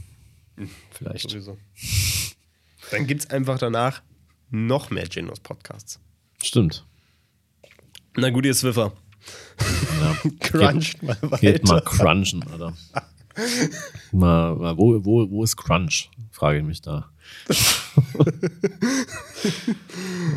[0.92, 1.30] Vielleicht.
[1.30, 1.58] Sowieso.
[2.92, 4.02] Dann gibt es einfach danach
[4.50, 6.00] noch mehr Genos Podcasts.
[6.42, 6.86] Stimmt.
[8.16, 8.94] Na gut, ihr Swiffer.
[10.00, 10.18] Ja.
[10.40, 11.38] Cruncht mal weiter.
[11.38, 12.74] Geht mal crunchen, Alter.
[14.12, 16.10] mal, mal, wo, wo, wo ist Crunch?
[16.32, 17.10] Frage ich mich da.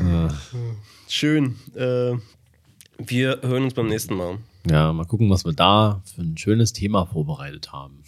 [0.09, 0.29] äh,
[1.09, 1.57] Schön.
[1.75, 2.17] Äh,
[2.99, 4.39] wir hören uns beim nächsten Mal.
[4.71, 8.03] ja, mal gucken, was wir da für ein schönes Thema vorbereitet haben.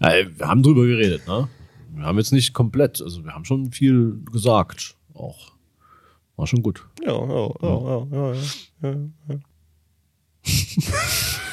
[0.00, 1.48] ja, ey, wir haben drüber geredet, ne?
[1.94, 4.96] Wir haben jetzt nicht komplett, also wir haben schon viel gesagt.
[5.14, 5.53] Auch.
[6.36, 6.86] War schon gut.
[7.04, 8.34] Ja, ja, ja, ja, ja,
[8.82, 8.96] ja,
[9.28, 9.38] ja.